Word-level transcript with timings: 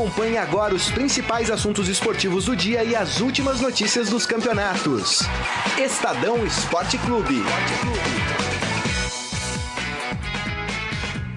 Acompanhe 0.00 0.38
agora 0.38 0.74
os 0.74 0.90
principais 0.90 1.50
assuntos 1.50 1.86
esportivos 1.86 2.46
do 2.46 2.56
dia 2.56 2.82
e 2.82 2.96
as 2.96 3.20
últimas 3.20 3.60
notícias 3.60 4.08
dos 4.08 4.24
campeonatos. 4.24 5.20
Estadão 5.78 6.42
Esporte 6.46 6.96
Clube. 6.96 7.44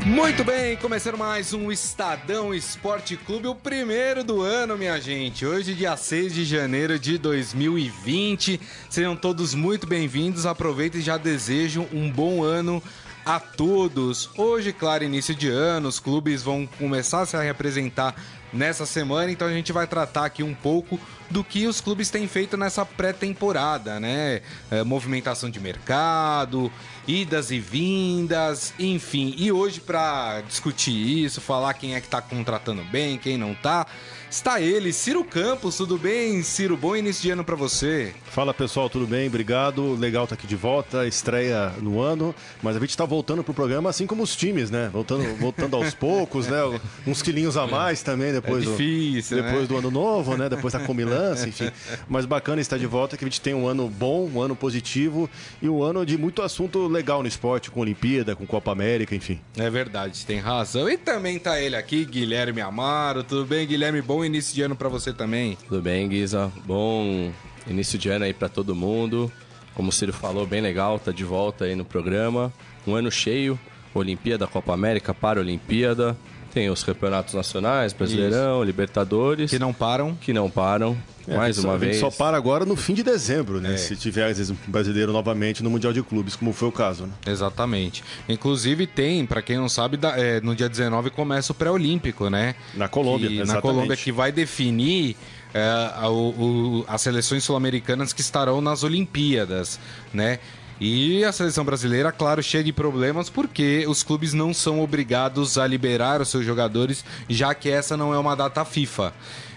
Muito 0.06 0.46
bem, 0.46 0.78
começando 0.78 1.18
mais 1.18 1.54
um 1.54 1.74
Estadão 1.74 2.54
Esporte 2.54 3.18
Clube, 3.18 3.48
o 3.48 3.56
primeiro 3.56 4.24
do 4.24 4.42
ano, 4.42 4.78
minha 4.78 4.98
gente. 5.02 5.46
Hoje, 5.46 5.74
dia 5.74 5.98
6 5.98 6.34
de 6.34 6.46
janeiro 6.46 6.98
de 6.98 7.18
2020. 7.18 8.62
Sejam 8.90 9.14
todos 9.14 9.54
muito 9.54 9.86
bem-vindos. 9.86 10.46
Aproveitem 10.46 11.02
e 11.02 11.04
já 11.04 11.18
desejo 11.18 11.86
um 11.92 12.10
bom 12.10 12.42
ano 12.42 12.82
a 13.26 13.40
todos. 13.40 14.30
Hoje, 14.38 14.74
claro, 14.74 15.04
início 15.04 15.36
de 15.36 15.50
ano, 15.50 15.88
os 15.88 16.00
clubes 16.00 16.44
vão 16.44 16.68
começar 16.78 17.22
a 17.22 17.26
se 17.26 17.38
representar 17.42 18.16
nessa 18.54 18.86
semana, 18.86 19.32
então 19.32 19.48
a 19.48 19.52
gente 19.52 19.72
vai 19.72 19.88
tratar 19.88 20.26
aqui 20.26 20.44
um 20.44 20.54
pouco 20.54 21.00
do 21.30 21.44
que 21.44 21.66
os 21.66 21.82
clubes 21.82 22.12
têm 22.12 22.28
feito 22.28 22.56
nessa 22.56 22.86
pré-temporada, 22.86 24.00
né? 24.00 24.42
É, 24.70 24.84
movimentação 24.84 25.50
de 25.50 25.60
mercado, 25.60 26.72
idas 27.08 27.50
e 27.50 27.60
vindas, 27.60 28.74
enfim. 28.78 29.34
E 29.38 29.52
hoje, 29.52 29.82
para 29.82 30.42
discutir 30.42 30.92
isso, 30.92 31.42
falar 31.42 31.74
quem 31.74 31.96
é 31.96 32.02
que 32.02 32.08
tá 32.08 32.22
contratando 32.22 32.84
bem, 32.84 33.18
quem 33.18 33.38
não 33.38 33.56
tá, 33.56 33.88
está 34.34 34.60
ele, 34.60 34.92
Ciro 34.92 35.24
Campos. 35.24 35.78
Tudo 35.78 35.96
bem, 35.96 36.42
Ciro? 36.42 36.76
Bom 36.76 36.96
início 36.96 37.22
de 37.22 37.30
ano 37.30 37.44
para 37.44 37.56
você. 37.56 38.16
Fala 38.26 38.52
pessoal, 38.52 38.90
tudo 38.90 39.06
bem? 39.06 39.28
Obrigado. 39.28 39.94
Legal 39.94 40.24
estar 40.24 40.36
tá 40.36 40.40
aqui 40.40 40.48
de 40.48 40.56
volta, 40.56 41.06
estreia 41.06 41.72
no 41.80 42.02
ano, 42.02 42.34
mas 42.62 42.76
a 42.76 42.80
gente 42.80 42.90
está 42.90 43.06
voltando 43.06 43.44
pro 43.44 43.54
programa 43.54 43.92
assim 43.92 44.08
como 44.08 44.24
os 44.24 44.36
times, 44.36 44.72
né? 44.72 44.90
Voltando, 44.92 45.24
voltando 45.36 45.76
aos 45.76 45.94
poucos, 45.94 46.48
né? 46.48 46.58
Uns 47.06 47.22
quilinhos 47.22 47.58
a 47.58 47.68
mais 47.68 48.02
também 48.02 48.34
depois, 48.34 48.66
é 48.66 48.72
difícil, 48.72 49.38
do, 49.38 49.44
depois 49.44 49.62
né? 49.62 49.68
do 49.68 49.78
ano 49.78 49.92
novo, 49.92 50.36
né? 50.36 50.50
Depois 50.50 50.74
da 50.74 50.80
comilança, 50.82 51.48
enfim. 51.48 51.70
Mas 52.10 52.26
bacana 52.26 52.60
estar 52.60 52.80
de 52.80 52.88
volta, 52.88 53.16
que 53.16 53.24
a 53.24 53.28
gente 53.28 53.40
tem 53.40 53.54
um 53.54 53.68
ano 53.68 53.88
bom, 53.88 54.28
um 54.34 54.42
ano 54.42 54.56
positivo 54.56 55.30
e 55.62 55.70
um 55.70 55.84
ano 55.84 56.04
de 56.04 56.18
muito 56.18 56.42
assunto 56.42 56.88
legal 56.88 57.22
no 57.22 57.28
esporte, 57.28 57.70
com 57.70 57.82
Olimpíada, 57.82 58.36
com 58.36 58.48
Copa 58.48 58.72
América, 58.72 59.14
enfim. 59.14 59.40
É 59.56 59.70
verdade, 59.70 60.26
tem 60.26 60.40
razão. 60.40 60.90
E 60.90 60.98
também 60.98 61.38
tá 61.38 61.62
ele 61.62 61.76
aqui, 61.76 62.04
Guilherme 62.04 62.62
Amaro. 62.62 63.24
Tudo 63.24 63.46
bem, 63.46 63.68
Guilherme? 63.68 64.02
Bom 64.02 64.23
início 64.26 64.54
de 64.54 64.62
ano 64.62 64.76
para 64.76 64.90
você 64.90 65.14
também. 65.14 65.58
Tudo 65.68 65.82
bem, 65.82 66.08
Guisa. 66.08 66.52
Bom 66.66 67.32
início 67.68 67.98
de 67.98 68.10
ano 68.10 68.26
aí 68.26 68.34
para 68.34 68.50
todo 68.50 68.76
mundo. 68.76 69.32
Como 69.74 69.90
o 69.90 69.92
Ciro 69.92 70.14
falou, 70.14 70.46
bem 70.46 70.62
legal, 70.62 71.00
tá 71.00 71.12
de 71.12 71.24
volta 71.24 71.66
aí 71.66 71.76
no 71.76 71.86
programa. 71.86 72.54
Um 72.86 72.96
ano 72.96 73.12
cheio, 73.12 73.60
Olimpíada, 73.94 74.46
Copa 74.46 74.74
América, 74.74 75.14
Paralimpíada. 75.14 76.16
Tem 76.54 76.70
os 76.70 76.84
campeonatos 76.84 77.34
nacionais, 77.34 77.94
Brasileirão, 77.94 78.58
Isso. 78.58 78.66
Libertadores. 78.66 79.50
Que 79.50 79.58
não 79.58 79.74
param. 79.74 80.16
Que 80.16 80.32
não 80.32 80.50
param. 80.52 80.96
É, 81.28 81.36
mais 81.36 81.58
uma 81.58 81.74
só, 81.74 81.78
vez. 81.78 81.98
Só 81.98 82.12
para 82.12 82.38
agora 82.38 82.64
no 82.64 82.76
fim 82.76 82.94
de 82.94 83.02
dezembro, 83.02 83.60
né? 83.60 83.74
É. 83.74 83.78
Se 83.78 83.96
tiver, 83.96 84.30
às 84.30 84.38
vezes, 84.38 84.52
um 84.52 84.72
brasileiro 84.72 85.12
novamente 85.12 85.64
no 85.64 85.70
Mundial 85.70 85.92
de 85.92 86.04
Clubes, 86.04 86.36
como 86.36 86.54
foi 86.54 86.68
o 86.68 86.72
caso, 86.72 87.06
né? 87.06 87.14
Exatamente. 87.26 88.04
Inclusive 88.30 88.86
tem, 88.86 89.26
para 89.26 89.42
quem 89.42 89.58
não 89.58 89.68
sabe, 89.68 89.98
é, 90.16 90.42
no 90.42 90.56
dia 90.56 90.70
19 90.70 91.10
começa 91.10 91.52
o 91.54 91.56
pré-olímpico, 91.56 92.30
né? 92.30 92.54
Na 92.76 92.88
Colômbia, 92.88 93.30
que, 93.30 93.44
Na 93.46 93.60
Colômbia, 93.60 93.98
que 93.98 94.12
vai 94.12 94.32
definir 94.32 95.16
é, 95.54 96.08
o, 96.08 96.84
as 96.88 97.02
seleções 97.02 97.44
sul-americanas 97.44 98.14
que 98.14 98.22
estarão 98.22 98.62
nas 98.62 98.84
Olimpíadas, 98.84 99.80
né? 100.14 100.40
E 100.86 101.24
a 101.24 101.32
seleção 101.32 101.64
brasileira, 101.64 102.12
claro, 102.12 102.44
cheia 102.44 102.62
de 102.62 102.74
problemas, 102.74 103.30
porque 103.30 103.86
os 103.88 104.04
clubes 104.04 104.34
não 104.34 104.54
são 104.54 104.82
obrigados 104.82 105.58
a 105.58 105.66
liberar 105.66 106.20
os 106.20 106.28
seus 106.28 106.46
jogadores, 106.46 107.06
já 107.30 107.56
que 107.56 107.70
essa 107.70 107.96
não 107.96 108.14
é 108.14 108.20
uma 108.20 108.36
data 108.36 108.66
FIFA. 108.66 109.14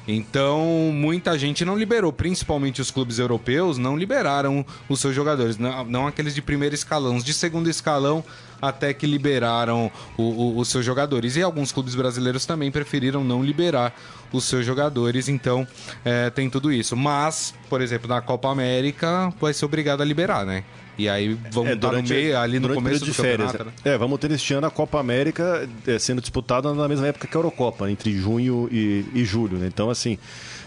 Então, 0.07 0.65
muita 0.95 1.37
gente 1.37 1.65
não 1.65 1.77
liberou, 1.77 2.13
principalmente 2.13 2.81
os 2.81 2.93
clubes 2.93 3.19
europeus, 3.19 3.77
não 3.77 3.97
liberaram 3.97 4.65
os 4.89 5.01
seus 5.01 5.17
jogadores, 5.17 5.59
não, 5.59 5.85
não 5.87 6.07
aqueles 6.07 6.33
de 6.33 6.41
primeiro 6.41 6.77
escalão, 6.77 7.17
os 7.17 7.25
de 7.25 7.35
segundo 7.35 7.69
escalão 7.69 8.23
até 8.63 8.95
que 8.95 9.05
liberaram 9.05 9.91
o, 10.17 10.23
o, 10.23 10.59
os 10.59 10.69
seus 10.69 10.85
jogadores. 10.85 11.35
E 11.35 11.43
alguns 11.43 11.73
clubes 11.73 11.97
brasileiros 11.97 12.47
também 12.47 12.71
preferiram 12.71 13.25
não 13.25 13.43
liberar 13.43 13.93
os 14.33 14.45
seus 14.45 14.65
jogadores, 14.65 15.29
então 15.29 15.67
é, 16.05 16.31
tem 16.31 16.49
tudo 16.49 16.73
isso. 16.73 16.97
Mas, 16.97 17.53
por 17.69 17.81
exemplo, 17.81 18.09
na 18.09 18.21
Copa 18.21 18.49
América 18.49 19.35
vai 19.41 19.53
ser 19.53 19.65
obrigado 19.65 20.03
a 20.03 20.05
liberar, 20.05 20.47
né? 20.47 20.63
E 20.99 21.09
aí 21.09 21.39
vamos 21.51 21.71
é, 21.71 21.75
estar 21.75 21.93
no 21.93 22.03
meio, 22.03 22.39
ali 22.39 22.59
no 22.59 22.73
começo 22.73 23.05
de 23.05 23.13
férias. 23.13 23.53
Né? 23.53 23.67
É, 23.85 23.99
vamos 23.99 24.19
ter 24.19 24.31
este 24.31 24.55
ano 24.55 24.67
a 24.67 24.71
Copa 24.71 24.99
América 24.99 25.69
é, 25.87 25.99
sendo 25.99 26.21
disputada 26.21 26.73
na 26.73 26.89
mesma 26.89 27.07
época 27.07 27.27
que 27.27 27.37
a 27.37 27.39
Eurocopa, 27.39 27.91
entre 27.91 28.13
junho 28.17 28.69
e, 28.71 29.05
e 29.15 29.25
julho. 29.25 29.59
Né? 29.59 29.67
Então, 29.67 29.91
assim, 29.91 30.19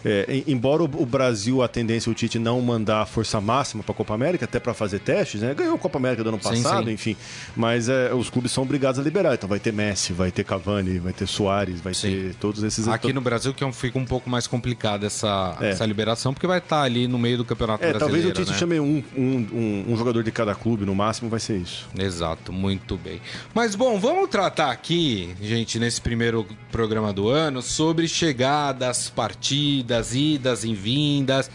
é, 0.05 0.43
embora 0.47 0.83
o 0.83 1.05
Brasil, 1.05 1.61
a 1.61 1.67
tendência, 1.67 2.11
o 2.11 2.15
Tite 2.15 2.39
não 2.39 2.61
mandar 2.61 3.05
força 3.05 3.41
máxima 3.41 3.83
para 3.83 3.91
a 3.91 3.95
Copa 3.95 4.13
América, 4.13 4.45
até 4.45 4.59
para 4.59 4.73
fazer 4.73 4.99
testes, 4.99 5.41
né? 5.41 5.53
Ganhou 5.53 5.75
a 5.75 5.77
Copa 5.77 5.97
América 5.97 6.23
do 6.23 6.29
ano 6.29 6.39
passado, 6.39 6.79
sim, 6.79 6.85
sim. 6.85 6.93
enfim. 6.93 7.17
Mas 7.55 7.89
é, 7.89 8.13
os 8.13 8.29
clubes 8.29 8.51
são 8.51 8.63
obrigados 8.63 8.99
a 8.99 9.03
liberar. 9.03 9.33
Então 9.33 9.49
vai 9.49 9.59
ter 9.59 9.73
Messi, 9.73 10.13
vai 10.13 10.31
ter 10.31 10.45
Cavani, 10.45 10.99
vai 10.99 11.11
ter 11.11 11.27
Soares, 11.27 11.81
vai 11.81 11.93
sim. 11.93 12.09
ter 12.09 12.35
todos 12.35 12.63
esses. 12.63 12.87
Aqui 12.87 13.11
no 13.11 13.21
Brasil 13.21 13.53
que 13.53 13.63
é 13.63 13.71
fica 13.71 13.99
um 13.99 14.05
pouco 14.05 14.29
mais 14.29 14.47
complicada 14.47 15.05
essa, 15.05 15.57
é. 15.59 15.71
essa 15.71 15.85
liberação, 15.85 16.33
porque 16.33 16.47
vai 16.47 16.59
estar 16.59 16.81
ali 16.81 17.07
no 17.07 17.19
meio 17.19 17.37
do 17.37 17.45
Campeonato 17.45 17.83
é, 17.83 17.89
Brasileiro. 17.89 18.33
Talvez 18.33 18.37
o 18.37 18.45
Tite 18.45 18.51
né? 18.51 18.57
chame 18.57 18.79
um, 18.79 19.03
um, 19.17 19.47
um, 19.53 19.93
um, 19.93 19.97
jogador 19.97 20.18
de 20.23 20.31
cada 20.31 20.55
clube, 20.55 20.85
no 20.85 20.95
máximo 20.95 21.29
vai 21.29 21.41
ser 21.41 21.57
isso. 21.57 21.89
Exato, 21.97 22.53
muito 22.53 22.95
bem. 22.95 23.21
Mas 23.53 23.75
bom, 23.75 23.99
vamos 23.99 24.29
tratar 24.29 24.71
aqui, 24.71 25.35
gente, 25.41 25.77
nesse 25.77 25.99
primeiro 25.99 26.47
programa 26.71 27.11
do 27.11 27.27
ano, 27.27 27.61
sobre 27.61 28.07
chegadas, 28.07 29.09
partidas, 29.09 30.15
idas 30.15 30.63
e 30.63 30.69
e 30.69 30.75
vindas, 30.75 31.49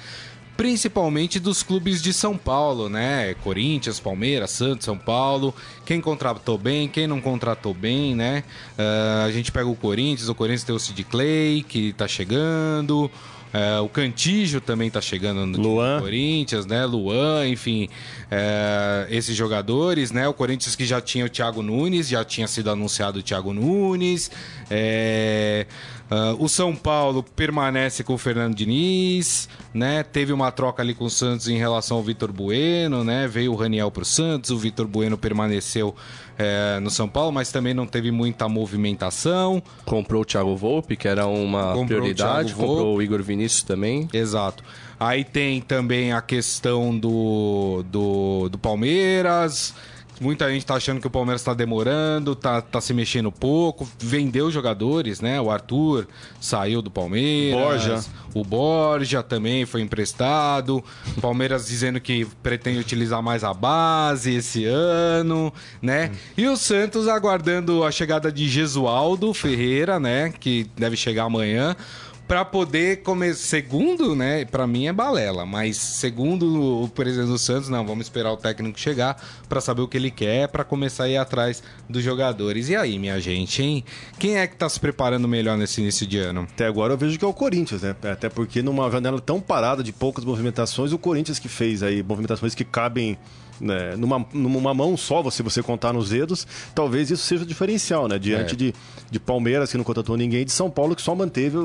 principalmente 0.56 1.40
dos 1.40 1.62
clubes 1.62 2.02
de 2.02 2.12
São 2.12 2.36
Paulo, 2.36 2.88
né? 2.88 3.34
Corinthians, 3.42 3.98
Palmeiras, 3.98 4.50
Santos, 4.50 4.84
São 4.84 4.96
Paulo. 4.96 5.54
Quem 5.84 6.00
contratou 6.00 6.56
bem, 6.56 6.88
quem 6.88 7.06
não 7.06 7.20
contratou 7.20 7.74
bem, 7.74 8.14
né? 8.14 8.44
Uh, 8.78 9.26
a 9.26 9.32
gente 9.32 9.50
pega 9.50 9.66
o 9.66 9.74
Corinthians, 9.74 10.28
o 10.28 10.34
Corinthians 10.34 10.64
tem 10.64 10.74
o 10.74 10.78
Sid 10.78 11.04
Clay, 11.04 11.64
que 11.66 11.92
tá 11.94 12.06
chegando. 12.06 13.10
É, 13.54 13.78
o 13.78 13.88
Cantígio 13.88 14.60
também 14.60 14.88
está 14.88 15.00
chegando 15.00 15.46
no 15.46 15.56
Luan. 15.56 16.00
Corinthians, 16.00 16.66
né? 16.66 16.84
Luan, 16.84 17.46
enfim, 17.46 17.88
é, 18.28 19.06
esses 19.08 19.36
jogadores, 19.36 20.10
né? 20.10 20.26
O 20.26 20.34
Corinthians 20.34 20.74
que 20.74 20.84
já 20.84 21.00
tinha 21.00 21.24
o 21.24 21.28
Thiago 21.28 21.62
Nunes, 21.62 22.08
já 22.08 22.24
tinha 22.24 22.48
sido 22.48 22.68
anunciado 22.68 23.20
o 23.20 23.22
Thiago 23.22 23.52
Nunes. 23.52 24.28
É, 24.68 25.66
Uh, 26.10 26.42
o 26.42 26.48
São 26.48 26.76
Paulo 26.76 27.22
permanece 27.22 28.04
com 28.04 28.14
o 28.14 28.18
Fernando 28.18 28.54
Diniz, 28.54 29.48
né? 29.72 30.02
Teve 30.02 30.32
uma 30.32 30.52
troca 30.52 30.82
ali 30.82 30.94
com 30.94 31.06
o 31.06 31.10
Santos 31.10 31.48
em 31.48 31.56
relação 31.56 31.96
ao 31.96 32.02
Vitor 32.02 32.30
Bueno, 32.30 33.02
né? 33.02 33.26
Veio 33.26 33.52
o 33.52 33.56
Raniel 33.56 33.90
para 33.90 34.02
o 34.02 34.04
Santos, 34.04 34.50
o 34.50 34.58
Vitor 34.58 34.86
Bueno 34.86 35.16
permaneceu 35.16 35.94
é, 36.38 36.78
no 36.80 36.90
São 36.90 37.08
Paulo, 37.08 37.32
mas 37.32 37.50
também 37.50 37.72
não 37.72 37.86
teve 37.86 38.10
muita 38.10 38.48
movimentação. 38.48 39.62
Comprou 39.86 40.22
o 40.22 40.24
Thiago 40.24 40.54
Volpe, 40.54 40.94
que 40.94 41.08
era 41.08 41.26
uma 41.26 41.68
comprou 41.68 41.86
prioridade, 41.86 42.52
o 42.52 42.56
comprou 42.56 42.96
o 42.96 43.02
Igor 43.02 43.22
Vinícius 43.22 43.62
também. 43.62 44.06
Exato. 44.12 44.62
Aí 45.00 45.24
tem 45.24 45.60
também 45.60 46.12
a 46.12 46.20
questão 46.20 46.96
do, 46.96 47.82
do, 47.90 48.48
do 48.50 48.58
Palmeiras. 48.58 49.74
Muita 50.20 50.50
gente 50.50 50.64
tá 50.64 50.74
achando 50.74 51.00
que 51.00 51.06
o 51.06 51.10
Palmeiras 51.10 51.42
tá 51.42 51.52
demorando, 51.52 52.36
tá, 52.36 52.60
tá 52.60 52.80
se 52.80 52.94
mexendo 52.94 53.32
pouco, 53.32 53.88
vendeu 53.98 54.50
jogadores, 54.50 55.20
né? 55.20 55.40
O 55.40 55.50
Arthur 55.50 56.06
saiu 56.40 56.80
do 56.80 56.90
Palmeiras. 56.90 57.60
Borja. 57.60 58.04
O 58.34 58.44
Borja 58.44 59.22
também 59.22 59.66
foi 59.66 59.80
emprestado. 59.80 60.82
O 61.16 61.20
Palmeiras 61.20 61.66
dizendo 61.68 62.00
que 62.00 62.26
pretende 62.42 62.78
utilizar 62.78 63.22
mais 63.22 63.42
a 63.42 63.52
base 63.52 64.34
esse 64.34 64.64
ano, 64.64 65.52
né? 65.82 66.10
E 66.36 66.46
o 66.46 66.56
Santos 66.56 67.08
aguardando 67.08 67.84
a 67.84 67.90
chegada 67.90 68.30
de 68.30 68.48
Gesualdo 68.48 69.34
Ferreira, 69.34 69.98
né? 69.98 70.32
Que 70.38 70.66
deve 70.76 70.96
chegar 70.96 71.24
amanhã 71.24 71.76
para 72.26 72.44
poder 72.44 73.02
comer 73.02 73.34
segundo, 73.34 74.16
né? 74.16 74.44
Para 74.44 74.66
mim 74.66 74.86
é 74.86 74.92
balela, 74.92 75.44
mas 75.44 75.76
segundo 75.76 76.82
o 76.82 76.88
presidente 76.88 77.28
do 77.28 77.38
Santos, 77.38 77.68
não, 77.68 77.86
vamos 77.86 78.06
esperar 78.06 78.32
o 78.32 78.36
técnico 78.36 78.80
chegar 78.80 79.22
para 79.48 79.60
saber 79.60 79.82
o 79.82 79.88
que 79.88 79.96
ele 79.96 80.10
quer 80.10 80.48
para 80.48 80.64
começar 80.64 81.04
a 81.04 81.08
ir 81.08 81.16
atrás 81.18 81.62
dos 81.88 82.02
jogadores. 82.02 82.68
E 82.68 82.76
aí, 82.76 82.98
minha 82.98 83.20
gente, 83.20 83.62
hein? 83.62 83.84
Quem 84.18 84.38
é 84.38 84.46
que 84.46 84.56
tá 84.56 84.68
se 84.68 84.80
preparando 84.80 85.28
melhor 85.28 85.58
nesse 85.58 85.80
início 85.80 86.06
de 86.06 86.18
ano? 86.18 86.48
Até 86.50 86.66
agora 86.66 86.94
eu 86.94 86.98
vejo 86.98 87.18
que 87.18 87.24
é 87.24 87.28
o 87.28 87.34
Corinthians, 87.34 87.82
né? 87.82 87.94
Até 88.10 88.30
porque 88.30 88.62
numa 88.62 88.90
janela 88.90 89.20
tão 89.20 89.40
parada 89.40 89.82
de 89.82 89.92
poucas 89.92 90.24
movimentações, 90.24 90.92
o 90.92 90.98
Corinthians 90.98 91.38
que 91.38 91.48
fez 91.48 91.82
aí 91.82 92.02
movimentações 92.02 92.54
que 92.54 92.64
cabem 92.64 93.18
né, 93.60 93.96
numa, 93.96 94.26
numa 94.32 94.74
mão 94.74 94.96
só, 94.96 95.28
se 95.30 95.42
você 95.42 95.62
contar 95.62 95.92
nos 95.92 96.10
dedos, 96.10 96.46
talvez 96.74 97.10
isso 97.10 97.24
seja 97.24 97.44
o 97.44 97.46
diferencial, 97.46 98.08
né? 98.08 98.18
Diante 98.18 98.54
é. 98.54 98.56
de, 98.56 98.74
de 99.10 99.20
Palmeiras, 99.20 99.70
que 99.70 99.76
não 99.76 99.84
contratou 99.84 100.16
ninguém, 100.16 100.44
de 100.44 100.52
São 100.52 100.70
Paulo, 100.70 100.94
que 100.94 101.02
só 101.02 101.14
manteve 101.14 101.56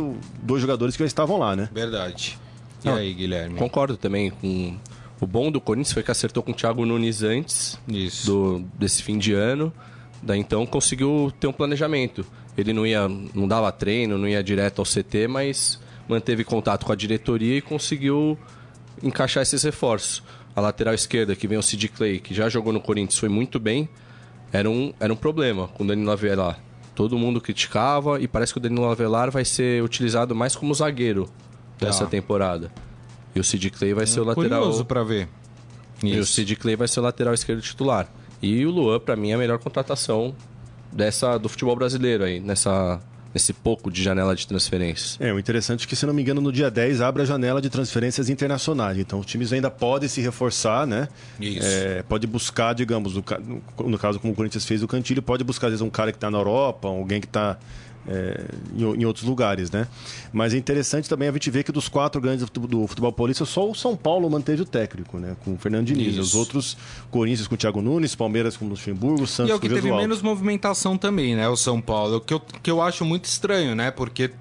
dois 0.41 0.61
jogadores 0.61 0.95
que 0.95 1.03
já 1.03 1.07
estavam 1.07 1.37
lá, 1.37 1.55
né? 1.55 1.69
Verdade. 1.73 2.37
E 2.83 2.87
não, 2.87 2.95
aí, 2.95 3.13
Guilherme? 3.13 3.57
Concordo 3.57 3.97
também 3.97 4.29
com. 4.29 4.77
O 5.21 5.27
bom 5.27 5.51
do 5.51 5.59
Corinthians 5.59 5.91
foi 5.91 6.01
que 6.01 6.11
acertou 6.11 6.41
com 6.41 6.51
o 6.51 6.55
Thiago 6.55 6.85
Nunes 6.85 7.23
antes 7.23 7.77
do, 8.23 8.63
desse 8.77 9.03
fim 9.03 9.17
de 9.17 9.33
ano. 9.33 9.73
Daí 10.23 10.39
então 10.39 10.65
conseguiu 10.65 11.31
ter 11.37 11.47
um 11.47 11.51
planejamento. 11.51 12.25
Ele 12.57 12.71
não 12.71 12.87
ia, 12.87 13.05
não 13.07 13.45
dava 13.45 13.69
treino, 13.69 14.17
não 14.17 14.27
ia 14.27 14.41
direto 14.41 14.79
ao 14.79 14.85
CT, 14.85 15.27
mas 15.27 15.77
manteve 16.07 16.45
contato 16.45 16.85
com 16.85 16.91
a 16.93 16.95
diretoria 16.95 17.57
e 17.57 17.61
conseguiu 17.61 18.37
encaixar 19.03 19.43
esses 19.43 19.63
reforços. 19.63 20.23
A 20.55 20.61
lateral 20.61 20.93
esquerda, 20.93 21.35
que 21.35 21.47
vem 21.47 21.57
o 21.57 21.63
Sid 21.63 21.87
Clay, 21.89 22.19
que 22.19 22.33
já 22.33 22.49
jogou 22.49 22.73
no 22.73 22.81
Corinthians, 22.81 23.17
foi 23.17 23.29
muito 23.29 23.59
bem, 23.59 23.87
era 24.51 24.69
um, 24.69 24.93
era 24.99 25.11
um 25.13 25.15
problema 25.15 25.67
com 25.69 25.83
o 25.83 25.87
Danilo 25.87 26.11
Avelar. 26.11 26.59
Todo 26.95 27.17
mundo 27.17 27.39
criticava 27.39 28.19
e 28.19 28.27
parece 28.27 28.51
que 28.51 28.57
o 28.57 28.61
Danilo 28.61 28.85
Avelar 28.89 29.31
vai 29.31 29.45
ser 29.45 29.81
utilizado 29.83 30.35
mais 30.35 30.55
como 30.55 30.73
zagueiro 30.73 31.29
dessa 31.79 32.03
Tá. 32.03 32.09
temporada. 32.11 32.71
E 33.33 33.39
o 33.39 33.43
Sid 33.43 33.69
Clay 33.69 33.93
vai 33.93 34.05
ser 34.05 34.19
o 34.19 34.23
lateral. 34.25 34.61
Curioso 34.63 34.83
pra 34.83 35.03
ver. 35.03 35.29
E 36.03 36.13
o 36.17 36.19
Isso. 36.21 36.33
Sid 36.33 36.55
Clay 36.57 36.75
vai 36.75 36.87
ser 36.87 36.99
o 36.99 37.03
lateral 37.03 37.33
esquerdo 37.33 37.61
titular. 37.61 38.09
E 38.41 38.65
o 38.65 38.71
Luan, 38.71 38.99
pra 38.99 39.15
mim, 39.15 39.31
é 39.31 39.33
a 39.35 39.37
melhor 39.37 39.59
contratação 39.59 40.35
dessa 40.91 41.37
do 41.37 41.47
futebol 41.47 41.75
brasileiro 41.75 42.23
aí, 42.23 42.39
nessa, 42.39 42.99
nesse 43.33 43.53
pouco 43.53 43.91
de 43.91 44.01
janela 44.01 44.35
de 44.35 44.47
transferências. 44.47 45.17
É, 45.19 45.31
o 45.31 45.39
interessante 45.39 45.85
é 45.85 45.87
que, 45.87 45.95
se 45.95 46.05
não 46.05 46.13
me 46.13 46.21
engano, 46.21 46.41
no 46.41 46.51
dia 46.51 46.69
10 46.69 47.01
abre 47.01 47.21
a 47.21 47.25
janela 47.25 47.61
de 47.61 47.69
transferências 47.69 48.29
internacionais. 48.29 48.97
Então, 48.97 49.19
os 49.19 49.25
times 49.25 49.53
ainda 49.53 49.69
podem 49.69 50.09
se 50.09 50.21
reforçar, 50.21 50.87
né? 50.87 51.07
Isso. 51.39 51.67
É, 51.67 52.03
pode 52.03 52.25
buscar, 52.25 52.73
digamos, 52.73 53.15
no 53.15 53.97
caso 53.97 54.19
como 54.19 54.33
o 54.33 54.35
Corinthians 54.35 54.65
fez 54.65 54.81
o 54.83 54.87
Cantilho, 54.87 55.21
pode 55.21 55.43
buscar, 55.43 55.67
às 55.67 55.71
vezes, 55.71 55.81
um 55.81 55.89
cara 55.89 56.11
que 56.11 56.17
está 56.17 56.29
na 56.31 56.37
Europa, 56.37 56.87
alguém 56.87 57.21
que 57.21 57.27
está 57.27 57.57
em, 58.75 58.83
o- 58.83 58.95
em 58.95 59.05
outros 59.05 59.25
lugares, 59.25 59.69
né? 59.69 59.87
Mas 60.33 60.53
é 60.53 60.57
interessante 60.57 61.07
também 61.07 61.27
a 61.29 61.31
gente 61.31 61.49
ver 61.51 61.63
que 61.63 61.71
dos 61.71 61.87
quatro 61.87 62.19
grandes 62.19 62.41
do 62.43 62.47
fute- 62.47 62.67
do 62.67 62.87
futebol 62.87 63.11
paulista, 63.11 63.45
só 63.45 63.69
o 63.69 63.75
São 63.75 63.95
Paulo 63.95 64.29
manteve 64.29 64.61
o 64.63 64.65
técnico, 64.65 65.17
né? 65.19 65.35
Com 65.45 65.53
o 65.53 65.57
Fernando 65.57 65.85
Diniz. 65.85 66.13
Isso. 66.13 66.21
Os 66.21 66.35
outros, 66.35 66.77
Corinthians 67.11 67.47
com 67.47 67.55
o 67.55 67.57
Thiago 67.57 67.81
Nunes, 67.81 68.15
Palmeiras 68.15 68.57
com 68.57 68.65
o 68.65 68.69
Luxemburgo, 68.69 69.27
Santos 69.27 69.49
E 69.49 69.51
é 69.51 69.55
o 69.55 69.57
com 69.59 69.61
que 69.61 69.67
o 69.67 69.69
teve 69.69 69.81
Jesualdo. 69.83 70.01
menos 70.01 70.21
movimentação 70.21 70.97
também, 70.97 71.35
né? 71.35 71.47
O 71.47 71.55
São 71.55 71.79
Paulo. 71.79 72.17
O 72.17 72.21
que 72.21 72.33
eu, 72.33 72.39
que 72.39 72.71
eu 72.71 72.81
acho 72.81 73.05
muito 73.05 73.25
estranho, 73.25 73.75
né? 73.75 73.91
Porque 73.91 74.31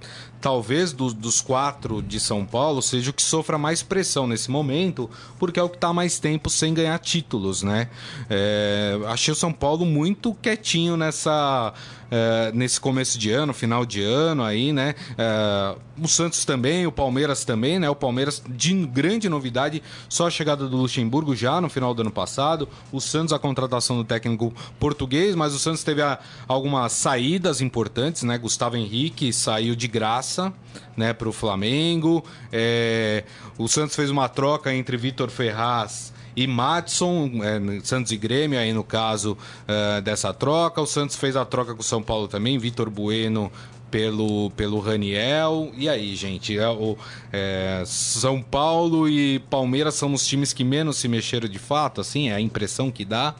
talvez 0.40 0.92
dos, 0.92 1.12
dos 1.12 1.40
quatro 1.40 2.00
de 2.00 2.20
São 2.20 2.44
Paulo 2.46 2.80
seja 2.80 3.10
o 3.10 3.12
que 3.12 3.22
sofra 3.22 3.58
mais 3.58 3.82
pressão 3.82 4.24
nesse 4.24 4.50
momento, 4.52 5.10
porque 5.36 5.58
é 5.58 5.62
o 5.62 5.68
que 5.68 5.74
está 5.76 5.92
mais 5.92 6.20
tempo 6.20 6.48
sem 6.48 6.72
ganhar 6.72 6.96
títulos, 7.00 7.62
né? 7.64 7.88
É, 8.30 8.96
achei 9.06 9.32
o 9.32 9.34
São 9.36 9.52
Paulo 9.52 9.84
muito 9.84 10.32
quietinho 10.34 10.96
nessa. 10.96 11.74
É, 12.10 12.50
nesse 12.54 12.80
começo 12.80 13.18
de 13.18 13.30
ano, 13.30 13.52
final 13.52 13.84
de 13.84 14.02
ano 14.02 14.42
aí, 14.42 14.72
né? 14.72 14.94
É, 15.16 15.74
o 16.00 16.06
Santos 16.08 16.44
também, 16.44 16.86
o 16.86 16.92
Palmeiras 16.92 17.44
também, 17.44 17.78
né? 17.78 17.88
O 17.90 17.94
Palmeiras, 17.94 18.42
de 18.48 18.72
grande 18.86 19.28
novidade, 19.28 19.82
só 20.08 20.26
a 20.26 20.30
chegada 20.30 20.66
do 20.68 20.76
Luxemburgo 20.76 21.34
já 21.34 21.60
no 21.60 21.68
final 21.68 21.92
do 21.92 22.02
ano 22.02 22.10
passado. 22.10 22.68
O 22.92 23.00
Santos, 23.00 23.32
a 23.32 23.38
contratação 23.38 23.96
do 23.96 24.04
técnico 24.04 24.52
português, 24.78 25.34
mas 25.34 25.54
o 25.54 25.58
Santos 25.58 25.82
teve 25.84 26.02
a- 26.02 26.18
algumas 26.46 26.92
saídas 26.92 27.60
importantes, 27.60 28.22
né? 28.22 28.38
Gustavo 28.38 28.76
Henrique 28.76 29.32
saiu 29.32 29.74
de 29.74 29.88
graça, 29.88 30.52
né, 30.96 31.12
para 31.12 31.28
o 31.28 31.32
Flamengo. 31.32 32.24
É, 32.52 33.24
o 33.56 33.68
Santos 33.68 33.94
fez 33.96 34.10
uma 34.10 34.28
troca 34.28 34.72
entre 34.74 34.96
Vitor 34.96 35.30
Ferraz 35.30 36.12
e 36.38 36.46
Matson, 36.46 37.32
é, 37.42 37.80
Santos 37.82 38.12
e 38.12 38.16
Grêmio, 38.16 38.56
aí 38.56 38.72
no 38.72 38.84
caso 38.84 39.36
é, 39.66 40.00
dessa 40.00 40.32
troca. 40.32 40.80
O 40.80 40.86
Santos 40.86 41.16
fez 41.16 41.34
a 41.34 41.44
troca 41.44 41.74
com 41.74 41.80
o 41.80 41.84
São 41.84 42.00
Paulo 42.00 42.28
também, 42.28 42.56
Vitor 42.58 42.88
Bueno 42.88 43.50
pelo, 43.90 44.48
pelo 44.50 44.78
Raniel. 44.78 45.72
E 45.76 45.88
aí, 45.88 46.14
gente? 46.14 46.56
É, 46.56 46.68
o, 46.68 46.96
é, 47.32 47.82
São 47.84 48.40
Paulo 48.40 49.08
e 49.08 49.40
Palmeiras 49.50 49.94
são 49.94 50.12
os 50.12 50.24
times 50.24 50.52
que 50.52 50.62
menos 50.62 50.98
se 50.98 51.08
mexeram 51.08 51.48
de 51.48 51.58
fato, 51.58 52.00
assim, 52.00 52.28
é 52.28 52.34
a 52.34 52.40
impressão 52.40 52.88
que 52.88 53.04
dá. 53.04 53.34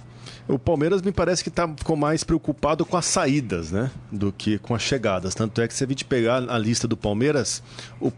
O 0.49 0.59
Palmeiras 0.59 1.01
me 1.01 1.13
parece 1.13 1.45
que 1.45 1.51
tá, 1.51 1.69
ficou 1.69 1.95
mais 1.95 2.25
preocupado 2.25 2.85
com 2.85 2.97
as 2.97 3.05
saídas, 3.05 3.71
né? 3.71 3.93
Do 4.11 4.33
que 4.33 4.59
com 4.59 4.75
as 4.75 4.83
chegadas. 4.83 5.37
Tanto 5.37 5.61
é 5.61 5.69
que 5.69 5.75
se 5.75 5.85
a 5.85 5.87
gente 5.87 6.05
pegar 6.05 6.37
a 6.51 6.59
lista 6.59 6.89
do 6.89 6.97
Palmeiras, 6.97 7.63
o 8.01 8.11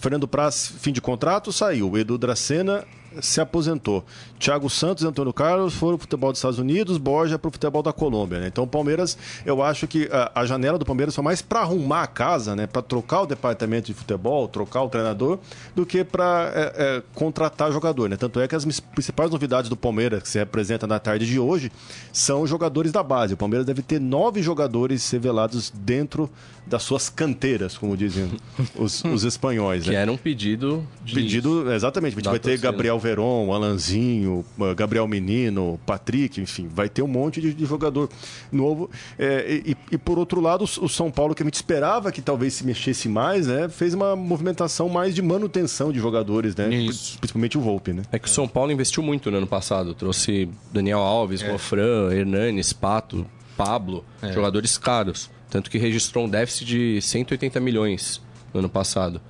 Fernando 0.00 0.26
Praz, 0.26 0.72
fim 0.78 0.90
de 0.90 1.02
contrato, 1.02 1.52
saiu. 1.52 1.90
O 1.90 1.98
Edu 1.98 2.16
Dracena 2.16 2.84
se 3.20 3.40
aposentou. 3.40 4.04
Thiago 4.38 4.68
Santos 4.68 5.04
e 5.04 5.06
Antônio 5.06 5.32
Carlos 5.32 5.74
foram 5.74 5.96
pro 5.96 6.04
futebol 6.04 6.30
dos 6.30 6.38
Estados 6.38 6.58
Unidos, 6.58 6.98
Borja 6.98 7.38
pro 7.38 7.50
futebol 7.50 7.82
da 7.82 7.92
Colômbia. 7.92 8.40
Né? 8.40 8.48
Então 8.48 8.64
o 8.64 8.66
Palmeiras, 8.66 9.16
eu 9.44 9.62
acho 9.62 9.86
que 9.86 10.08
a, 10.12 10.40
a 10.40 10.46
janela 10.46 10.78
do 10.78 10.84
Palmeiras 10.84 11.14
foi 11.14 11.24
mais 11.24 11.42
para 11.42 11.60
arrumar 11.60 12.02
a 12.02 12.06
casa, 12.06 12.56
né? 12.56 12.66
Para 12.66 12.82
trocar 12.82 13.22
o 13.22 13.26
departamento 13.26 13.86
de 13.86 13.94
futebol, 13.94 14.48
trocar 14.48 14.82
o 14.82 14.88
treinador, 14.88 15.38
do 15.74 15.84
que 15.84 16.04
para 16.04 17.02
contratar 17.14 17.72
jogador. 17.72 18.08
Né? 18.08 18.16
Tanto 18.16 18.40
é 18.40 18.48
que 18.48 18.54
as 18.54 18.64
principais 18.80 19.30
novidades 19.30 19.68
do 19.68 19.76
Palmeiras, 19.76 20.22
que 20.22 20.28
se 20.28 20.38
representa 20.38 20.86
na 20.86 20.98
tarde 20.98 21.26
de 21.26 21.38
hoje, 21.38 21.70
são 22.12 22.42
os 22.42 22.50
jogadores 22.50 22.92
da 22.92 23.02
base. 23.02 23.34
O 23.34 23.36
Palmeiras 23.36 23.66
deve 23.66 23.82
ter 23.82 24.00
nove 24.00 24.42
jogadores 24.42 25.08
revelados 25.10 25.70
dentro 25.70 26.30
das 26.66 26.82
suas 26.82 27.08
canteiras, 27.08 27.76
como 27.76 27.96
dizem 27.96 28.30
os, 28.76 29.02
os 29.04 29.24
espanhóis. 29.24 29.84
Que 29.84 29.90
né? 29.90 29.96
era 29.96 30.12
um 30.12 30.16
pedido 30.16 30.86
de. 31.04 31.14
Pedido, 31.14 31.72
exatamente. 31.72 32.12
A 32.14 32.16
gente 32.16 32.28
vai 32.28 32.38
ter. 32.38 32.58
Gabriel 32.58 32.98
Veron, 33.02 33.52
Alanzinho, 33.52 34.44
eh, 34.60 34.74
Gabriel 34.74 35.06
Menino, 35.08 35.78
Patrick, 35.84 36.40
enfim, 36.40 36.68
vai 36.72 36.88
ter 36.88 37.02
um 37.02 37.08
monte 37.08 37.40
de, 37.40 37.52
de 37.52 37.64
jogador 37.66 38.08
novo. 38.50 38.90
É, 39.18 39.62
e, 39.66 39.76
e, 39.90 39.98
por 39.98 40.18
outro 40.18 40.40
lado, 40.40 40.64
o 40.64 40.88
São 40.88 41.10
Paulo, 41.10 41.34
que 41.34 41.42
a 41.42 41.46
gente 41.46 41.54
esperava 41.54 42.12
que 42.12 42.22
talvez 42.22 42.54
se 42.54 42.64
mexesse 42.64 43.08
mais, 43.08 43.46
né, 43.46 43.68
fez 43.68 43.94
uma 43.94 44.14
movimentação 44.14 44.88
mais 44.88 45.14
de 45.14 45.22
manutenção 45.22 45.92
de 45.92 45.98
jogadores, 45.98 46.54
né? 46.54 46.72
Isso. 46.72 47.18
Principalmente 47.18 47.58
o 47.58 47.60
Volpe, 47.60 47.92
né? 47.92 48.02
É 48.12 48.18
que 48.18 48.28
o 48.28 48.30
São 48.30 48.46
Paulo 48.46 48.70
investiu 48.70 49.02
muito 49.02 49.30
no 49.30 49.38
ano 49.38 49.46
passado. 49.46 49.94
Trouxe 49.94 50.48
Daniel 50.72 51.00
Alves, 51.00 51.42
Gofran, 51.42 52.12
Hernanes, 52.12 52.72
Pato, 52.72 53.26
Pablo, 53.56 54.04
jogadores 54.32 54.78
caros. 54.78 55.30
Tanto 55.50 55.70
que 55.70 55.76
registrou 55.76 56.24
um 56.24 56.28
déficit 56.28 56.64
de 56.64 57.02
180 57.02 57.60
milhões 57.60 58.22
no 58.54 58.60
ano 58.60 58.68
passado. 58.68 59.20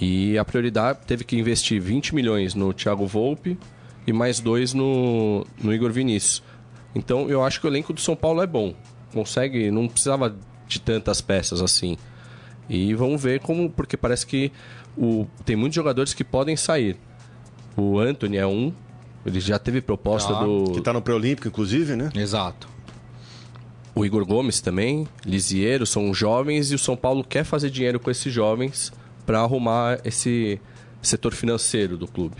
E 0.00 0.38
a 0.38 0.44
prioridade 0.44 1.00
teve 1.06 1.24
que 1.24 1.36
investir 1.36 1.80
20 1.80 2.14
milhões 2.14 2.54
no 2.54 2.72
Thiago 2.72 3.06
Volpe 3.06 3.58
e 4.06 4.12
mais 4.12 4.38
dois 4.40 4.72
no, 4.72 5.44
no 5.62 5.74
Igor 5.74 5.90
Vinícius. 5.90 6.42
Então 6.94 7.28
eu 7.28 7.42
acho 7.44 7.60
que 7.60 7.66
o 7.66 7.70
elenco 7.70 7.92
do 7.92 8.00
São 8.00 8.14
Paulo 8.14 8.40
é 8.40 8.46
bom. 8.46 8.74
Consegue, 9.12 9.70
não 9.70 9.88
precisava 9.88 10.34
de 10.66 10.80
tantas 10.80 11.20
peças 11.20 11.60
assim. 11.60 11.96
E 12.68 12.94
vamos 12.94 13.22
ver 13.22 13.40
como, 13.40 13.70
porque 13.70 13.96
parece 13.96 14.26
que 14.26 14.52
o, 14.96 15.26
tem 15.44 15.56
muitos 15.56 15.74
jogadores 15.74 16.14
que 16.14 16.22
podem 16.22 16.56
sair. 16.56 16.96
O 17.76 17.98
Anthony 17.98 18.36
é 18.36 18.46
um, 18.46 18.72
ele 19.24 19.40
já 19.40 19.58
teve 19.58 19.80
proposta 19.80 20.32
Tá, 20.32 20.42
do. 20.44 20.72
Que 20.72 20.80
tá 20.80 20.92
no 20.92 21.00
Pré-Olímpico, 21.02 21.48
inclusive, 21.48 21.96
né? 21.96 22.10
Exato. 22.14 22.68
O 23.94 24.04
Igor 24.04 24.24
Gomes 24.24 24.60
também, 24.60 25.08
Lisieiro, 25.24 25.84
são 25.84 26.14
jovens 26.14 26.70
e 26.70 26.74
o 26.74 26.78
São 26.78 26.96
Paulo 26.96 27.24
quer 27.24 27.44
fazer 27.44 27.68
dinheiro 27.70 27.98
com 27.98 28.10
esses 28.10 28.32
jovens 28.32 28.92
para 29.28 29.40
arrumar 29.40 30.00
esse 30.06 30.58
setor 31.02 31.34
financeiro 31.34 31.98
do 31.98 32.08
clube. 32.08 32.36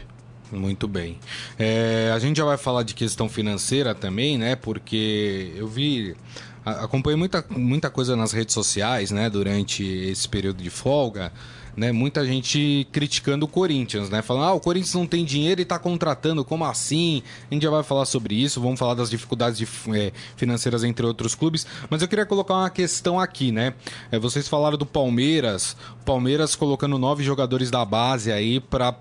Muito 0.50 0.88
bem. 0.88 1.18
É, 1.58 2.10
a 2.14 2.18
gente 2.18 2.38
já 2.38 2.46
vai 2.46 2.56
falar 2.56 2.82
de 2.82 2.94
questão 2.94 3.28
financeira 3.28 3.94
também, 3.94 4.38
né? 4.38 4.56
Porque 4.56 5.52
eu 5.54 5.68
vi. 5.68 6.16
Acompanhei 6.64 7.18
muita, 7.18 7.44
muita 7.50 7.90
coisa 7.90 8.16
nas 8.16 8.32
redes 8.32 8.54
sociais, 8.54 9.10
né? 9.10 9.28
Durante 9.28 9.84
esse 9.84 10.26
período 10.26 10.62
de 10.62 10.70
folga. 10.70 11.30
Né, 11.78 11.92
muita 11.92 12.26
gente 12.26 12.88
criticando 12.90 13.46
o 13.46 13.48
Corinthians, 13.48 14.10
né? 14.10 14.20
Falando, 14.20 14.46
ah, 14.46 14.52
o 14.52 14.58
Corinthians 14.58 14.94
não 14.94 15.06
tem 15.06 15.24
dinheiro 15.24 15.60
e 15.60 15.64
tá 15.64 15.78
contratando, 15.78 16.44
como 16.44 16.64
assim? 16.64 17.22
A 17.48 17.54
gente 17.54 17.62
já 17.62 17.70
vai 17.70 17.84
falar 17.84 18.04
sobre 18.04 18.34
isso, 18.34 18.60
vamos 18.60 18.80
falar 18.80 18.94
das 18.94 19.08
dificuldades 19.08 19.56
de, 19.56 19.68
eh, 19.94 20.10
financeiras 20.36 20.82
entre 20.82 21.06
outros 21.06 21.36
clubes. 21.36 21.64
Mas 21.88 22.02
eu 22.02 22.08
queria 22.08 22.26
colocar 22.26 22.54
uma 22.54 22.68
questão 22.68 23.20
aqui, 23.20 23.52
né? 23.52 23.74
Eh, 24.10 24.18
vocês 24.18 24.48
falaram 24.48 24.76
do 24.76 24.84
Palmeiras, 24.84 25.76
Palmeiras 26.04 26.56
colocando 26.56 26.98
nove 26.98 27.22
jogadores 27.22 27.70
da 27.70 27.84
base 27.84 28.32
aí 28.32 28.58
para 28.58 28.96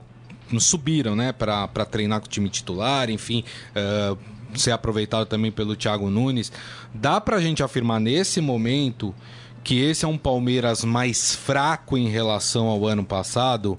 subiram, 0.59 1.15
né, 1.15 1.31
para 1.31 1.67
treinar 1.89 2.19
com 2.21 2.27
o 2.27 2.29
time 2.29 2.47
titular, 2.47 3.09
enfim, 3.09 3.43
eh, 3.73 4.15
ser 4.53 4.71
aproveitado 4.71 5.25
também 5.25 5.51
pelo 5.51 5.75
Thiago 5.75 6.11
Nunes. 6.11 6.51
Dá 6.93 7.19
pra 7.19 7.41
gente 7.41 7.63
afirmar 7.63 7.99
nesse 7.99 8.39
momento 8.39 9.15
que 9.67 9.83
esse 9.83 10.05
é 10.05 10.07
um 10.07 10.17
Palmeiras 10.17 10.85
mais 10.85 11.35
fraco 11.35 11.97
em 11.97 12.07
relação 12.07 12.67
ao 12.67 12.85
ano 12.85 13.03
passado, 13.03 13.77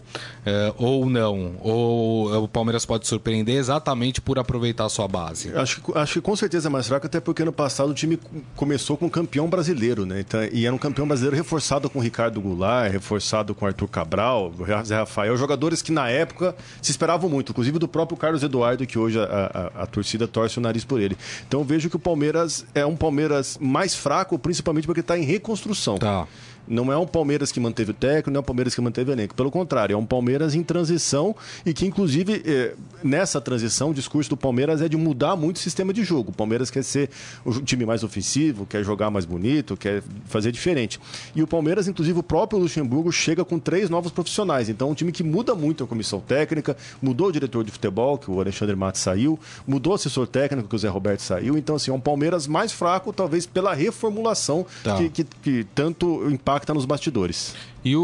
eh, 0.49 0.73
ou 0.79 1.09
não? 1.09 1.53
Ou 1.61 2.45
o 2.45 2.49
Palmeiras 2.49 2.87
pode 2.87 3.07
surpreender 3.07 3.57
exatamente 3.57 4.21
por 4.21 4.39
aproveitar 4.39 4.87
a 4.87 4.89
sua 4.89 5.07
base? 5.07 5.55
Acho 5.55 5.81
que, 5.81 5.99
acho 5.99 6.13
que 6.15 6.21
com 6.21 6.35
certeza 6.35 6.69
é 6.69 6.71
mais 6.71 6.87
fraco, 6.89 7.07
até 7.07 7.21
porque 7.21 7.43
ano 7.43 7.53
passado 7.53 7.91
o 7.91 7.95
time 7.95 8.19
começou 8.57 8.97
com 8.97 9.07
um 9.07 9.09
campeão 9.11 9.49
brasileiro, 9.49 10.07
né? 10.07 10.21
Então, 10.21 10.41
e 10.53 10.65
era 10.67 10.75
um 10.75 10.79
campeão 10.79 11.07
brasileiro 11.07 11.37
reforçado 11.37 11.91
com 11.91 11.99
o 11.99 12.03
Ricardo 12.03 12.41
Goulart, 12.41 12.91
reforçado 12.91 13.55
com 13.55 13.65
o 13.65 13.69
Arthur 13.69 13.89
Cabral, 13.89 14.53
Zé 14.85 14.97
Rafael, 14.97 15.37
jogadores 15.37 15.83
que 15.83 15.93
na 15.93 16.09
época 16.09 16.55
se 16.81 16.91
esperavam 16.91 17.29
muito, 17.29 17.53
inclusive 17.53 17.79
do 17.79 17.89
próprio 17.89 18.17
Carlos 18.17 18.43
Eduardo, 18.43 18.87
que 18.87 18.99
hoje 18.99 19.19
a, 19.21 19.71
a- 19.77 19.83
a 19.83 19.87
torcida 19.87 20.27
torce 20.27 20.59
o 20.59 20.61
nariz 20.61 20.85
por 20.85 21.01
ele. 21.01 21.17
Então 21.47 21.63
vejo 21.65 21.91
que 21.91 21.97
o 21.97 21.99
Palmeiras 21.99 22.65
é 22.75 22.85
um 22.87 22.97
Palmeiras 22.97 23.59
mais 23.61 23.95
fraco, 23.95 24.39
principalmente 24.39 24.87
porque 24.87 25.01
está 25.01 25.19
em 25.19 25.23
reconstrução. 25.23 25.99
Tá. 25.99 26.27
Não 26.69 26.93
é 26.93 26.97
um 26.97 27.07
Palmeiras 27.07 27.53
que 27.53 27.61
manteve 27.61 27.91
o 27.91 27.95
técnico, 27.95 28.31
não 28.31 28.39
é 28.39 28.41
um 28.41 28.45
Palmeiras 28.45 28.75
que 28.75 28.81
manteve 28.81 29.11
o 29.11 29.13
elenco. 29.13 29.35
Pelo 29.35 29.51
contrário, 29.51 29.95
é 29.95 29.97
um 29.97 30.05
Palmeiras 30.05 30.55
em 30.55 30.63
transição 30.63 31.35
e 31.65 31.73
que, 31.73 31.87
inclusive, 31.87 32.43
eh, 32.45 32.75
nessa 33.03 33.41
transição, 33.41 33.91
o 33.91 33.95
discurso 33.95 34.31
do 34.31 34.37
Palmeiras 34.37 34.83
é 34.83 34.89
de 34.89 34.97
mudar 34.97 35.37
muito 35.37 35.57
o 35.57 35.59
sistema 35.59 35.93
de 35.93 36.03
jogo. 36.05 36.31
O 36.31 36.35
Palmeiras 36.35 36.71
quer 36.71 36.83
ser 36.85 37.11
o 37.45 37.53
time 37.61 37.87
mais 37.87 38.03
ofensivo, 38.03 38.67
quer 38.67 38.85
jogar 38.85 39.11
mais 39.11 39.25
bonito, 39.25 39.77
quer 39.77 40.03
fazer 40.27 40.53
diferente. 40.53 41.01
E 41.35 41.43
o 41.43 41.47
Palmeiras, 41.47 41.89
inclusive, 41.89 42.19
o 42.19 42.23
próprio 42.23 42.59
Luxemburgo 42.59 43.11
chega 43.13 43.45
com 43.45 43.59
três 43.59 43.89
novos 43.89 44.13
profissionais. 44.13 44.69
Então, 44.69 44.89
é 44.89 44.91
um 44.91 44.95
time 44.95 45.13
que 45.13 45.23
muda 45.23 45.55
muito 45.55 45.85
a 45.85 45.87
comissão 45.87 46.21
técnica, 46.21 46.77
mudou 47.01 47.29
o 47.29 47.33
diretor 47.33 47.65
de 47.65 47.71
futebol, 47.71 48.19
que 48.19 48.31
o 48.31 48.41
Alexandre 48.41 48.77
Matos 48.77 49.01
saiu, 49.01 49.39
mudou 49.67 49.93
o 49.93 49.97
assessor 49.97 50.27
técnico, 50.27 50.69
que 50.69 50.75
o 50.75 50.79
Zé 50.79 50.89
Roberto 50.89 51.21
saiu. 51.21 51.57
Então, 51.57 51.77
assim, 51.77 51.91
é 51.91 51.95
um 51.95 52.01
Palmeiras 52.01 52.47
mais 52.47 52.73
fraco, 52.73 53.13
talvez 53.13 53.47
pela 53.47 53.73
reformulação 53.75 54.67
Tá. 54.83 54.97
que, 54.97 55.09
que, 55.09 55.25
que 55.25 55.67
tanto 55.75 56.29
impacta 56.31 56.58
nos 56.75 56.85
bastidores. 56.85 57.55
E 57.85 57.97
o, 57.97 58.03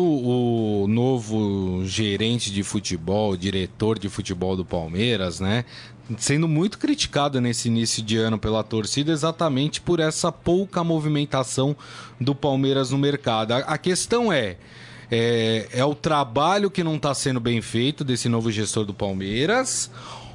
o 0.84 0.88
novo 0.88 1.82
gerente 1.84 2.50
de 2.50 2.62
futebol, 2.62 3.36
diretor 3.36 3.98
de 3.98 4.08
futebol 4.08 4.56
do 4.56 4.64
Palmeiras, 4.64 5.40
né? 5.40 5.64
Sendo 6.18 6.46
muito 6.46 6.78
criticado 6.78 7.40
nesse 7.40 7.68
início 7.68 8.02
de 8.02 8.18
ano 8.18 8.38
pela 8.38 8.62
torcida, 8.62 9.10
exatamente 9.10 9.80
por 9.80 10.00
essa 10.00 10.30
pouca 10.30 10.84
movimentação 10.84 11.74
do 12.20 12.34
Palmeiras 12.34 12.90
no 12.90 12.98
mercado. 12.98 13.52
A, 13.52 13.58
a 13.58 13.78
questão 13.78 14.32
é, 14.32 14.56
é: 15.10 15.68
é 15.72 15.84
o 15.84 15.94
trabalho 15.94 16.70
que 16.70 16.84
não 16.84 16.96
está 16.96 17.14
sendo 17.14 17.40
bem 17.40 17.62
feito 17.62 18.04
desse 18.04 18.28
novo 18.28 18.50
gestor 18.50 18.84
do 18.84 18.92
Palmeiras? 18.92 19.90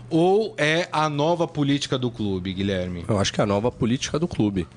Ou 0.10 0.56
é 0.58 0.90
a 0.92 1.08
nova 1.08 1.48
política 1.48 1.98
do 1.98 2.10
clube, 2.10 2.52
Guilherme? 2.52 3.06
Eu 3.08 3.20
acho 3.20 3.32
que 3.32 3.40
é 3.40 3.44
a 3.44 3.48
nova 3.48 3.72
política 3.72 4.18
do 4.18 4.28
clube. 4.28 4.68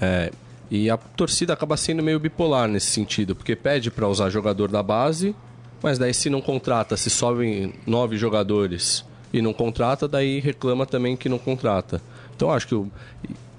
É, 0.00 0.32
e 0.74 0.88
a 0.88 0.96
torcida 0.96 1.52
acaba 1.52 1.76
sendo 1.76 2.02
meio 2.02 2.18
bipolar 2.18 2.66
nesse 2.66 2.86
sentido, 2.86 3.36
porque 3.36 3.54
pede 3.54 3.90
para 3.90 4.08
usar 4.08 4.30
jogador 4.30 4.70
da 4.70 4.82
base, 4.82 5.36
mas 5.82 5.98
daí 5.98 6.14
se 6.14 6.30
não 6.30 6.40
contrata, 6.40 6.96
se 6.96 7.10
sobem 7.10 7.74
nove 7.86 8.16
jogadores 8.16 9.04
e 9.32 9.42
não 9.42 9.52
contrata, 9.52 10.08
daí 10.08 10.40
reclama 10.40 10.86
também 10.86 11.14
que 11.16 11.28
não 11.28 11.38
contrata. 11.38 12.00
Então 12.34 12.50
acho 12.50 12.66
que 12.66 12.74
o, 12.74 12.90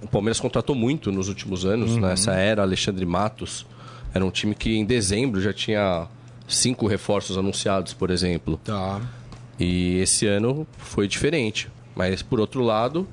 o 0.02 0.08
Palmeiras 0.08 0.40
contratou 0.40 0.76
muito 0.76 1.12
nos 1.12 1.30
últimos 1.30 1.66
anos, 1.66 1.96
nessa 1.98 2.34
era 2.34 2.64
Alexandre 2.64 3.06
Matos. 3.06 3.66
Era 4.14 4.26
um 4.26 4.32
time 4.32 4.56
que 4.56 4.76
em 4.76 4.84
dezembro 4.86 5.40
já 5.42 5.54
tinha 5.54 6.08
cinco 6.48 6.88
reforços 6.88 7.38
anunciados, 7.38 7.94
por 7.94 8.10
exemplo. 8.10 8.60
Tá. 8.64 9.00
E 9.60 9.98
esse 10.00 10.26
ano 10.28 10.66
foi 10.78 11.08
diferente. 11.08 11.70
Mas, 11.96 12.22
por 12.24 12.40
outro 12.40 12.62
lado, 12.64 13.08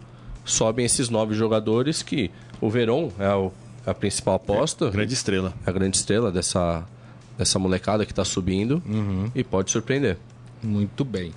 sobem 0.44 0.84
esses 0.86 1.08
nove 1.10 1.34
jogadores 1.34 2.02
que 2.02 2.30
o 2.60 2.68
Verón 2.70 3.10
é 3.18 3.34
o- 3.34 3.52
a 3.90 3.94
principal 3.94 4.34
aposta, 4.34 4.90
Grande 4.90 5.14
estrela. 5.14 5.52
é 5.66 5.70
a 5.70 5.72
grande 5.72 5.96
estrela 5.96 6.30
dessa, 6.30 6.84
dessa 7.36 7.58
molecada 7.58 8.04
que 8.06 8.12
está 8.12 8.24
subindo 8.24 8.82
e 9.34 9.42
pode 9.44 9.70
surpreender. 9.70 10.16
Muito 10.62 11.06
bem. 11.06 11.32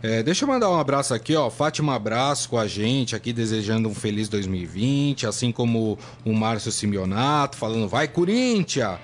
É, 0.00 0.22
deixa 0.22 0.44
eu 0.44 0.48
mandar 0.48 0.70
um 0.70 0.78
abraço 0.78 1.12
aqui, 1.12 1.34
ó. 1.34 1.50
Fátima 1.50 1.96
Abraço 1.96 2.48
com 2.48 2.56
a 2.56 2.68
gente 2.68 3.16
aqui, 3.16 3.32
desejando 3.32 3.88
um 3.88 3.94
feliz 3.94 4.28
2020, 4.28 5.26
assim 5.26 5.50
como 5.50 5.98
o 6.24 6.32
Márcio 6.32 6.70
Simeonato, 6.70 7.56
falando 7.56 7.88
vai 7.88 8.06
Corinthians! 8.06 8.98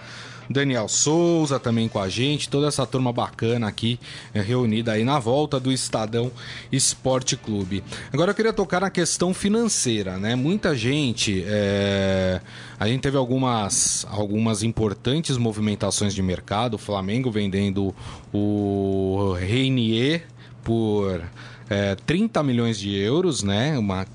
Daniel 0.49 0.89
Souza 0.89 1.59
também 1.59 1.89
com 1.89 1.99
a 1.99 2.09
gente, 2.09 2.49
toda 2.49 2.69
essa 2.69 2.87
turma 2.87 3.13
bacana 3.13 3.69
aqui 3.69 3.99
é, 4.33 4.41
reunida 4.41 4.93
aí 4.93 5.05
na 5.05 5.19
volta 5.19 5.59
do 5.59 5.73
Estadão 5.73 6.31
Esporte 6.71 7.37
Clube. 7.37 7.83
Agora 8.13 8.31
eu 8.31 8.35
queria 8.35 8.53
tocar 8.53 8.81
na 8.81 8.91
questão 8.91 9.33
financeira, 9.33 10.17
né? 10.19 10.35
Muita 10.35 10.75
gente, 10.75 11.45
é, 11.47 12.41
a 12.79 12.87
gente 12.87 13.01
teve 13.01 13.17
algumas, 13.17 14.07
algumas 14.11 14.63
importantes 14.63 15.37
movimentações 15.37 16.15
de 16.15 16.23
mercado, 16.23 16.75
o 16.75 16.79
Flamengo 16.79 17.31
vendendo 17.31 17.95
o 18.33 19.37
Reinier 19.39 20.27
por 20.63 21.23
é, 21.69 21.95
30 21.95 22.43
milhões 22.43 22.79
de 22.79 22.95
euros, 22.97 23.43
né? 23.43 23.79
Uma, 23.79 24.07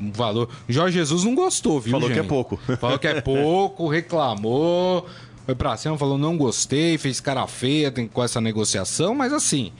um 0.00 0.12
valor. 0.12 0.48
Jorge 0.68 0.98
Jesus 0.98 1.24
não 1.24 1.34
gostou, 1.34 1.80
viu? 1.80 1.92
Falou 1.92 2.08
que 2.08 2.14
gente? 2.14 2.24
é 2.24 2.28
pouco. 2.28 2.56
Falou 2.78 2.98
que 2.98 3.06
é 3.06 3.20
pouco, 3.22 3.88
reclamou. 3.88 5.06
Foi 5.48 5.54
pra 5.54 5.78
cima, 5.78 5.96
falou 5.96 6.18
não 6.18 6.36
gostei, 6.36 6.98
fez 6.98 7.20
cara 7.20 7.46
feia 7.46 7.90
tem- 7.90 8.06
com 8.06 8.22
essa 8.22 8.38
negociação, 8.38 9.14
mas 9.14 9.32
assim. 9.32 9.72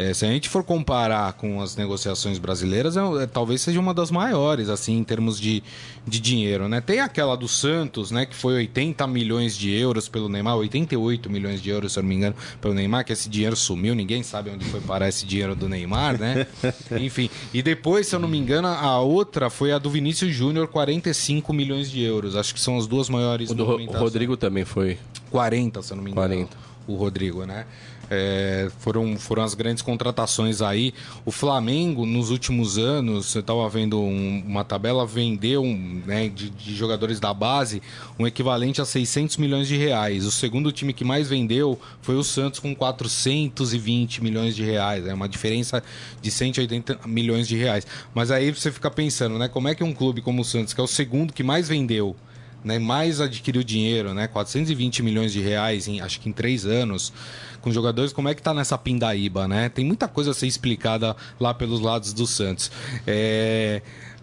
É, 0.00 0.14
se 0.14 0.24
a 0.24 0.28
gente 0.28 0.48
for 0.48 0.64
comparar 0.64 1.32
com 1.34 1.60
as 1.60 1.76
negociações 1.76 2.38
brasileiras, 2.38 2.96
é, 2.96 3.00
é, 3.22 3.26
talvez 3.26 3.60
seja 3.60 3.78
uma 3.78 3.92
das 3.92 4.10
maiores, 4.10 4.70
assim, 4.70 4.96
em 4.96 5.04
termos 5.04 5.38
de, 5.38 5.62
de 6.06 6.18
dinheiro, 6.18 6.68
né? 6.68 6.80
Tem 6.80 7.00
aquela 7.00 7.36
do 7.36 7.46
Santos, 7.46 8.10
né, 8.10 8.24
que 8.24 8.34
foi 8.34 8.54
80 8.54 9.06
milhões 9.06 9.54
de 9.56 9.70
euros 9.70 10.08
pelo 10.08 10.28
Neymar, 10.28 10.56
88 10.56 11.28
milhões 11.28 11.60
de 11.60 11.68
euros, 11.68 11.92
se 11.92 11.98
eu 11.98 12.02
não 12.02 12.08
me 12.08 12.14
engano, 12.14 12.34
pelo 12.60 12.72
Neymar, 12.72 13.04
que 13.04 13.12
esse 13.12 13.28
dinheiro 13.28 13.54
sumiu, 13.54 13.94
ninguém 13.94 14.22
sabe 14.22 14.50
onde 14.50 14.64
foi 14.64 14.80
parar 14.80 15.08
esse 15.08 15.26
dinheiro 15.26 15.54
do 15.54 15.68
Neymar, 15.68 16.18
né? 16.18 16.46
Enfim, 16.98 17.28
e 17.52 17.62
depois, 17.62 18.06
se 18.06 18.14
eu 18.14 18.20
não 18.20 18.28
me 18.28 18.38
engano, 18.38 18.68
a 18.68 19.00
outra 19.00 19.50
foi 19.50 19.72
a 19.72 19.78
do 19.78 19.90
Vinícius 19.90 20.34
Júnior, 20.34 20.68
45 20.68 21.52
milhões 21.52 21.90
de 21.90 22.02
euros. 22.02 22.36
Acho 22.36 22.54
que 22.54 22.60
são 22.60 22.78
as 22.78 22.86
duas 22.86 23.08
maiores 23.08 23.50
O 23.50 23.54
do 23.54 23.64
Ro-. 23.64 23.84
Rodrigo 23.98 24.36
também 24.36 24.64
foi. 24.64 24.98
40, 25.30 25.82
se 25.82 25.92
eu 25.92 25.96
não 25.96 26.04
me 26.04 26.10
engano. 26.10 26.26
40. 26.26 26.56
O 26.86 26.96
Rodrigo, 26.96 27.44
né? 27.44 27.66
É, 28.12 28.68
foram, 28.80 29.16
foram 29.16 29.44
as 29.44 29.54
grandes 29.54 29.82
contratações 29.82 30.60
aí. 30.60 30.92
O 31.24 31.30
Flamengo, 31.30 32.04
nos 32.04 32.30
últimos 32.30 32.76
anos, 32.76 33.32
eu 33.36 33.40
estava 33.40 33.68
vendo 33.68 34.00
um- 34.00 34.42
uma 34.44 34.64
tabela, 34.64 35.06
vendeu 35.06 35.62
né, 35.64 36.28
de, 36.28 36.50
de 36.50 36.74
jogadores 36.74 37.20
da 37.20 37.32
base 37.32 37.80
um 38.18 38.26
equivalente 38.26 38.80
a 38.80 38.84
600 38.84 39.36
milhões 39.36 39.68
de 39.68 39.76
reais. 39.76 40.26
O 40.26 40.30
segundo 40.32 40.72
time 40.72 40.92
que 40.92 41.04
mais 41.04 41.28
vendeu 41.28 41.78
foi 42.02 42.16
o 42.16 42.24
Santos, 42.24 42.58
com 42.58 42.74
420 42.74 44.22
milhões 44.22 44.56
de 44.56 44.64
reais. 44.64 45.06
É 45.06 45.14
uma 45.14 45.28
diferença 45.28 45.82
de 46.20 46.30
180 46.30 46.98
milhões 47.06 47.46
de 47.46 47.56
reais. 47.56 47.86
Mas 48.14 48.30
aí 48.30 48.50
você 48.50 48.72
fica 48.72 48.90
pensando, 48.90 49.38
né? 49.38 49.48
Como 49.48 49.68
é 49.68 49.74
que 49.74 49.84
um 49.84 49.92
clube 49.92 50.20
como 50.20 50.42
o 50.42 50.44
Santos, 50.44 50.74
que 50.74 50.80
é 50.80 50.84
o 50.84 50.88
segundo 50.88 51.32
que 51.32 51.42
mais 51.42 51.68
vendeu, 51.68 52.16
né, 52.64 52.78
mais 52.78 53.20
adquiriu 53.20 53.62
dinheiro, 53.62 54.14
né, 54.14 54.26
420 54.26 55.02
milhões 55.02 55.32
de 55.32 55.40
reais, 55.40 55.88
em, 55.88 56.00
acho 56.00 56.20
que 56.20 56.28
em 56.28 56.32
três 56.32 56.66
anos, 56.66 57.12
com 57.60 57.70
jogadores, 57.70 58.12
como 58.12 58.28
é 58.28 58.34
que 58.34 58.42
tá 58.42 58.54
nessa 58.54 58.76
pindaíba, 58.78 59.46
né? 59.46 59.68
Tem 59.68 59.84
muita 59.84 60.08
coisa 60.08 60.30
a 60.30 60.34
ser 60.34 60.46
explicada 60.46 61.14
lá 61.38 61.52
pelos 61.52 61.80
lados 61.80 62.12
do 62.12 62.26
Santos. 62.26 62.70
É, 63.06 63.82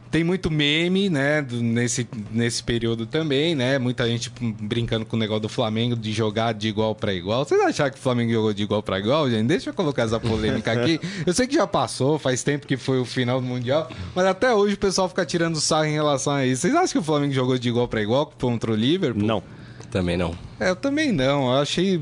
Tem 0.09 0.23
muito 0.23 0.49
meme, 0.49 1.09
né, 1.09 1.45
nesse, 1.51 2.07
nesse 2.31 2.63
período 2.63 3.05
também, 3.05 3.55
né? 3.55 3.77
Muita 3.77 4.07
gente 4.07 4.31
brincando 4.39 5.05
com 5.05 5.15
o 5.15 5.19
negócio 5.19 5.41
do 5.41 5.49
Flamengo 5.49 5.95
de 5.95 6.11
jogar 6.13 6.53
de 6.53 6.67
igual 6.67 6.95
para 6.95 7.13
igual. 7.13 7.43
Vocês 7.45 7.59
acharam 7.61 7.91
que 7.91 7.97
o 7.97 8.01
Flamengo 8.01 8.31
jogou 8.31 8.53
de 8.53 8.63
igual 8.63 8.81
para 8.81 8.99
igual, 8.99 9.29
gente? 9.29 9.47
Deixa 9.47 9.69
eu 9.69 9.73
colocar 9.73 10.03
essa 10.03 10.19
polêmica 10.19 10.71
aqui. 10.71 10.99
Eu 11.25 11.33
sei 11.33 11.45
que 11.47 11.55
já 11.55 11.67
passou, 11.67 12.17
faz 12.17 12.43
tempo 12.43 12.65
que 12.65 12.77
foi 12.77 12.99
o 12.99 13.05
final 13.05 13.41
do 13.41 13.47
Mundial, 13.47 13.89
mas 14.15 14.25
até 14.25 14.53
hoje 14.53 14.75
o 14.75 14.77
pessoal 14.77 15.09
fica 15.09 15.25
tirando 15.25 15.59
sarro 15.59 15.85
em 15.85 15.93
relação 15.93 16.33
a 16.33 16.45
isso. 16.45 16.61
Vocês 16.61 16.75
acham 16.75 16.93
que 16.93 16.99
o 16.99 17.03
Flamengo 17.03 17.33
jogou 17.33 17.57
de 17.57 17.67
igual 17.67 17.87
para 17.87 18.01
igual 18.01 18.31
contra 18.39 18.71
o 18.71 18.75
Liverpool? 18.75 19.23
Não. 19.23 19.43
Também 19.91 20.17
não. 20.17 20.35
É, 20.59 20.69
eu 20.69 20.75
também 20.75 21.11
não. 21.11 21.51
Eu 21.53 21.61
achei. 21.61 22.01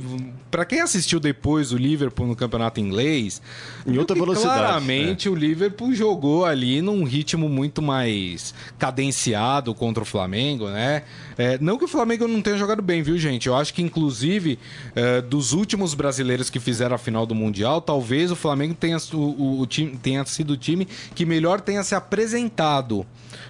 Pra 0.50 0.64
quem 0.64 0.80
assistiu 0.80 1.20
depois 1.20 1.74
o 1.74 1.78
Liverpool 1.78 2.26
no 2.28 2.36
campeonato 2.36 2.80
inglês, 2.80 3.42
Em 3.86 3.98
outra 3.98 4.16
velocidade, 4.16 4.58
Claramente 4.58 5.28
o 5.28 5.36
Liverpool 5.36 5.94
jogou 5.94 6.46
ali 6.46 6.82
num 6.82 7.04
ritmo 7.04 7.50
muito 7.50 7.82
mais 7.82 8.54
cadenciado 8.80 9.76
contra 9.76 10.02
o 10.02 10.06
Flamengo, 10.06 10.70
né? 10.70 11.04
É, 11.38 11.58
não 11.60 11.78
que 11.78 11.84
o 11.84 11.88
Flamengo 11.88 12.26
não 12.28 12.42
tenha 12.42 12.58
jogado 12.58 12.82
bem, 12.82 13.04
viu, 13.04 13.18
gente? 13.18 13.48
Eu 13.48 13.56
acho 13.56 13.74
que, 13.74 13.82
inclusive, 13.82 14.58
é, 14.96 15.22
dos 15.22 15.52
últimos 15.52 15.94
brasileiros 15.94 16.50
que 16.50 16.60
fizeram 16.60 16.96
a 16.96 16.98
final 16.98 17.26
do 17.26 17.36
Mundial, 17.36 17.82
talvez 17.82 18.32
o 18.32 18.36
Flamengo 18.36 18.74
tenha, 18.74 18.98
o, 19.14 19.18
o- 19.18 19.60
o 19.60 19.66
time, 19.68 19.98
tenha 19.98 20.24
sido 20.26 20.52
o 20.52 20.58
time 20.58 20.88
que 21.14 21.26
melhor 21.26 21.60
tenha 21.60 21.84
se 21.84 21.94
apresentado, 21.96 23.06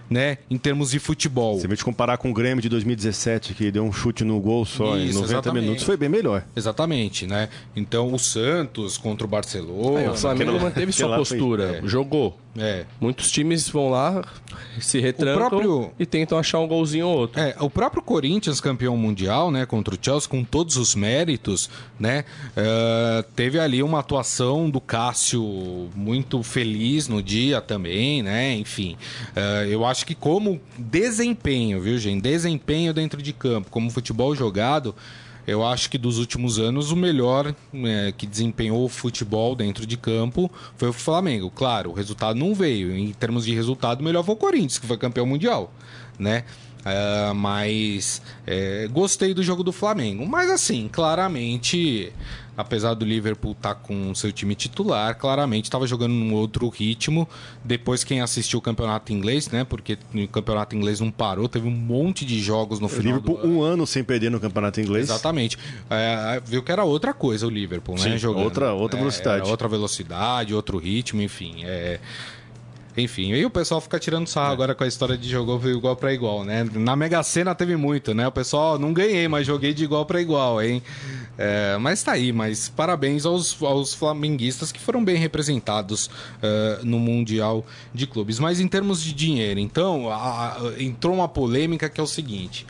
né? 0.09 0.37
Em 0.49 0.57
termos 0.57 0.91
de 0.91 0.99
futebol. 0.99 1.59
Você 1.59 1.67
vai 1.67 1.77
te 1.77 1.83
comparar 1.83 2.17
com 2.17 2.29
o 2.29 2.33
Grêmio 2.33 2.61
de 2.61 2.69
2017, 2.69 3.53
que 3.53 3.71
deu 3.71 3.83
um 3.83 3.91
chute 3.91 4.23
no 4.23 4.39
gol 4.39 4.65
só 4.65 4.97
em 4.97 5.05
Isso, 5.05 5.15
90 5.15 5.33
exatamente. 5.33 5.63
minutos, 5.63 5.83
foi 5.83 5.97
bem 5.97 6.09
melhor. 6.09 6.43
Exatamente, 6.55 7.25
né? 7.25 7.49
Então 7.75 8.13
o 8.13 8.19
Santos 8.19 8.97
contra 8.97 9.25
o 9.25 9.29
Barcelona. 9.29 10.01
É, 10.01 10.09
o 10.09 10.15
Flamengo 10.15 10.59
manteve 10.59 10.91
sua 10.91 11.15
postura, 11.17 11.81
é. 11.83 11.87
jogou. 11.87 12.37
É. 12.57 12.85
Muitos 13.01 13.31
times 13.31 13.67
vão 13.67 13.89
lá, 13.89 14.23
se 14.79 14.99
retrancam 14.99 15.49
próprio- 15.49 15.91
e 15.99 16.05
tentam 16.05 16.37
achar 16.37 16.59
um 16.59 16.67
golzinho 16.67 17.07
ou 17.07 17.17
outro. 17.17 17.39
É, 17.39 17.55
o 17.59 17.69
próprio 17.69 18.01
Corinthians, 18.01 18.59
campeão 18.61 18.95
mundial, 18.97 19.51
né, 19.51 19.65
contra 19.65 19.95
o 19.95 19.97
Chelsea, 20.01 20.29
com 20.29 20.43
todos 20.43 20.77
os 20.77 20.95
méritos, 20.95 21.69
né, 21.99 22.25
eh, 22.55 23.23
teve 23.35 23.59
ali 23.59 23.81
uma 23.83 23.99
atuação 23.99 24.69
do 24.69 24.79
Cássio 24.81 25.89
muito 25.95 26.41
feliz 26.43 27.07
no 27.07 27.21
dia 27.21 27.61
também, 27.61 28.21
né, 28.23 28.55
enfim. 28.55 28.97
Eh, 29.35 29.67
eu 29.69 29.85
acho 29.85 30.05
que 30.05 30.15
como 30.15 30.59
desempenho, 30.77 31.79
viu, 31.81 31.97
gente, 31.97 32.21
desempenho 32.21 32.93
dentro 32.93 33.21
de 33.21 33.33
campo, 33.33 33.69
como 33.69 33.89
futebol 33.89 34.35
jogado, 34.35 34.95
eu 35.47 35.65
acho 35.65 35.89
que 35.89 35.97
dos 35.97 36.17
últimos 36.17 36.59
anos 36.59 36.91
o 36.91 36.95
melhor 36.95 37.53
eh, 37.73 38.13
que 38.17 38.25
desempenhou 38.25 38.83
o 38.83 38.89
futebol 38.89 39.55
dentro 39.55 39.85
de 39.85 39.95
campo 39.95 40.51
foi 40.75 40.89
o 40.89 40.93
Flamengo. 40.93 41.49
Claro, 41.49 41.91
o 41.91 41.93
resultado 41.93 42.37
não 42.37 42.55
veio. 42.55 42.95
Em 42.95 43.11
termos 43.13 43.45
de 43.45 43.53
resultado, 43.53 44.01
o 44.01 44.03
melhor 44.03 44.23
foi 44.23 44.33
o 44.33 44.37
Corinthians, 44.37 44.79
que 44.79 44.87
foi 44.87 44.97
campeão 44.97 45.25
mundial, 45.25 45.71
né? 46.17 46.43
Uh, 46.85 47.33
mas 47.33 48.21
é, 48.45 48.87
gostei 48.91 49.33
do 49.33 49.41
jogo 49.41 49.63
do 49.63 49.71
Flamengo. 49.71 50.23
Mas 50.23 50.51
assim, 50.51 50.87
claramente, 50.87 52.13
apesar 52.55 52.93
do 52.93 53.03
Liverpool 53.03 53.53
estar 53.53 53.73
tá 53.73 53.75
com 53.75 54.13
seu 54.13 54.31
time 54.31 54.53
titular, 54.53 55.17
claramente 55.17 55.65
estava 55.65 55.87
jogando 55.87 56.11
num 56.11 56.35
outro 56.35 56.69
ritmo. 56.69 57.27
Depois 57.63 58.03
quem 58.03 58.21
assistiu 58.21 58.59
o 58.59 58.61
campeonato 58.61 59.11
inglês, 59.11 59.49
né? 59.49 59.63
Porque 59.63 59.97
o 60.13 60.27
campeonato 60.27 60.75
inglês 60.75 60.99
não 60.99 61.09
parou, 61.09 61.49
teve 61.49 61.67
um 61.67 61.71
monte 61.71 62.23
de 62.23 62.39
jogos 62.39 62.79
no 62.79 62.87
final. 62.87 63.15
Liverpool 63.15 63.37
do... 63.37 63.47
um 63.47 63.63
ano 63.63 63.87
sem 63.87 64.03
perder 64.03 64.29
no 64.29 64.39
campeonato 64.39 64.79
inglês. 64.79 65.09
Exatamente. 65.09 65.57
É, 65.89 66.39
viu 66.45 66.61
que 66.61 66.71
era 66.71 66.83
outra 66.83 67.15
coisa 67.15 67.47
o 67.47 67.49
Liverpool, 67.49 67.97
Sim, 67.97 68.09
né? 68.09 68.17
Jogando. 68.19 68.43
Outra, 68.43 68.73
outra 68.73 68.99
velocidade. 68.99 69.47
É, 69.47 69.51
outra 69.51 69.67
velocidade, 69.67 70.53
outro 70.53 70.77
ritmo, 70.77 71.19
enfim. 71.19 71.63
É 71.63 71.99
enfim, 72.97 73.33
aí 73.33 73.45
o 73.45 73.49
pessoal 73.49 73.81
fica 73.81 73.99
tirando 73.99 74.27
sarro 74.27 74.51
é. 74.51 74.53
agora 74.53 74.73
com 74.73 74.83
a 74.83 74.87
história 74.87 75.17
de 75.17 75.29
jogou 75.29 75.61
igual 75.69 75.95
para 75.95 76.13
igual, 76.13 76.45
né? 76.45 76.65
Na 76.73 76.95
Mega 76.95 77.21
Sena 77.23 77.53
teve 77.53 77.75
muito, 77.75 78.13
né? 78.13 78.27
O 78.27 78.31
pessoal, 78.31 78.79
não 78.79 78.93
ganhei, 78.93 79.27
mas 79.27 79.45
joguei 79.45 79.73
de 79.73 79.83
igual 79.83 80.05
para 80.05 80.21
igual, 80.21 80.61
hein? 80.61 80.81
É, 81.37 81.77
mas 81.77 82.01
tá 82.01 82.13
aí, 82.13 82.31
mas 82.31 82.69
parabéns 82.69 83.25
aos, 83.25 83.61
aos 83.61 83.93
flamenguistas 83.93 84.71
que 84.71 84.79
foram 84.79 85.03
bem 85.03 85.17
representados 85.17 86.07
uh, 86.07 86.85
no 86.85 86.97
Mundial 86.97 87.65
de 87.93 88.07
Clubes. 88.07 88.39
Mas 88.39 88.59
em 88.59 88.67
termos 88.67 89.03
de 89.03 89.13
dinheiro, 89.13 89.59
então, 89.59 90.09
a, 90.09 90.53
a, 90.53 90.81
entrou 90.81 91.13
uma 91.13 91.27
polêmica 91.27 91.89
que 91.89 91.99
é 91.99 92.03
o 92.03 92.07
seguinte. 92.07 92.65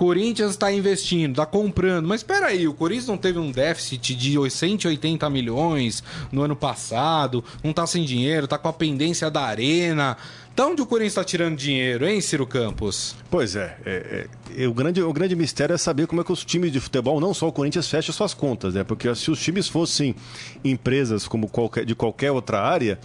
Corinthians 0.00 0.52
está 0.52 0.72
investindo, 0.72 1.32
está 1.32 1.44
comprando. 1.44 2.08
Mas 2.08 2.20
espera 2.20 2.46
aí, 2.46 2.66
o 2.66 2.72
Corinthians 2.72 3.06
não 3.06 3.18
teve 3.18 3.38
um 3.38 3.52
déficit 3.52 4.14
de 4.14 4.50
180 4.50 5.28
milhões 5.28 6.02
no 6.32 6.40
ano 6.40 6.56
passado, 6.56 7.44
não 7.62 7.70
está 7.70 7.86
sem 7.86 8.02
dinheiro, 8.02 8.46
está 8.46 8.56
com 8.56 8.66
a 8.66 8.72
pendência 8.72 9.30
da 9.30 9.42
arena. 9.42 10.16
Da 10.60 10.66
onde 10.66 10.82
o 10.82 10.84
Corinthians 10.84 11.12
está 11.12 11.24
tirando 11.24 11.56
dinheiro, 11.56 12.06
hein, 12.06 12.20
Ciro 12.20 12.46
Campos? 12.46 13.16
Pois 13.30 13.56
é, 13.56 13.78
é, 13.86 14.26
é, 14.58 14.66
o, 14.66 14.74
grande, 14.74 15.02
o 15.02 15.10
grande 15.10 15.34
mistério 15.34 15.72
é 15.72 15.78
saber 15.78 16.06
como 16.06 16.20
é 16.20 16.24
que 16.24 16.30
os 16.30 16.44
times 16.44 16.70
de 16.70 16.78
futebol, 16.78 17.18
não 17.18 17.32
só 17.32 17.48
o 17.48 17.52
Corinthians, 17.52 17.88
fecham 17.88 18.14
suas 18.14 18.34
contas, 18.34 18.74
né? 18.74 18.84
Porque 18.84 19.14
se 19.14 19.30
os 19.30 19.40
times 19.40 19.68
fossem 19.68 20.14
empresas 20.62 21.26
como 21.26 21.48
qualquer, 21.48 21.86
de 21.86 21.94
qualquer 21.94 22.30
outra 22.30 22.60
área, 22.60 22.98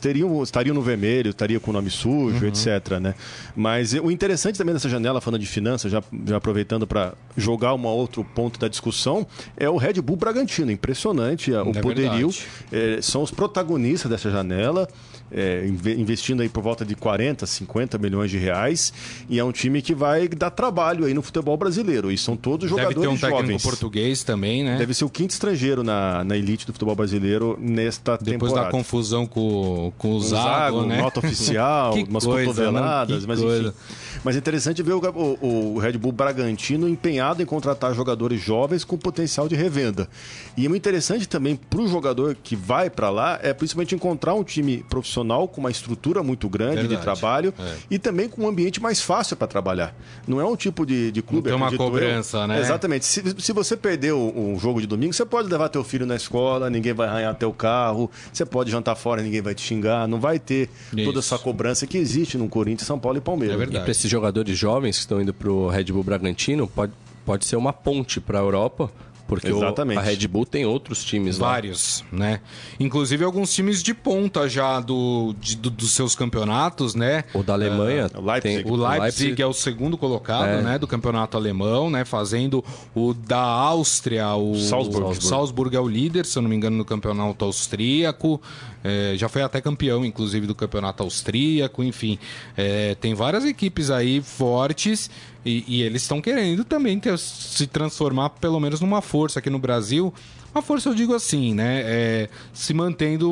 teriam, 0.00 0.42
estariam 0.42 0.74
no 0.74 0.82
vermelho, 0.82 1.30
estariam 1.30 1.60
com 1.60 1.70
o 1.70 1.74
nome 1.74 1.90
sujo, 1.90 2.40
uhum. 2.42 2.48
etc. 2.48 2.98
Né? 3.00 3.14
Mas 3.54 3.92
o 3.92 4.10
interessante 4.10 4.58
também 4.58 4.74
dessa 4.74 4.88
janela, 4.88 5.20
falando 5.20 5.40
de 5.40 5.46
finanças, 5.46 5.92
já, 5.92 6.02
já 6.26 6.36
aproveitando 6.38 6.88
para 6.88 7.14
jogar 7.36 7.72
um 7.74 7.86
outro 7.86 8.24
ponto 8.24 8.58
da 8.58 8.66
discussão, 8.66 9.24
é 9.56 9.70
o 9.70 9.76
Red 9.76 10.00
Bull 10.02 10.16
Bragantino. 10.16 10.72
Impressionante 10.72 11.52
o 11.52 11.70
é 11.70 11.80
poderio. 11.80 12.30
É, 12.72 12.98
são 13.00 13.22
os 13.22 13.30
protagonistas 13.30 14.10
dessa 14.10 14.28
janela 14.28 14.88
é, 15.30 15.66
investindo 15.96 16.42
aí 16.42 16.48
por 16.48 16.62
volta 16.62 16.84
de 16.84 16.94
40, 16.94 17.46
50 17.46 17.98
milhões 17.98 18.30
de 18.30 18.38
reais. 18.38 18.92
E 19.28 19.38
é 19.38 19.44
um 19.44 19.52
time 19.52 19.82
que 19.82 19.94
vai 19.94 20.28
dar 20.28 20.50
trabalho 20.50 21.04
aí 21.04 21.14
no 21.14 21.22
futebol 21.22 21.56
brasileiro. 21.56 22.10
E 22.10 22.18
são 22.18 22.36
todos 22.36 22.68
jogadores 22.68 22.94
jovens. 22.94 23.20
Deve 23.20 23.30
ter 23.32 23.36
um 23.36 23.38
técnico 23.38 23.62
português 23.62 24.22
também, 24.22 24.62
né? 24.62 24.76
Deve 24.78 24.94
ser 24.94 25.04
o 25.04 25.10
quinto 25.10 25.32
estrangeiro 25.32 25.82
na, 25.82 26.24
na 26.24 26.36
elite 26.36 26.66
do 26.66 26.72
futebol 26.72 26.94
brasileiro 26.94 27.58
nesta 27.60 28.12
Depois 28.16 28.30
temporada. 28.30 28.66
Depois 28.66 28.66
da 28.66 28.70
confusão 28.70 29.26
com, 29.26 29.92
com 29.98 30.12
o 30.12 30.20
Zago, 30.20 30.44
Zago 30.44 30.82
né? 30.86 31.00
nota 31.00 31.20
oficial, 31.20 31.94
umas 32.08 32.24
coisa, 32.24 32.46
cotoveladas, 32.46 33.26
mas 33.26 33.40
coisa. 33.40 33.68
enfim. 33.68 33.76
Mas 34.24 34.34
é 34.34 34.38
interessante 34.38 34.82
ver 34.82 34.92
o, 34.92 34.98
o, 34.98 35.74
o, 35.74 35.78
Red 35.78 35.92
Bull 35.92 36.12
Bragantino 36.12 36.88
empenhado 36.88 37.42
em 37.42 37.46
contratar 37.46 37.94
jogadores 37.94 38.40
jovens 38.40 38.84
com 38.84 38.96
potencial 38.96 39.48
de 39.48 39.54
revenda. 39.54 40.08
E 40.56 40.66
é 40.66 40.68
muito 40.68 40.82
interessante 40.82 41.28
também 41.28 41.54
para 41.54 41.80
o 41.80 41.88
jogador 41.88 42.36
que 42.42 42.56
vai 42.56 42.90
para 42.90 43.10
lá 43.10 43.38
é 43.42 43.52
principalmente 43.52 43.94
encontrar 43.94 44.34
um 44.34 44.42
time 44.42 44.84
profissional 44.88 45.15
com 45.48 45.60
uma 45.60 45.70
estrutura 45.70 46.22
muito 46.22 46.48
grande 46.48 46.82
Verdade. 46.82 46.96
de 46.96 47.02
trabalho 47.02 47.54
é. 47.58 47.74
e 47.90 47.98
também 47.98 48.28
com 48.28 48.42
um 48.42 48.48
ambiente 48.48 48.80
mais 48.80 49.00
fácil 49.00 49.36
para 49.36 49.46
trabalhar. 49.46 49.94
Não 50.26 50.40
é 50.40 50.44
um 50.44 50.56
tipo 50.56 50.84
de, 50.84 51.12
de 51.12 51.22
clube. 51.22 51.50
Não 51.50 51.58
tem 51.58 51.66
uma 51.66 51.76
cobrança, 51.76 52.38
eu. 52.38 52.46
né? 52.48 52.60
Exatamente. 52.60 53.04
Se, 53.04 53.22
se 53.38 53.52
você 53.52 53.76
perdeu 53.76 54.32
um 54.36 54.58
jogo 54.58 54.80
de 54.80 54.86
domingo, 54.86 55.12
você 55.12 55.24
pode 55.24 55.48
levar 55.48 55.68
teu 55.68 55.84
filho 55.84 56.06
na 56.06 56.16
escola, 56.16 56.68
ninguém 56.68 56.92
vai 56.92 57.08
arranhar 57.08 57.34
teu 57.34 57.52
carro, 57.52 58.10
você 58.32 58.44
pode 58.44 58.70
jantar 58.70 58.96
fora, 58.96 59.22
ninguém 59.22 59.40
vai 59.40 59.54
te 59.54 59.62
xingar, 59.62 60.06
não 60.08 60.20
vai 60.20 60.38
ter 60.38 60.68
Isso. 60.94 61.04
toda 61.04 61.18
essa 61.18 61.38
cobrança 61.38 61.86
que 61.86 61.98
existe 61.98 62.36
no 62.36 62.48
Corinthians, 62.48 62.86
São 62.86 62.98
Paulo 62.98 63.18
e 63.18 63.20
Palmeiras. 63.20 63.54
É 63.54 63.58
verdade. 63.58 63.90
E 63.90 64.08
jogadores 64.08 64.56
jovens 64.56 64.96
que 64.96 65.00
estão 65.00 65.20
indo 65.20 65.32
para 65.32 65.50
o 65.50 65.68
Red 65.68 65.84
Bull 65.84 66.04
Bragantino 66.04 66.66
pode, 66.66 66.92
pode 67.24 67.44
ser 67.44 67.56
uma 67.56 67.72
ponte 67.72 68.20
para 68.20 68.38
a 68.38 68.42
Europa 68.42 68.90
porque 69.26 69.48
Exatamente. 69.48 69.98
O, 69.98 70.00
a 70.00 70.02
Red 70.02 70.28
Bull 70.28 70.46
tem 70.46 70.64
outros 70.64 71.04
times 71.04 71.38
lá. 71.38 71.48
Vários, 71.48 72.04
né? 72.12 72.40
Inclusive 72.78 73.24
alguns 73.24 73.52
times 73.52 73.82
de 73.82 73.92
ponta 73.92 74.48
já 74.48 74.80
do, 74.80 75.34
de, 75.40 75.56
do 75.56 75.70
dos 75.70 75.90
seus 75.92 76.14
campeonatos, 76.14 76.94
né? 76.94 77.24
O 77.34 77.42
da 77.42 77.54
Alemanha. 77.54 78.10
Uh, 78.14 78.20
o 78.20 78.24
Leipzig. 78.24 78.62
Tem, 78.62 78.72
o 78.72 78.76
Leipzig, 78.76 79.00
Leipzig, 79.00 79.42
é 79.42 79.46
o 79.46 79.52
segundo 79.52 79.98
colocado, 79.98 80.48
é. 80.48 80.62
né? 80.62 80.78
Do 80.78 80.86
campeonato 80.86 81.36
alemão, 81.36 81.90
né? 81.90 82.04
Fazendo 82.04 82.64
o 82.94 83.12
da 83.12 83.40
Áustria, 83.40 84.34
o 84.34 84.56
Salzburg. 84.56 85.18
o 85.18 85.20
Salzburg 85.20 85.76
é 85.76 85.80
o 85.80 85.88
líder, 85.88 86.24
se 86.24 86.38
eu 86.38 86.42
não 86.42 86.48
me 86.48 86.56
engano, 86.56 86.76
no 86.76 86.84
campeonato 86.84 87.44
austríaco. 87.44 88.40
É, 88.84 89.14
já 89.16 89.28
foi 89.28 89.42
até 89.42 89.60
campeão, 89.60 90.04
inclusive, 90.04 90.46
do 90.46 90.54
campeonato 90.54 91.02
austríaco, 91.02 91.82
enfim. 91.82 92.18
É, 92.56 92.94
tem 92.94 93.14
várias 93.14 93.44
equipes 93.44 93.90
aí 93.90 94.20
fortes 94.20 95.10
e, 95.46 95.64
e 95.68 95.82
eles 95.82 96.02
estão 96.02 96.20
querendo 96.20 96.64
também 96.64 96.98
ter, 96.98 97.16
se 97.18 97.66
transformar, 97.68 98.30
pelo 98.30 98.58
menos, 98.58 98.80
numa 98.80 99.00
força 99.00 99.38
aqui 99.38 99.48
no 99.48 99.58
Brasil. 99.58 100.12
Uma 100.56 100.62
força, 100.62 100.88
eu 100.88 100.94
digo 100.94 101.14
assim, 101.14 101.52
né? 101.52 101.82
É, 101.84 102.28
se 102.50 102.72
mantendo 102.72 103.30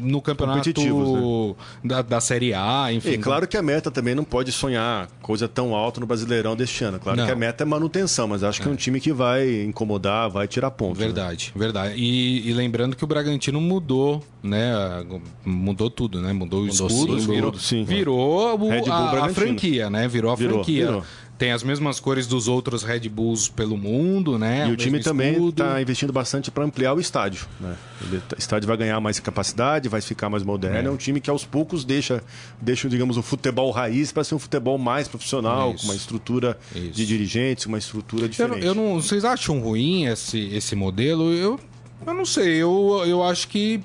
no 0.00 0.20
campeonato 0.20 0.68
né? 0.68 1.54
da, 1.84 2.02
da 2.02 2.20
Série 2.20 2.52
A, 2.52 2.92
enfim. 2.92 3.10
E 3.10 3.18
claro 3.18 3.46
que 3.46 3.56
a 3.56 3.62
meta 3.62 3.92
também 3.92 4.12
não 4.12 4.24
pode 4.24 4.50
sonhar 4.50 5.08
coisa 5.22 5.46
tão 5.46 5.72
alta 5.72 6.00
no 6.00 6.06
Brasileirão 6.06 6.56
deste 6.56 6.82
ano. 6.82 6.98
Claro 6.98 7.16
não. 7.16 7.26
que 7.26 7.30
a 7.30 7.36
meta 7.36 7.62
é 7.62 7.64
manutenção, 7.64 8.26
mas 8.26 8.42
acho 8.42 8.60
que 8.60 8.66
é 8.66 8.70
um 8.72 8.74
é. 8.74 8.76
time 8.76 9.00
que 9.00 9.12
vai 9.12 9.62
incomodar, 9.62 10.28
vai 10.28 10.48
tirar 10.48 10.72
pontos. 10.72 10.98
Né? 10.98 11.06
Verdade, 11.06 11.52
né? 11.54 11.60
verdade. 11.60 11.94
E, 11.96 12.50
e, 12.50 12.52
lembrando 12.52 12.96
que 12.96 13.04
o 13.04 13.06
Bragantino 13.06 13.60
mudou, 13.60 14.20
né? 14.42 15.06
Mudou 15.44 15.88
tudo, 15.88 16.20
né? 16.20 16.32
Mudou, 16.32 16.64
mudou 16.64 16.86
o 16.86 16.88
escudo, 16.88 17.18
virou, 17.20 17.54
sim, 17.54 17.84
virou 17.84 18.58
o, 18.58 18.90
a, 18.90 19.26
a, 19.26 19.28
franquia, 19.28 19.88
né? 19.88 20.08
Virou 20.08 20.32
a 20.32 20.34
virou, 20.34 20.54
franquia. 20.56 20.86
Virou. 20.86 21.04
Tem 21.38 21.52
as 21.52 21.62
mesmas 21.62 22.00
cores 22.00 22.26
dos 22.26 22.48
outros 22.48 22.82
Red 22.82 23.08
Bulls 23.08 23.48
pelo 23.48 23.76
mundo, 23.76 24.36
né? 24.36 24.66
E 24.66 24.70
o, 24.70 24.72
o 24.72 24.76
time 24.76 25.00
também 25.00 25.48
está 25.48 25.80
investindo 25.80 26.12
bastante 26.12 26.50
para 26.50 26.64
ampliar 26.64 26.94
o 26.94 27.00
estádio. 27.00 27.46
Né? 27.60 27.76
O 28.10 28.38
estádio 28.38 28.66
vai 28.66 28.76
ganhar 28.76 29.00
mais 29.00 29.20
capacidade, 29.20 29.88
vai 29.88 30.00
ficar 30.00 30.28
mais 30.28 30.42
moderno. 30.42 30.88
É, 30.88 30.90
é 30.90 30.90
um 30.90 30.96
time 30.96 31.20
que 31.20 31.30
aos 31.30 31.44
poucos 31.44 31.84
deixa, 31.84 32.22
deixa 32.60 32.88
digamos, 32.88 33.16
o 33.16 33.22
futebol 33.22 33.70
raiz 33.70 34.10
para 34.10 34.24
ser 34.24 34.34
um 34.34 34.38
futebol 34.38 34.76
mais 34.78 35.06
profissional, 35.06 35.72
Isso. 35.72 35.84
com 35.84 35.92
uma 35.92 35.96
estrutura 35.96 36.58
Isso. 36.74 36.90
de 36.90 37.06
dirigentes, 37.06 37.66
uma 37.66 37.78
estrutura 37.78 38.28
diferente. 38.28 38.62
Eu, 38.62 38.68
eu 38.68 38.74
não, 38.74 39.00
vocês 39.00 39.24
acham 39.24 39.60
ruim 39.60 40.06
esse, 40.06 40.40
esse 40.52 40.74
modelo? 40.74 41.32
Eu, 41.32 41.60
eu 42.04 42.14
não 42.14 42.24
sei. 42.24 42.56
Eu, 42.56 43.04
eu 43.06 43.22
acho 43.22 43.46
que 43.46 43.80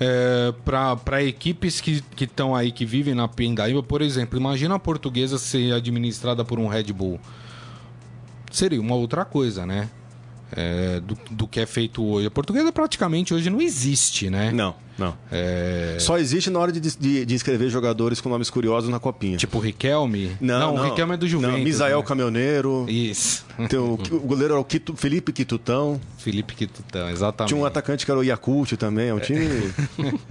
é, 0.00 0.52
para 0.64 1.22
equipes 1.22 1.80
que 1.80 2.02
estão 2.18 2.54
aí, 2.54 2.72
que 2.72 2.84
vivem 2.84 3.14
na 3.14 3.28
Pindaíba, 3.28 3.82
por 3.82 4.02
exemplo, 4.02 4.38
imagina 4.38 4.74
a 4.74 4.78
portuguesa 4.78 5.38
ser 5.38 5.72
administrada 5.72 6.44
por 6.44 6.58
um 6.58 6.66
Red 6.66 6.92
Bull. 6.92 7.20
Seria 8.50 8.80
uma 8.80 8.94
outra 8.94 9.24
coisa, 9.24 9.66
né? 9.66 9.88
É, 10.56 11.00
do, 11.00 11.18
do 11.30 11.48
que 11.48 11.58
é 11.58 11.66
feito 11.66 12.04
hoje. 12.04 12.28
A 12.28 12.30
portuguesa 12.30 12.70
praticamente 12.70 13.34
hoje 13.34 13.50
não 13.50 13.60
existe, 13.60 14.30
né? 14.30 14.52
Não. 14.52 14.74
Não. 14.96 15.16
É... 15.30 15.96
Só 15.98 16.18
existe 16.18 16.50
na 16.50 16.58
hora 16.58 16.70
de, 16.70 16.80
de, 16.80 17.26
de, 17.26 17.34
inscrever 17.34 17.68
jogadores 17.68 18.20
com 18.20 18.28
nomes 18.28 18.48
curiosos 18.48 18.88
na 18.88 19.00
copinha. 19.00 19.36
Tipo 19.36 19.58
o 19.58 19.60
Riquelme? 19.60 20.36
Não, 20.40 20.58
não, 20.58 20.74
não. 20.76 20.82
o 20.82 20.84
Riquelme 20.84 21.14
é 21.14 21.16
do 21.16 21.26
Juventus. 21.26 21.56
Não, 21.56 21.64
Misael 21.64 21.98
né? 21.98 22.04
Caminhoneiro. 22.04 22.86
Isso. 22.88 23.44
o, 23.58 24.16
o 24.16 24.20
goleiro 24.20 24.54
era 24.54 24.60
o 24.60 24.64
Quito, 24.64 24.94
Felipe 24.94 25.32
Quitutão. 25.32 26.00
Felipe 26.18 26.54
Quitutão, 26.54 27.10
exatamente. 27.10 27.52
Tinha 27.52 27.60
um 27.60 27.66
atacante 27.66 28.04
que 28.04 28.10
era 28.10 28.20
o 28.20 28.22
Yakult 28.22 28.72
também. 28.76 29.08
É 29.08 29.14
um 29.14 29.20
time 29.20 29.48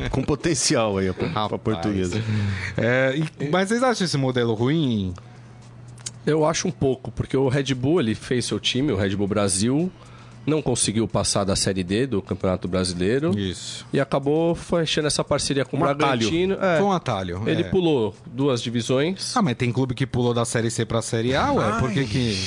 com 0.09 0.23
potencial 0.23 0.97
aí 0.97 1.12
para 1.12 1.57
portuguesa. 1.59 2.23
É, 2.77 3.15
e, 3.17 3.49
mas 3.49 3.67
vocês 3.67 3.83
acham 3.83 4.05
esse 4.05 4.17
modelo 4.17 4.53
ruim? 4.53 5.13
Eu 6.25 6.45
acho 6.45 6.69
um 6.69 6.71
pouco, 6.71 7.12
porque 7.12 7.36
o 7.36 7.49
Red 7.49 7.73
Bull 7.73 7.99
ele 7.99 8.15
fez 8.15 8.45
seu 8.45 8.57
time, 8.57 8.93
o 8.93 8.95
Red 8.95 9.13
Bull 9.17 9.27
Brasil 9.27 9.91
não 10.45 10.62
conseguiu 10.62 11.08
passar 11.08 11.43
da 11.43 11.56
Série 11.56 11.84
D 11.84 12.08
do 12.08 12.21
Campeonato 12.21 12.67
Brasileiro. 12.67 13.38
Isso. 13.38 13.86
E 13.93 13.99
acabou 13.99 14.53
fechando 14.56 15.08
essa 15.08 15.23
parceria 15.23 15.65
com 15.65 15.77
um 15.77 15.79
o 15.79 15.84
Bragantino. 15.84 16.56
É, 16.56 16.77
Foi 16.77 16.86
um 16.86 16.91
atalho. 16.91 17.41
Ele 17.45 17.62
é. 17.62 17.69
pulou 17.69 18.13
duas 18.25 18.62
divisões. 18.62 19.36
Ah, 19.36 19.41
mas 19.41 19.56
tem 19.56 19.71
clube 19.71 19.93
que 19.93 20.06
pulou 20.06 20.34
da 20.34 20.45
Série 20.45 20.69
C 20.69 20.86
pra 20.86 21.01
Série 21.01 21.36
A, 21.36 21.51
ué? 21.51 21.65
Ai. 21.65 21.79
Por 21.79 21.91
que 21.91 22.06
que... 22.06 22.38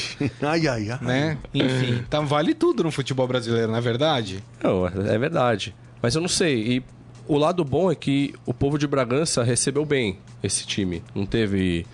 Ai, 0.43 0.67
ai, 0.67 0.91
ai. 0.91 0.99
Né? 1.01 1.39
Enfim, 1.55 2.03
então 2.07 2.27
vale 2.27 2.55
tudo 2.55 2.85
no 2.85 2.91
futebol 2.91 3.27
brasileiro, 3.27 3.73
não 3.73 3.79
é 3.79 3.81
verdade? 3.81 4.43
Não, 4.63 4.87
é 4.87 5.19
verdade. 5.19 5.75
Mas 6.03 6.15
eu 6.15 6.21
não 6.21 6.29
sei. 6.29 6.77
E 6.77 6.85
o 7.27 7.37
lado 7.37 7.65
bom 7.65 7.91
é 7.91 7.95
que 7.95 8.35
o 8.45 8.55
povo 8.55 8.79
de 8.79 8.87
Bragança 8.87 9.43
recebeu 9.43 9.85
bem 9.85 10.19
esse 10.43 10.67
time. 10.67 11.03
Não 11.15 11.27
teve 11.27 11.87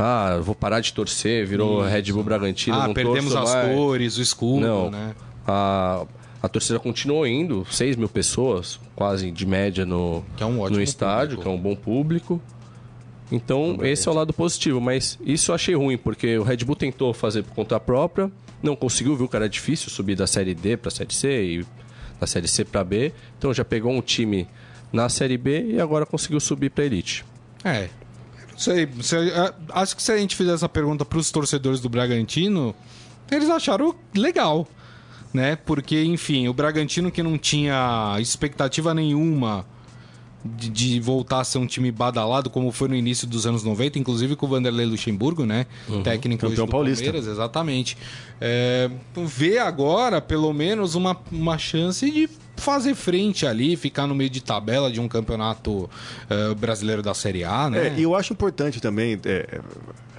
ah, 0.00 0.38
vou 0.40 0.54
parar 0.54 0.80
de 0.80 0.92
torcer, 0.92 1.46
virou 1.46 1.82
Isso. 1.82 1.90
Red 1.90 2.12
Bull 2.12 2.24
Bragantino. 2.24 2.76
Ah, 2.76 2.88
perdemos 2.92 3.34
as 3.34 3.52
mais. 3.52 3.74
cores, 3.74 4.16
o 4.16 4.22
escudo, 4.22 4.66
não, 4.66 4.90
né? 4.90 5.14
A, 5.46 6.06
a 6.42 6.48
torcida 6.48 6.78
continuou 6.78 7.26
indo, 7.26 7.66
6 7.70 7.96
mil 7.96 8.08
pessoas, 8.08 8.80
quase 8.96 9.30
de 9.30 9.46
média 9.46 9.84
no, 9.84 10.24
é 10.38 10.44
um 10.44 10.68
no 10.68 10.80
estádio, 10.80 11.36
público. 11.36 11.42
que 11.42 11.48
é 11.48 11.50
um 11.50 11.58
bom 11.58 11.76
público. 11.76 12.42
Então, 13.30 13.78
esse 13.82 14.08
é 14.08 14.10
o 14.10 14.14
lado 14.14 14.32
positivo, 14.32 14.80
mas 14.80 15.18
isso 15.24 15.50
eu 15.50 15.54
achei 15.54 15.74
ruim, 15.74 15.96
porque 15.96 16.38
o 16.38 16.42
Red 16.42 16.58
Bull 16.58 16.74
tentou 16.74 17.14
fazer 17.14 17.42
por 17.42 17.54
conta 17.54 17.78
própria, 17.78 18.30
não 18.62 18.74
conseguiu, 18.74 19.16
viu 19.16 19.28
que 19.28 19.36
era 19.36 19.48
difícil 19.48 19.90
subir 19.90 20.16
da 20.16 20.26
Série 20.26 20.54
D 20.54 20.76
para 20.76 20.88
a 20.88 20.90
Série 20.90 21.14
C 21.14 21.44
e 21.44 21.66
da 22.18 22.26
Série 22.26 22.48
C 22.48 22.64
para 22.64 22.82
B. 22.82 23.12
Então 23.38 23.54
já 23.54 23.64
pegou 23.64 23.92
um 23.92 24.02
time 24.02 24.48
na 24.92 25.08
Série 25.08 25.38
B 25.38 25.72
e 25.72 25.80
agora 25.80 26.04
conseguiu 26.04 26.40
subir 26.40 26.70
para 26.70 26.84
Elite. 26.84 27.24
É. 27.64 27.88
Sei. 28.60 28.86
se- 29.02 29.16
é, 29.16 29.54
acho 29.72 29.96
que 29.96 30.02
se 30.02 30.12
a 30.12 30.18
gente 30.18 30.36
fizer 30.36 30.52
essa 30.52 30.68
pergunta 30.68 31.04
para 31.04 31.18
os 31.18 31.30
torcedores 31.30 31.80
do 31.80 31.88
Bragantino, 31.88 32.74
eles 33.30 33.48
acharam 33.48 33.94
legal. 34.14 34.68
Né? 35.32 35.56
Porque, 35.56 36.02
enfim, 36.02 36.48
o 36.48 36.52
Bragantino 36.52 37.10
que 37.10 37.22
não 37.22 37.38
tinha 37.38 38.16
expectativa 38.20 38.92
nenhuma 38.92 39.64
de, 40.44 40.68
de 40.68 40.98
voltar 41.00 41.40
a 41.40 41.44
ser 41.44 41.58
um 41.58 41.66
time 41.66 41.92
badalado, 41.92 42.50
como 42.50 42.72
foi 42.72 42.88
no 42.88 42.96
início 42.96 43.28
dos 43.28 43.46
anos 43.46 43.62
90, 43.62 43.98
inclusive 43.98 44.34
com 44.34 44.46
o 44.46 44.48
Vanderlei 44.48 44.86
Luxemburgo, 44.86 45.46
né? 45.46 45.66
Técnico 46.02 46.46
hoje 46.46 46.54
Campeão 46.56 46.66
do 46.66 46.70
paulista. 46.72 47.04
Palmeiras, 47.04 47.28
exatamente. 47.30 47.96
É, 48.40 48.90
vê 49.24 49.58
agora, 49.58 50.20
pelo 50.20 50.52
menos, 50.52 50.94
uma, 50.96 51.16
uma 51.30 51.58
chance 51.58 52.10
de 52.10 52.28
fazer 52.60 52.94
frente 52.94 53.46
ali, 53.46 53.76
ficar 53.76 54.06
no 54.06 54.14
meio 54.14 54.30
de 54.30 54.40
tabela 54.40 54.90
de 54.90 55.00
um 55.00 55.08
campeonato 55.08 55.90
eh, 56.28 56.54
brasileiro 56.54 57.02
da 57.02 57.14
Série 57.14 57.42
A, 57.42 57.68
né? 57.68 57.88
É, 57.88 57.94
e 57.98 58.02
eu 58.02 58.14
acho 58.14 58.32
importante 58.32 58.80
também 58.80 59.18
é, 59.24 59.60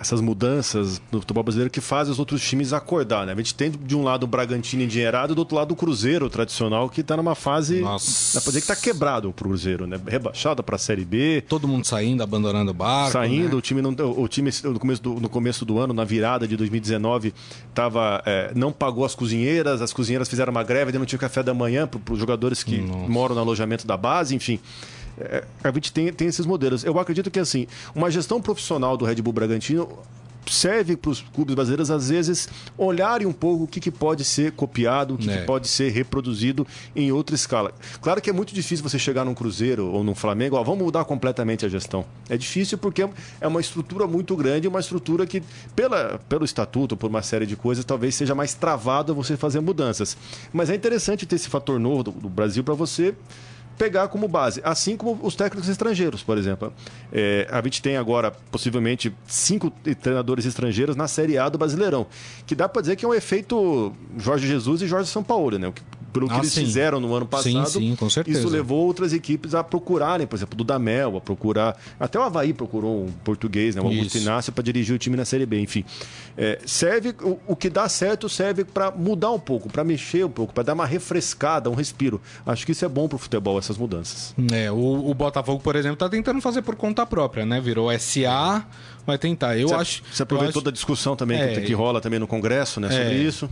essas 0.02 0.20
mudanças 0.20 1.00
no 1.12 1.20
futebol 1.20 1.44
brasileiro 1.44 1.70
que 1.70 1.80
fazem 1.80 2.12
os 2.12 2.18
outros 2.18 2.42
times 2.42 2.74
acordar, 2.74 3.26
né? 3.26 3.34
A 3.34 3.36
gente 3.36 3.54
tem 3.54 3.70
de 3.70 3.96
um 3.96 4.04
lado 4.04 4.24
o 4.24 4.28
Bragantino 4.28 4.82
endinheirado 4.82 5.36
do 5.36 5.40
outro 5.40 5.56
lado 5.56 5.72
o 5.72 5.76
Cruzeiro 5.76 6.28
tradicional 6.28 6.90
que 6.90 7.02
está 7.02 7.16
numa 7.16 7.36
fase. 7.36 7.82
Nossa. 7.82 8.40
Dá 8.40 8.42
pra 8.42 8.50
dizer 8.50 8.62
que 8.62 8.68
tá 8.68 8.76
quebrado 8.76 9.30
o 9.30 9.34
Cruzeiro, 9.34 9.86
né? 9.86 10.00
Rebaixado 10.08 10.64
para 10.64 10.76
a 10.76 10.80
Série 10.80 11.06
B. 11.06 11.44
Todo 11.48 11.68
mundo 11.68 11.86
saindo, 11.86 12.24
abandonando 12.24 12.72
o 12.72 12.74
barco. 12.74 13.12
Saindo, 13.12 13.50
né? 13.50 13.56
o 13.56 13.62
time, 13.62 13.82
não, 13.82 13.92
o 13.92 14.28
time 14.28 14.50
no, 14.64 14.80
começo 14.80 15.04
do, 15.04 15.14
no 15.20 15.30
começo 15.30 15.64
do 15.64 15.78
ano, 15.78 15.94
na 15.94 16.04
virada 16.04 16.48
de 16.48 16.58
2019, 16.58 17.32
tava, 17.74 18.24
é, 18.26 18.52
não 18.56 18.72
pagou 18.72 19.06
as 19.06 19.14
cozinheiras, 19.14 19.84
as 19.84 19.94
cozinheiras 19.94 20.28
fizeram 20.28 20.52
uma 20.52 20.64
greve, 20.64 20.98
não 20.98 21.06
tinha 21.06 21.20
café 21.20 21.44
da 21.44 21.54
manhã 21.54 21.86
para 21.86 22.14
os 22.14 22.20
jogadores 22.20 22.64
que 22.64 22.80
moram 23.08 23.36
no 23.36 23.42
alojamento 23.42 23.86
da 23.86 23.96
base, 23.96 24.36
enfim. 24.36 24.60
É, 25.20 25.44
a 25.64 25.72
gente 25.72 25.92
tem, 25.92 26.12
tem 26.14 26.28
esses 26.28 26.46
modelos. 26.46 26.84
Eu 26.84 26.98
acredito 27.00 27.30
que 27.30 27.40
assim, 27.40 27.68
uma 27.94 28.10
gestão 28.10 28.42
profissional 28.42 28.96
do 28.98 29.06
Red 29.06 29.16
Bull 29.16 29.34
Bragantino 29.34 29.88
serve 30.50 30.98
para 30.98 31.12
os 31.12 31.22
clubes 31.22 31.54
brasileiros, 31.54 31.92
às 31.92 32.10
vezes, 32.10 32.50
olharem 32.76 33.28
um 33.28 33.32
pouco 33.32 33.66
o 33.66 33.68
que, 33.68 33.80
que 33.80 33.92
pode 33.92 34.26
ser 34.26 34.52
copiado, 34.54 35.14
o 35.14 35.18
que, 35.18 35.30
É. 35.30 35.38
que 35.38 35.46
pode 35.46 35.68
ser 35.68 35.92
reproduzido 35.92 36.66
em 36.96 37.12
outra 37.12 37.36
escala. 37.36 37.72
Claro 38.02 38.20
que 38.20 38.30
é 38.30 38.34
muito 38.34 38.54
difícil 38.54 38.84
você 38.84 38.98
chegar 38.98 39.24
num 39.24 39.36
Cruzeiro 39.36 39.86
ou 39.86 40.04
num 40.04 40.16
Flamengo, 40.16 40.56
ó, 40.56 40.64
vamos 40.64 40.84
mudar 40.84 41.06
completamente 41.06 41.64
a 41.66 41.70
gestão. 41.70 42.04
É 42.28 42.36
difícil 42.38 42.78
porque 42.80 43.08
é 43.40 43.48
uma 43.48 43.62
estrutura 43.62 44.08
muito 44.08 44.36
grande, 44.36 44.68
uma 44.68 44.80
estrutura 44.80 45.28
que, 45.28 45.44
pela, 45.76 46.20
pelo 46.28 46.44
estatuto, 46.44 46.98
por 46.98 47.08
uma 47.08 47.22
série 47.22 47.46
de 47.46 47.56
coisas, 47.56 47.86
talvez 47.86 48.16
seja 48.16 48.34
mais 48.34 48.54
travado 48.56 49.14
você 49.14 49.38
fazer 49.38 49.60
mudanças. 49.62 50.18
Mas 50.52 50.72
é 50.72 50.76
interessante 50.76 51.26
ter 51.26 51.36
esse 51.36 51.50
fator 51.50 51.80
novo 51.80 52.04
do, 52.04 52.12
do 52.12 52.30
Brasil 52.30 52.64
para 52.64 52.74
você 52.74 53.14
pegar 53.82 54.10
como 54.10 54.28
base, 54.28 54.62
assim 54.64 54.96
como 54.96 55.18
os 55.24 55.36
técnicos 55.36 55.68
estrangeiros, 55.68 56.22
por 56.22 56.38
exemplo. 56.38 56.72
É, 57.12 57.48
a 57.50 57.60
gente 57.64 57.82
tem 57.82 57.98
agora, 57.98 58.30
possivelmente, 58.52 59.12
cinco 59.26 59.72
treinadores 60.00 60.46
estrangeiros 60.46 60.96
na 60.96 61.08
Série 61.08 61.36
A 61.40 61.50
do 61.50 61.58
Brasileirão, 61.58 62.06
que 62.46 62.54
dá 62.54 62.70
para 62.70 62.82
dizer 62.82 62.96
que 62.96 63.04
é 63.04 63.08
um 63.08 63.14
efeito 63.14 63.92
Jorge 64.20 64.46
Jesus 64.48 64.84
e 64.84 64.88
Jorge 64.88 65.10
Sampaoli, 65.10 65.58
né? 65.58 65.68
O 65.70 65.74
que- 65.74 65.82
Pelo 66.12 66.28
que 66.28 66.34
Ah, 66.34 66.38
eles 66.40 66.52
sim. 66.52 66.66
fizeram 66.66 67.00
no 67.00 67.14
ano 67.16 67.26
Sim, 67.26 67.54
passado, 67.54 67.70
sim, 67.80 67.96
com 67.96 68.10
certeza. 68.10 68.40
isso 68.40 68.50
levou 68.50 68.86
outras 68.86 69.14
equipes 69.14 69.56
a 69.56 69.64
procurarem, 69.64 70.28
por 70.28 70.36
exemplo, 70.36 70.56
do 70.58 70.64
Damel, 70.64 71.16
a 71.18 71.22
procurar. 71.22 71.78
Até 72.00 72.20
o 72.20 72.22
Havaí 72.24 72.54
procurou 72.54 73.06
um 73.06 73.12
português, 73.24 73.76
né? 73.76 73.82
O 73.82 73.86
Augusto 73.86 74.18
Isso. 74.18 74.18
Inácio, 74.18 74.52
para 74.52 74.64
dirigir 74.64 74.94
o 74.96 75.00
time 75.00 75.16
na 75.16 75.24
Série 75.26 75.46
B. 75.46 75.60
Enfim, 75.60 75.86
É, 76.38 76.60
serve 76.66 77.16
o, 77.22 77.38
o 77.48 77.56
que 77.56 77.70
dá 77.70 77.88
certo 77.90 78.28
serve 78.30 78.64
para 78.64 78.90
mudar 78.92 79.32
um 79.32 79.40
pouco, 79.40 79.70
para 79.70 79.84
mexer 79.84 80.26
um 80.26 80.30
pouco, 80.30 80.54
para 80.54 80.64
dar 80.64 80.74
uma 80.74 80.86
refrescada, 80.86 81.70
um 81.70 81.74
respiro. 81.76 82.22
Acho 82.46 82.66
que 82.66 82.72
isso 82.72 82.84
é 82.86 82.90
bom 82.90 83.08
para 83.08 83.16
o 83.18 83.20
futebol, 83.20 83.58
essas 83.60 83.78
mudanças. 83.78 84.34
É, 84.52 84.72
o, 84.72 85.10
o 85.10 85.14
Botafogo, 85.14 85.62
por 85.62 85.76
exemplo, 85.76 85.98
tá 85.98 86.08
tentando 86.10 86.40
fazer 86.42 86.62
por 86.62 86.76
conta 86.76 87.06
própria, 87.06 87.46
né? 87.46 87.60
Virou 87.62 87.90
SA, 88.00 88.66
vai 89.06 89.18
tentar. 89.18 89.58
Eu 89.58 89.68
Você, 89.70 89.76
acho. 89.76 90.04
você 90.12 90.24
aproveitou 90.24 90.50
acho- 90.50 90.60
toda 90.60 90.70
a 90.70 90.74
discussão 90.74 91.16
também 91.16 91.40
É, 91.40 91.54
que, 91.56 91.62
que 91.62 91.74
rola 91.74 92.00
também 92.02 92.20
no 92.20 92.28
Congresso, 92.28 92.80
né? 92.80 92.90
Sobre 92.90 93.04
É. 93.06 93.14
isso. 93.24 93.50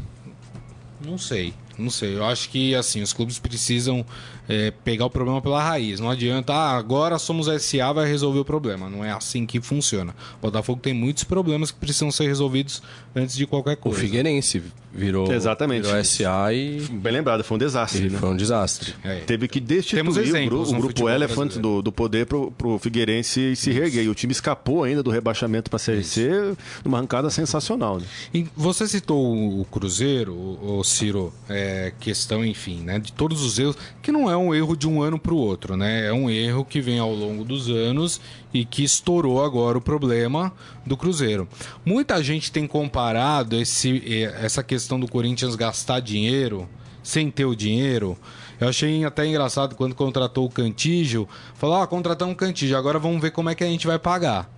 Não 1.05 1.17
sei, 1.17 1.53
não 1.79 1.89
sei. 1.89 2.15
Eu 2.15 2.25
acho 2.25 2.49
que 2.49 2.75
assim 2.75 3.01
os 3.01 3.13
clubes 3.13 3.39
precisam 3.39 4.05
é, 4.47 4.71
pegar 4.83 5.05
o 5.05 5.09
problema 5.09 5.41
pela 5.41 5.61
raiz. 5.63 5.99
Não 5.99 6.09
adianta, 6.09 6.53
ah, 6.53 6.77
agora 6.77 7.17
somos 7.19 7.47
SA, 7.61 7.91
vai 7.93 8.07
resolver 8.07 8.39
o 8.39 8.45
problema. 8.45 8.89
Não 8.89 9.03
é 9.05 9.11
assim 9.11 9.45
que 9.45 9.61
funciona. 9.61 10.13
O 10.37 10.41
Botafogo 10.41 10.79
tem 10.81 10.93
muitos 10.93 11.23
problemas 11.23 11.71
que 11.71 11.77
precisam 11.79 12.11
ser 12.11 12.27
resolvidos 12.27 12.81
antes 13.15 13.35
de 13.35 13.45
qualquer 13.45 13.73
O 13.73 13.77
coisa. 13.77 13.99
Figueirense 13.99 14.61
virou, 14.91 15.31
Exatamente. 15.31 15.85
virou 15.85 16.03
SA 16.03 16.51
e, 16.51 16.81
Bem 16.91 17.13
lembrado, 17.13 17.43
foi 17.43 17.55
um 17.55 17.59
desastre. 17.59 18.07
e 18.07 18.09
né? 18.09 18.17
foi 18.17 18.29
um 18.29 18.35
desastre. 18.35 18.95
É. 19.03 19.19
Teve 19.19 19.47
que 19.47 19.59
destituir 19.59 19.99
Temos 20.01 20.17
o, 20.17 20.19
exemplos 20.19 20.69
gru- 20.69 20.79
o 20.79 20.81
grupo 20.81 21.07
Elephant 21.07 21.35
brasileiro. 21.51 21.61
do, 21.77 21.81
do 21.83 21.91
poder 21.91 22.25
pro, 22.25 22.51
pro 22.51 22.79
Figueirense 22.79 23.55
se 23.55 23.71
reerguer. 23.71 24.03
E 24.05 24.09
o 24.09 24.15
time 24.15 24.31
escapou 24.31 24.83
ainda 24.83 25.03
do 25.03 25.11
rebaixamento 25.11 25.69
para 25.69 25.77
a 25.77 25.79
Série 25.79 26.03
C 26.03 26.55
numa 26.83 26.97
arrancada 26.97 27.29
sensacional. 27.29 27.99
Né? 27.99 28.05
E 28.33 28.47
você 28.57 28.87
citou 28.87 29.59
o 29.61 29.63
Cruzeiro, 29.65 30.33
o 30.33 30.83
Ciro, 30.83 31.31
é, 31.47 31.68
questão, 31.99 32.45
enfim, 32.45 32.81
né, 32.81 32.99
de 32.99 33.11
todos 33.11 33.43
os 33.43 33.59
erros, 33.59 33.77
que 34.01 34.11
não 34.11 34.29
é 34.29 34.35
um 34.35 34.53
erro 34.53 34.75
de 34.75 34.87
um 34.87 35.01
ano 35.01 35.19
para 35.19 35.33
o 35.33 35.37
outro, 35.37 35.75
né? 35.75 36.07
É 36.07 36.13
um 36.13 36.29
erro 36.29 36.65
que 36.65 36.81
vem 36.81 36.99
ao 36.99 37.13
longo 37.13 37.43
dos 37.43 37.69
anos 37.69 38.21
e 38.53 38.65
que 38.65 38.83
estourou 38.83 39.43
agora 39.43 39.77
o 39.77 39.81
problema 39.81 40.53
do 40.85 40.95
Cruzeiro. 40.95 41.47
Muita 41.85 42.21
gente 42.23 42.51
tem 42.51 42.67
comparado 42.67 43.55
esse, 43.55 44.23
essa 44.41 44.63
questão 44.63 44.99
do 44.99 45.07
Corinthians 45.07 45.55
gastar 45.55 45.99
dinheiro 45.99 46.67
sem 47.03 47.31
ter 47.31 47.45
o 47.45 47.55
dinheiro. 47.55 48.17
Eu 48.59 48.69
achei 48.69 49.03
até 49.05 49.25
engraçado 49.25 49.75
quando 49.75 49.95
contratou 49.95 50.45
o 50.45 50.49
Cantígio, 50.49 51.27
falou: 51.55 51.77
"Ah, 51.77 51.87
contratamos 51.87 52.33
o 52.33 52.37
Cantígio, 52.37 52.77
agora 52.77 52.99
vamos 52.99 53.21
ver 53.21 53.31
como 53.31 53.49
é 53.49 53.55
que 53.55 53.63
a 53.63 53.67
gente 53.67 53.87
vai 53.87 53.97
pagar". 53.97 54.49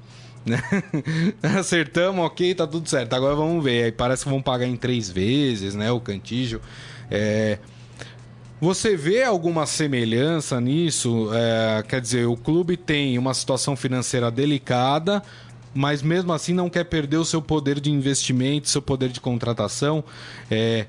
né? 0.46 0.62
Acertamos, 1.60 2.26
ok, 2.26 2.56
tá 2.56 2.66
tudo 2.66 2.90
certo. 2.90 3.14
Agora 3.14 3.36
vamos 3.36 3.64
ver. 3.64 3.86
Aí 3.86 3.92
parece 3.92 4.24
que 4.24 4.30
vão 4.30 4.42
pagar 4.42 4.66
em 4.66 4.76
três 4.76 5.10
vezes, 5.10 5.76
né? 5.76 5.92
O 5.92 6.00
cantígio. 6.00 6.62
É, 7.12 7.60
Você 8.60 8.96
vê 8.96 9.24
alguma 9.24 9.66
semelhança 9.66 10.62
nisso? 10.62 11.30
É, 11.34 11.84
Quer 11.84 12.00
dizer, 12.02 12.26
o 12.28 12.38
clube 12.38 12.78
tem 12.78 13.18
uma 13.18 13.34
situação 13.34 13.76
financeira 13.76 14.30
delicada, 14.32 15.22
mas 15.74 16.02
mesmo 16.02 16.32
assim 16.34 16.54
não 16.54 16.70
quer 16.70 16.84
perder 16.86 17.18
o 17.18 17.26
seu 17.26 17.42
poder 17.42 17.80
de 17.80 17.90
investimento, 17.92 18.70
seu 18.70 18.82
poder 18.82 19.10
de 19.10 19.20
contratação. 19.20 20.04
É, 20.50 20.86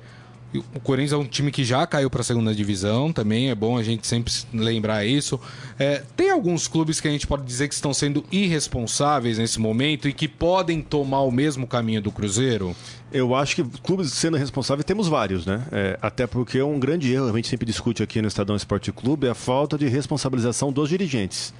O 0.75 0.81
Corinthians 0.81 1.13
é 1.13 1.17
um 1.17 1.25
time 1.25 1.51
que 1.51 1.65
já 1.65 1.87
caiu 1.87 2.11
para 2.11 2.21
a 2.21 2.25
segunda 2.25 2.55
divisão, 2.55 3.13
também 3.13 3.51
é 3.51 3.55
bom 3.55 3.79
a 3.79 3.83
gente 3.83 4.07
sempre 4.07 4.33
lembrar 4.53 5.05
isso. 5.07 5.41
É, 5.79 6.03
tem 6.15 6.31
alguns 6.31 6.69
clubes 6.69 7.01
que 7.01 7.09
a 7.09 7.11
gente 7.11 7.27
pode 7.27 7.45
dizer 7.45 7.69
que 7.69 7.75
estão 7.75 7.95
sendo 7.95 8.25
irresponsáveis 8.31 9.39
nesse 9.39 9.59
momento 9.59 10.09
e 10.09 10.13
que 10.13 10.29
podem 10.29 10.83
tomar 10.83 11.23
o 11.23 11.31
mesmo 11.31 11.67
caminho 11.67 12.03
do 12.03 12.13
Cruzeiro? 12.13 12.77
Eu 13.11 13.35
acho 13.35 13.57
que 13.57 13.65
clubes 13.81 14.13
sendo 14.13 14.37
responsáveis 14.37 14.85
temos 14.85 15.09
vários, 15.09 15.47
né? 15.47 15.67
É, 15.73 15.99
até 16.03 16.27
porque 16.27 16.59
é 16.59 16.65
um 16.65 16.79
grande 16.79 17.13
erro, 17.13 17.31
a 17.31 17.37
gente 17.37 17.49
sempre 17.49 17.67
discute 17.67 18.03
aqui 18.03 18.21
no 18.21 18.29
Estadão 18.29 18.55
Esporte 18.55 18.93
Clube, 18.93 19.27
é 19.27 19.31
a 19.31 19.35
falta 19.35 19.79
de 19.79 19.89
responsabilização 19.89 20.73
dos 20.73 20.89
dirigentes. 20.89 21.55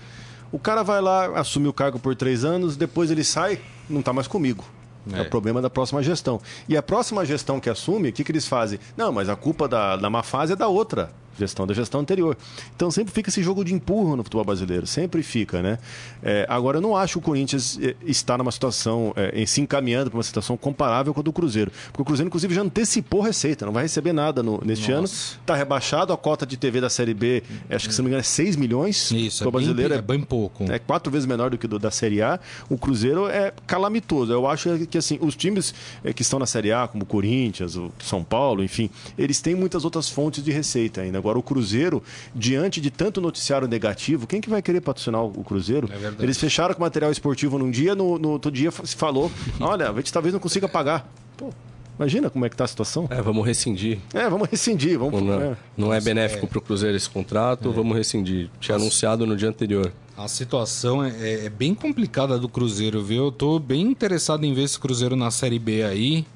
O 0.51 0.59
cara 0.59 0.83
vai 0.83 1.01
lá, 1.01 1.39
assume 1.39 1.67
o 1.67 1.73
cargo 1.73 1.99
por 1.99 2.15
três 2.15 2.45
anos, 2.45 2.77
depois 2.77 3.11
ele 3.11 3.25
sai, 3.25 3.59
não 3.89 4.01
está 4.01 4.13
mais 4.13 4.27
comigo. 4.27 4.65
É. 5.13 5.19
É. 5.19 5.23
o 5.23 5.31
problema 5.31 5.61
da 5.61 5.71
próxima 5.71 6.03
gestão. 6.03 6.41
E 6.69 6.77
a 6.77 6.83
próxima 6.83 7.25
gestão 7.25 7.59
que 7.59 7.71
assume, 7.71 8.11
o 8.11 8.13
que, 8.13 8.23
que 8.23 8.33
eles 8.33 8.47
fazem? 8.47 8.79
Não, 8.97 9.11
mas 9.11 9.29
a 9.29 9.37
culpa 9.37 9.67
da, 9.67 9.97
da 9.97 10.11
má 10.11 10.23
fase 10.23 10.53
é 10.53 10.57
da 10.57 10.69
outra 10.69 11.11
gestão, 11.39 11.67
da 11.67 11.75
gestão 11.75 12.01
anterior. 12.01 12.37
Então 12.75 12.91
sempre 12.91 13.13
fica 13.13 13.29
esse 13.31 13.43
jogo 13.43 13.65
de 13.65 13.75
empurro 13.75 14.17
no 14.17 14.23
futebol 14.23 14.45
brasileiro, 14.45 14.87
sempre 14.87 15.23
fica, 15.23 15.63
né? 15.63 15.79
É, 16.23 16.47
agora 16.49 16.79
eu 16.79 16.81
não 16.83 16.97
acho 16.97 17.15
que 17.15 17.19
o 17.19 17.23
Corinthians 17.23 17.79
eh, 17.81 17.95
está 18.07 18.37
numa 18.39 18.53
situação, 18.53 19.15
em 19.33 19.47
se 19.47 19.61
encaminhando 19.61 20.11
para 20.11 20.17
uma 20.19 20.23
situação 20.23 20.57
comparável 20.57 21.13
com 21.15 21.21
a 21.21 21.23
do 21.23 21.33
Cruzeiro. 21.33 21.71
Porque 21.89 22.03
o 22.03 22.05
Cruzeiro, 22.05 22.29
inclusive, 22.29 22.55
já 22.55 22.63
antecipou 22.63 23.21
receita, 23.21 23.65
não 23.67 23.73
vai 23.73 23.83
receber 23.85 24.13
nada 24.13 24.43
no- 24.43 24.61
neste 24.65 24.91
ano. 24.93 25.05
Está 25.05 25.55
rebaixado, 25.55 26.13
a 26.13 26.17
cota 26.17 26.47
de 26.47 26.57
TV 26.57 26.81
da 26.81 26.91
Série 26.91 27.15
B, 27.15 27.43
acho 27.71 27.89
que 27.89 27.95
se 27.95 28.01
não 28.01 28.05
me 28.05 28.11
engano, 28.11 28.21
é 28.21 28.25
6 28.25 28.57
milhões. 28.57 29.11
Isso, 29.11 29.45
o 29.45 29.49
é 29.49 29.51
bem, 29.51 29.61
brasileiro 29.61 29.95
é 29.95 30.03
bem 30.03 30.21
pouco. 30.21 30.65
é 30.71 30.79
quatro 30.79 31.11
vezes 31.11 31.27
menor 31.27 31.51
do 31.51 31.59
que 31.59 31.67
do 31.67 31.79
da 31.79 31.91
Série 31.91 32.23
A. 32.23 32.39
O 32.69 32.77
Cruzeiro 32.79 33.27
é 33.29 33.53
calamitoso. 33.67 34.33
Eu 34.33 34.47
acho 34.47 34.69
que 34.87 34.99
assim, 34.99 35.19
os 35.21 35.35
times 35.37 35.75
que 36.15 36.23
estão 36.23 36.39
na 36.39 36.47
Série 36.47 36.73
A, 36.73 36.87
como 36.89 37.03
o 37.05 37.07
Corinthians, 37.07 37.77
o 37.77 37.91
São 38.01 38.23
Paulo, 38.23 38.63
enfim, 38.63 38.91
eles 39.19 39.41
têm 39.41 39.55
muitas 39.55 39.85
outras 39.85 40.09
fontes 40.09 40.43
de 40.45 40.51
receita 40.53 41.01
ainda. 41.01 41.21
Agora 41.23 41.39
o 41.39 41.43
Cruzeiro, 41.43 42.03
diante 42.35 42.81
de 42.81 42.91
tanto 42.91 43.21
noticiário 43.21 43.69
negativo, 43.69 44.27
quem 44.27 44.41
que 44.41 44.51
vai 44.51 44.61
querer 44.61 44.81
patrocinar 44.81 45.25
o 45.25 45.45
Cruzeiro? 45.45 45.89
É 45.89 46.23
eles 46.23 46.37
fecharam 46.37 46.75
com 46.75 46.83
material 46.83 47.13
esportivo 47.13 47.59
num 47.59 47.71
dia, 47.71 47.95
no, 47.95 48.19
no 48.19 48.31
outro 48.31 48.51
dia 48.51 48.73
se 48.73 48.97
falou, 48.97 49.31
olha, 49.61 49.89
a 49.89 49.95
gente 49.95 50.13
talvez 50.13 50.33
não 50.33 50.41
consiga 50.41 50.69
pagar. 50.69 51.09
Pô, 51.37 51.51
imagina 51.97 52.29
como 52.29 52.45
é 52.45 52.49
que 52.49 52.57
tá 52.57 52.65
a 52.65 52.67
situação. 52.67 53.07
É, 53.09 53.23
vamos 53.23 53.47
rescindir. 53.47 54.01
É, 54.13 54.29
vamos 54.29 54.49
rescindir, 54.49 54.99
vamos... 54.99 55.23
Não, 55.23 55.41
é. 55.41 55.57
não 55.77 55.95
é 55.95 56.01
benéfico 56.01 56.49
para 56.49 56.59
o 56.59 56.61
Cruzeiro 56.61 56.97
esse 56.97 57.09
contrato, 57.09 57.71
vamos 57.71 57.97
rescindir. 57.97 58.51
Tinha 58.59 58.77
anunciado 58.77 59.25
no 59.25 59.37
dia 59.37 59.49
anterior. 59.49 59.93
A 60.17 60.29
situação 60.29 61.03
é, 61.05 61.47
é, 61.47 61.49
bem 61.49 61.75
complicada 61.75 62.39
do 62.39 62.49
Cruzeiro, 62.49 63.03
viu? 63.03 63.27
Eu 63.27 63.33
tô 63.33 63.59
bem 63.59 63.83
interessado 63.83 64.45
em 64.45 64.53
ver 64.53 64.65
esse 64.65 64.79
Cruzeiro 64.79 65.17
na 65.17 65.31
Série 65.31 65.59
B 65.59 65.85
aí, 65.85 66.27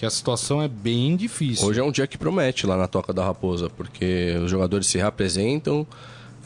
que 0.00 0.06
a 0.06 0.10
situação 0.10 0.62
é 0.62 0.66
bem 0.66 1.14
difícil. 1.14 1.68
Hoje 1.68 1.78
é 1.78 1.84
um 1.84 1.92
dia 1.92 2.06
que 2.06 2.16
promete 2.16 2.66
lá 2.66 2.74
na 2.74 2.88
Toca 2.88 3.12
da 3.12 3.22
Raposa, 3.22 3.68
porque 3.68 4.34
os 4.42 4.50
jogadores 4.50 4.86
se 4.86 4.96
reapresentam, 4.96 5.86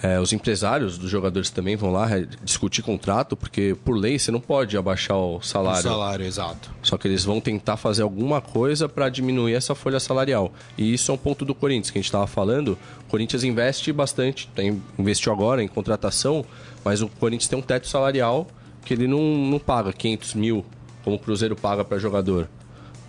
é, 0.02 0.18
os 0.18 0.32
empresários 0.32 0.98
dos 0.98 1.08
jogadores 1.08 1.50
também 1.50 1.76
vão 1.76 1.92
lá 1.92 2.08
discutir 2.42 2.82
contrato, 2.82 3.36
porque 3.36 3.76
por 3.84 3.96
lei 3.96 4.18
você 4.18 4.32
não 4.32 4.40
pode 4.40 4.76
abaixar 4.76 5.16
o 5.16 5.40
salário. 5.40 5.78
O 5.78 5.82
salário, 5.84 6.26
exato. 6.26 6.68
Só 6.82 6.98
que 6.98 7.06
eles 7.06 7.24
vão 7.24 7.40
tentar 7.40 7.76
fazer 7.76 8.02
alguma 8.02 8.40
coisa 8.40 8.88
para 8.88 9.08
diminuir 9.08 9.54
essa 9.54 9.72
folha 9.72 10.00
salarial. 10.00 10.52
E 10.76 10.92
isso 10.92 11.12
é 11.12 11.14
um 11.14 11.18
ponto 11.18 11.44
do 11.44 11.54
Corinthians 11.54 11.92
que 11.92 11.98
a 11.98 12.00
gente 12.00 12.08
estava 12.08 12.26
falando. 12.26 12.76
O 13.06 13.08
Corinthians 13.08 13.44
investe 13.44 13.92
bastante, 13.92 14.48
tem, 14.52 14.82
investiu 14.98 15.32
agora 15.32 15.62
em 15.62 15.68
contratação, 15.68 16.44
mas 16.84 17.02
o 17.02 17.08
Corinthians 17.08 17.46
tem 17.46 17.56
um 17.56 17.62
teto 17.62 17.86
salarial 17.86 18.48
que 18.84 18.92
ele 18.92 19.06
não, 19.06 19.22
não 19.22 19.60
paga 19.60 19.92
500 19.92 20.34
mil, 20.34 20.64
como 21.04 21.14
o 21.14 21.20
Cruzeiro 21.20 21.54
paga 21.54 21.84
para 21.84 21.98
jogador. 21.98 22.48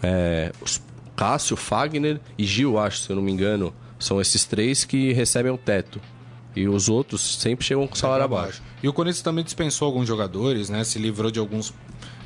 É, 0.05 0.51
Cássio, 1.15 1.55
Fagner 1.55 2.19
e 2.37 2.45
Gil, 2.45 2.77
acho, 2.77 2.99
se 2.99 3.09
eu 3.09 3.15
não 3.15 3.23
me 3.23 3.31
engano, 3.31 3.73
são 3.97 4.21
esses 4.21 4.45
três 4.45 4.83
que 4.83 5.13
recebem 5.13 5.51
o 5.51 5.57
teto. 5.57 5.99
E 6.55 6.67
os 6.67 6.87
outros 6.87 7.37
sempre 7.37 7.65
chegam 7.65 7.87
com 7.87 7.95
salário 7.95 8.23
abaixo. 8.23 8.61
E 8.81 8.87
o 8.87 8.93
Corinthians 8.93 9.23
também 9.23 9.43
dispensou 9.43 9.87
alguns 9.87 10.07
jogadores, 10.07 10.69
né? 10.69 10.83
Se 10.83 10.99
livrou 10.99 11.31
de 11.31 11.39
alguns 11.39 11.73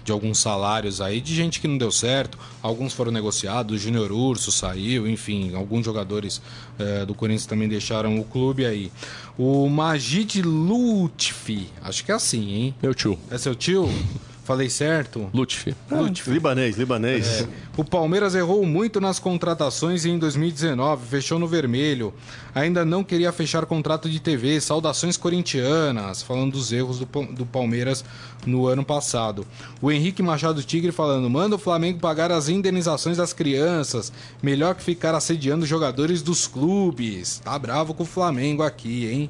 de 0.04 0.12
alguns 0.12 0.40
salários 0.40 1.02
aí 1.02 1.22
de 1.22 1.36
gente 1.36 1.60
que 1.60 1.68
não 1.68 1.78
deu 1.78 1.92
certo. 1.92 2.38
Alguns 2.64 2.94
foram 2.94 3.12
negociados, 3.12 3.76
o 3.76 3.78
Júnior 3.78 4.12
Urso 4.12 4.52
saiu, 4.52 5.08
enfim, 5.08 5.54
alguns 5.54 5.86
jogadores 5.86 6.42
é, 6.80 7.06
do 7.06 7.14
Corinthians 7.14 7.46
também 7.46 7.68
deixaram 7.68 8.20
o 8.20 8.24
clube 8.24 8.66
aí. 8.66 8.92
O 9.38 9.70
Majid 9.70 10.42
Lutfi, 10.42 11.70
acho 11.82 12.04
que 12.04 12.12
é 12.12 12.16
assim, 12.16 12.52
hein? 12.52 12.76
Meu 12.82 12.94
tio. 12.96 13.20
É 13.30 13.38
seu 13.38 13.54
tio? 13.54 13.88
Falei 14.50 14.68
certo? 14.68 15.30
Lutfi. 15.32 15.76
Ah, 15.92 16.00
Lutfi. 16.00 16.32
Libanês, 16.32 16.76
libanês. 16.76 17.42
É. 17.42 17.48
O 17.78 17.86
Palmeiras 17.86 18.34
errou 18.34 18.66
muito 18.66 19.00
nas 19.00 19.20
contratações 19.20 20.06
em 20.06 20.18
2019, 20.18 21.06
fechou 21.06 21.38
no 21.38 21.48
vermelho. 21.48 22.12
Ainda 22.56 22.84
não 22.84 23.04
queria 23.04 23.32
fechar 23.32 23.64
contrato 23.68 24.10
de 24.10 24.20
TV. 24.20 24.60
Saudações 24.60 25.18
corintianas, 25.18 26.24
falando 26.24 26.54
dos 26.54 26.74
erros 26.74 26.98
do, 26.98 27.06
do 27.06 27.46
Palmeiras 27.46 28.04
no 28.44 28.66
ano 28.66 28.84
passado. 28.84 29.46
O 29.80 29.92
Henrique 29.92 30.24
Machado 30.24 30.64
Tigre 30.64 30.92
falando: 30.92 31.30
manda 31.30 31.56
o 31.56 31.60
Flamengo 31.60 32.00
pagar 32.00 32.32
as 32.32 32.50
indenizações 32.50 33.18
das 33.18 33.32
crianças. 33.34 34.12
Melhor 34.42 34.74
que 34.74 34.82
ficar 34.82 35.14
assediando 35.14 35.64
jogadores 35.64 36.24
dos 36.24 36.48
clubes. 36.48 37.40
Tá 37.46 37.60
bravo 37.60 37.94
com 37.94 38.02
o 38.02 38.08
Flamengo 38.08 38.64
aqui, 38.64 39.06
hein? 39.06 39.30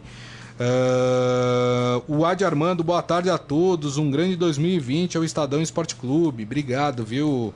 Uh, 0.59 2.03
o 2.05 2.25
Adi 2.25 2.43
Armando, 2.43 2.83
boa 2.83 3.01
tarde 3.01 3.29
a 3.29 3.37
todos. 3.37 3.97
Um 3.97 4.11
grande 4.11 4.35
2020 4.35 5.15
ao 5.15 5.23
Estadão 5.23 5.61
Esporte 5.61 5.95
Clube. 5.95 6.43
Obrigado, 6.43 7.05
viu, 7.05 7.53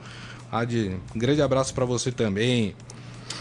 Adi? 0.49 0.95
Um 1.13 1.19
grande 1.19 1.41
abraço 1.41 1.73
para 1.73 1.83
você 1.83 2.13
também. 2.13 2.73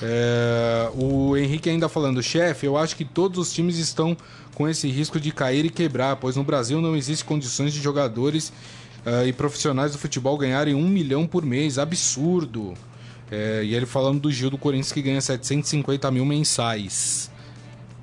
Uh, 0.02 1.04
o 1.04 1.36
Henrique 1.36 1.70
ainda 1.70 1.88
falando, 1.88 2.20
chefe, 2.20 2.66
eu 2.66 2.76
acho 2.76 2.96
que 2.96 3.04
todos 3.04 3.38
os 3.38 3.52
times 3.52 3.78
estão 3.78 4.16
com 4.52 4.68
esse 4.68 4.88
risco 4.90 5.20
de 5.20 5.30
cair 5.30 5.64
e 5.64 5.70
quebrar, 5.70 6.16
pois 6.16 6.34
no 6.34 6.42
Brasil 6.42 6.80
não 6.80 6.96
existe 6.96 7.24
condições 7.24 7.72
de 7.72 7.80
jogadores 7.80 8.52
uh, 9.06 9.24
e 9.24 9.32
profissionais 9.32 9.92
do 9.92 9.98
futebol 9.98 10.36
ganharem 10.36 10.74
um 10.74 10.88
milhão 10.88 11.24
por 11.24 11.44
mês. 11.44 11.78
Absurdo. 11.78 12.74
É, 13.30 13.62
e 13.64 13.74
ele 13.74 13.86
falando 13.86 14.20
do 14.20 14.30
Gil 14.30 14.50
do 14.50 14.58
Corinthians 14.58 14.92
que 14.92 15.00
ganha 15.00 15.20
750 15.20 16.10
mil 16.10 16.26
mensais. 16.26 17.31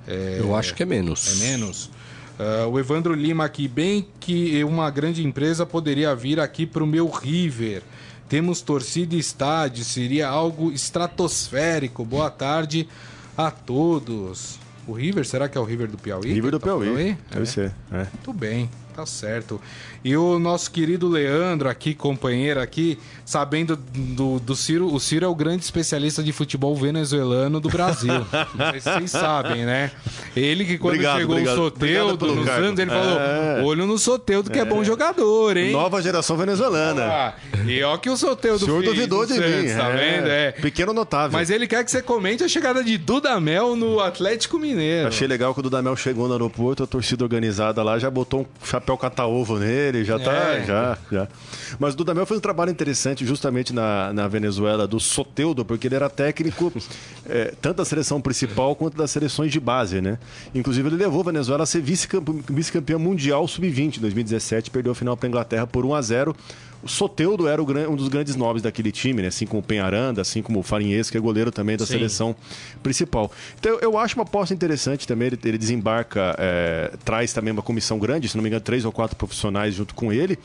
É, 0.09 0.37
Eu 0.39 0.55
acho 0.55 0.73
que 0.73 0.81
é 0.83 0.85
menos. 0.85 1.41
É 1.41 1.47
menos. 1.51 1.85
Uh, 2.39 2.67
o 2.71 2.79
Evandro 2.79 3.13
Lima 3.13 3.45
aqui, 3.45 3.67
bem 3.67 4.07
que 4.19 4.63
uma 4.63 4.89
grande 4.89 5.25
empresa 5.25 5.65
poderia 5.65 6.15
vir 6.15 6.39
aqui 6.39 6.65
para 6.65 6.83
o 6.83 6.87
meu 6.87 7.07
River. 7.07 7.83
Temos 8.27 8.61
torcida 8.61 9.15
e 9.15 9.19
estádio, 9.19 9.83
seria 9.83 10.27
algo 10.27 10.71
estratosférico. 10.71 12.03
Boa 12.05 12.29
tarde 12.29 12.87
a 13.37 13.51
todos. 13.51 14.57
O 14.87 14.93
River, 14.93 15.25
será 15.25 15.47
que 15.47 15.57
é 15.57 15.61
o 15.61 15.63
River 15.63 15.87
do 15.87 15.97
Piauí? 15.97 16.33
River 16.33 16.51
do 16.51 16.59
tá 16.59 16.65
Piauí. 16.65 17.17
Deve 17.29 17.43
é. 17.43 17.45
ser. 17.45 17.71
É. 17.91 18.07
Muito 18.13 18.33
bem. 18.33 18.69
Tá 18.95 19.05
certo. 19.05 19.61
E 20.03 20.15
o 20.15 20.39
nosso 20.39 20.71
querido 20.71 21.07
Leandro 21.07 21.69
aqui, 21.69 21.93
companheiro 21.93 22.59
aqui, 22.59 22.97
sabendo 23.25 23.75
do, 23.75 24.39
do 24.39 24.55
Ciro, 24.55 24.93
o 24.93 24.99
Ciro 24.99 25.25
é 25.25 25.27
o 25.27 25.35
grande 25.35 25.63
especialista 25.63 26.21
de 26.23 26.31
futebol 26.31 26.75
venezuelano 26.75 27.59
do 27.59 27.69
Brasil. 27.69 28.13
Vocês 28.73 29.11
sabem, 29.11 29.65
né? 29.65 29.91
Ele 30.35 30.65
que 30.65 30.77
quando 30.77 30.95
obrigado, 30.95 31.19
chegou 31.19 31.35
obrigado, 31.35 31.53
o 31.53 31.63
Soteudo 31.63 32.35
nos 32.35 32.47
anos, 32.47 32.79
ele 32.79 32.91
falou: 32.91 33.19
é. 33.19 33.61
olho 33.63 33.85
no 33.85 33.97
Soteudo, 33.97 34.49
que 34.49 34.59
é. 34.59 34.61
é. 34.61 34.65
bom 34.65 34.83
jogador, 34.83 35.55
hein? 35.55 35.71
Nova 35.71 36.01
geração 36.01 36.35
venezuelana. 36.35 37.03
Ah, 37.05 37.33
e 37.65 37.81
ó 37.83 37.97
que 37.97 38.09
o 38.09 38.17
Soteudo 38.17 38.63
O 38.63 38.65
senhor 38.65 38.83
duvidou 38.83 39.25
de 39.25 39.35
Santos, 39.35 39.49
mim. 39.49 39.75
Tá 39.75 39.89
é. 39.89 39.95
vendo? 39.95 40.27
É. 40.27 40.51
Pequeno 40.51 40.93
notável. 40.93 41.37
Mas 41.37 41.49
ele 41.49 41.67
quer 41.67 41.83
que 41.83 41.91
você 41.91 42.01
comente 42.01 42.43
a 42.43 42.47
chegada 42.47 42.83
de 42.83 42.97
Dudamel 42.97 43.75
no 43.75 43.99
Atlético 43.99 44.59
Mineiro. 44.59 45.07
Achei 45.07 45.27
legal 45.27 45.53
que 45.53 45.59
o 45.59 45.63
Dudamel 45.63 45.95
chegou 45.95 46.27
no 46.27 46.33
aeroporto, 46.33 46.83
a 46.83 46.87
torcida 46.87 47.23
organizada 47.23 47.83
lá 47.83 47.99
já 47.99 48.09
botou 48.09 48.41
um 48.41 48.45
chapéu 48.65 48.89
chapéu 48.89 48.97
cata-ovo 48.97 49.55
nele, 49.91 50.05
já 50.05 50.19
tá. 50.19 50.31
É. 50.31 50.65
Já, 50.65 50.97
já. 51.11 51.27
Mas 51.79 51.93
o 51.93 51.97
Dudamel 51.97 52.25
fez 52.25 52.37
um 52.37 52.41
trabalho 52.41 52.71
interessante 52.71 53.25
justamente 53.25 53.73
na, 53.73 54.13
na 54.13 54.27
Venezuela 54.27 54.87
do 54.87 54.99
Soteudo, 54.99 55.65
porque 55.65 55.87
ele 55.87 55.95
era 55.95 56.09
técnico 56.09 56.71
é, 57.25 57.53
tanto 57.61 57.77
da 57.77 57.85
seleção 57.85 58.21
principal 58.21 58.75
quanto 58.75 58.97
das 58.97 59.11
seleções 59.11 59.51
de 59.51 59.59
base, 59.59 60.01
né? 60.01 60.17
Inclusive, 60.53 60.87
ele 60.87 60.97
levou 60.97 61.21
a 61.21 61.25
Venezuela 61.25 61.63
a 61.63 61.65
ser 61.65 61.81
vice-campeã 61.81 62.33
vice 62.49 62.79
mundial 62.97 63.47
sub-20 63.47 63.97
em 63.97 64.01
2017, 64.01 64.69
perdeu 64.69 64.91
a 64.91 64.95
final 64.95 65.15
para 65.17 65.27
a 65.27 65.29
Inglaterra 65.29 65.67
por 65.67 65.85
1 65.85 65.95
a 65.95 66.01
0 66.01 66.35
o 66.83 66.87
Soteudo 66.87 67.47
era 67.47 67.61
um 67.61 67.95
dos 67.95 68.07
grandes 68.07 68.35
nobres 68.35 68.63
daquele 68.63 68.91
time, 68.91 69.21
né? 69.21 69.27
assim 69.27 69.45
como 69.45 69.59
o 69.59 69.63
Penharanda, 69.63 70.21
assim 70.21 70.41
como 70.41 70.59
o 70.59 70.63
Farinhês, 70.63 71.09
que 71.09 71.17
é 71.17 71.19
goleiro 71.19 71.51
também 71.51 71.75
da 71.75 71.85
Sim. 71.85 71.93
seleção 71.93 72.35
principal. 72.81 73.31
Então 73.59 73.77
eu 73.81 73.97
acho 73.97 74.15
uma 74.15 74.23
aposta 74.23 74.53
interessante 74.53 75.07
também, 75.07 75.27
ele, 75.27 75.39
ele 75.43 75.57
desembarca, 75.57 76.35
é, 76.37 76.93
traz 77.03 77.33
também 77.33 77.51
uma 77.51 77.61
comissão 77.61 77.99
grande, 77.99 78.29
se 78.29 78.35
não 78.35 78.43
me 78.43 78.49
engano, 78.49 78.61
três 78.61 78.85
ou 78.85 78.91
quatro 78.91 79.15
profissionais 79.15 79.75
junto 79.75 79.93
com 79.93 80.13
ele. 80.13 80.39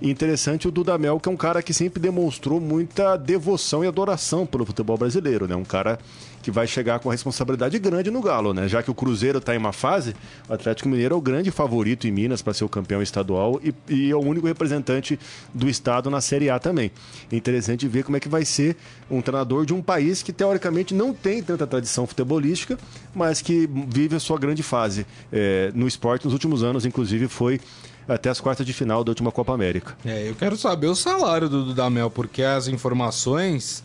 E 0.00 0.10
interessante 0.10 0.66
o 0.66 0.70
Dudamel, 0.70 1.20
que 1.20 1.28
é 1.28 1.32
um 1.32 1.36
cara 1.36 1.62
que 1.62 1.72
sempre 1.72 2.00
demonstrou 2.00 2.60
muita 2.60 3.16
devoção 3.16 3.84
e 3.84 3.86
adoração 3.86 4.44
pelo 4.44 4.66
futebol 4.66 4.96
brasileiro, 4.96 5.46
né? 5.46 5.54
Um 5.54 5.64
cara 5.64 5.98
que 6.42 6.50
vai 6.50 6.66
chegar 6.66 6.98
com 6.98 7.08
responsabilidade 7.08 7.78
grande 7.78 8.10
no 8.10 8.20
Galo, 8.20 8.52
né? 8.52 8.68
Já 8.68 8.82
que 8.82 8.90
o 8.90 8.94
Cruzeiro 8.94 9.38
está 9.38 9.54
em 9.54 9.58
uma 9.58 9.72
fase, 9.72 10.14
o 10.48 10.52
Atlético 10.52 10.88
Mineiro 10.88 11.14
é 11.14 11.18
o 11.18 11.20
grande 11.20 11.50
favorito 11.50 12.06
em 12.06 12.10
Minas 12.10 12.42
para 12.42 12.52
ser 12.52 12.64
o 12.64 12.68
campeão 12.68 13.00
estadual 13.00 13.60
e, 13.62 13.74
e, 13.88 14.10
é 14.10 14.16
o 14.16 14.20
único 14.20 14.46
representante 14.46 15.18
do 15.54 15.68
estado 15.68 16.10
na 16.10 16.20
Série 16.20 16.50
A 16.50 16.58
também. 16.58 16.90
Interessante 17.30 17.86
ver 17.86 18.02
como 18.02 18.16
é 18.16 18.20
que 18.20 18.28
vai 18.28 18.44
ser 18.44 18.76
um 19.10 19.22
treinador 19.22 19.64
de 19.64 19.72
um 19.72 19.80
país 19.80 20.22
que 20.22 20.32
teoricamente 20.32 20.92
não 20.92 21.14
tem 21.14 21.42
tanta 21.42 21.66
tradição 21.66 22.06
futebolística, 22.06 22.78
mas 23.14 23.40
que 23.40 23.68
vive 23.88 24.16
a 24.16 24.20
sua 24.20 24.38
grande 24.38 24.62
fase 24.62 25.06
é, 25.32 25.70
no 25.74 25.86
esporte 25.86 26.24
nos 26.24 26.32
últimos 26.32 26.62
anos, 26.62 26.84
inclusive 26.84 27.28
foi 27.28 27.60
até 28.08 28.30
as 28.30 28.40
quartas 28.40 28.66
de 28.66 28.72
final 28.72 29.04
da 29.04 29.10
última 29.10 29.30
Copa 29.30 29.52
América. 29.52 29.96
É, 30.04 30.28
eu 30.28 30.34
quero 30.34 30.56
saber 30.56 30.88
o 30.88 30.94
salário 30.94 31.48
do 31.48 31.64
Dudamel, 31.64 32.10
porque 32.10 32.42
as 32.42 32.66
informações 32.66 33.84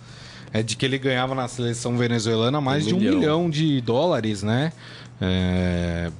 é 0.53 0.63
de 0.63 0.75
que 0.75 0.85
ele 0.85 0.97
ganhava 0.97 1.35
na 1.35 1.47
seleção 1.47 1.97
venezuelana 1.97 2.61
mais 2.61 2.85
um 2.85 2.89
de 2.89 2.95
um 2.95 2.99
milhão. 2.99 3.19
milhão 3.19 3.49
de 3.49 3.81
dólares, 3.81 4.43
né? 4.43 4.71
É, 5.19 6.11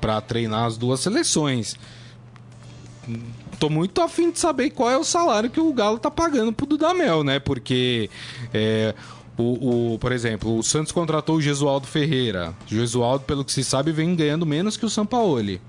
para 0.00 0.20
treinar 0.20 0.64
as 0.64 0.76
duas 0.76 1.00
seleções. 1.00 1.76
Tô 3.58 3.68
muito 3.68 4.00
afim 4.00 4.30
de 4.30 4.38
saber 4.38 4.70
qual 4.70 4.90
é 4.90 4.96
o 4.96 5.04
salário 5.04 5.50
que 5.50 5.60
o 5.60 5.72
Galo 5.72 5.98
tá 5.98 6.10
pagando 6.10 6.52
pro 6.52 6.66
Dudamel, 6.66 7.24
né? 7.24 7.38
Porque 7.38 8.08
é, 8.52 8.94
o, 9.36 9.94
o, 9.94 9.98
por 9.98 10.12
exemplo, 10.12 10.56
o 10.56 10.62
Santos 10.62 10.92
contratou 10.92 11.36
o 11.36 11.42
Gesualdo 11.42 11.86
Ferreira. 11.86 12.54
O 12.66 12.74
Gesualdo, 12.74 13.24
pelo 13.24 13.44
que 13.44 13.52
se 13.52 13.64
sabe, 13.64 13.92
vem 13.92 14.14
ganhando 14.14 14.46
menos 14.46 14.76
que 14.76 14.86
o 14.86 14.90
Sampaoli 14.90 15.60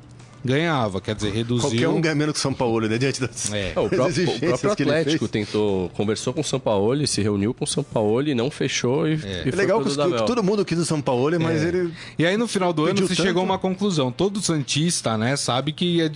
ganhava, 0.43 0.99
quer 0.99 1.15
dizer, 1.15 1.31
reduziu. 1.31 1.69
Qualquer 1.69 1.87
um 1.87 2.01
ganha 2.01 2.15
menos 2.15 2.33
que 2.33 2.39
o 2.39 2.41
São 2.41 2.53
Paulo, 2.53 2.87
né? 2.87 2.97
Diante 2.97 3.21
das, 3.21 3.51
é. 3.53 3.73
o, 3.75 3.89
próprio, 3.89 4.29
o 4.29 4.39
próprio 4.39 4.71
Atlético 4.71 5.27
tentou, 5.27 5.89
conversou 5.89 6.33
com 6.33 6.41
o 6.41 6.43
São 6.43 6.59
Paulo, 6.59 7.05
se 7.07 7.21
reuniu 7.21 7.53
com 7.53 7.63
o 7.63 7.67
São 7.67 7.83
Paulo, 7.83 8.23
não 8.35 8.51
fechou 8.51 9.07
e, 9.07 9.13
é. 9.13 9.43
e 9.45 9.49
é 9.49 9.55
legal 9.55 9.81
que, 9.83 9.89
que 9.89 10.25
todo 10.25 10.43
mundo 10.43 10.65
quis 10.65 10.77
o 10.77 10.85
São 10.85 11.01
Paulo, 11.01 11.39
mas 11.39 11.63
é. 11.63 11.67
ele. 11.67 11.93
E 12.17 12.25
aí 12.25 12.37
no 12.37 12.47
final 12.47 12.73
do 12.73 12.85
ano 12.85 12.97
se 13.07 13.15
tanto... 13.15 13.21
chegou 13.21 13.41
a 13.41 13.45
uma 13.45 13.57
conclusão. 13.57 14.11
Todo 14.11 14.41
Santista, 14.41 15.17
né, 15.17 15.35
sabe 15.35 15.71
que 15.71 16.01
é 16.01 16.11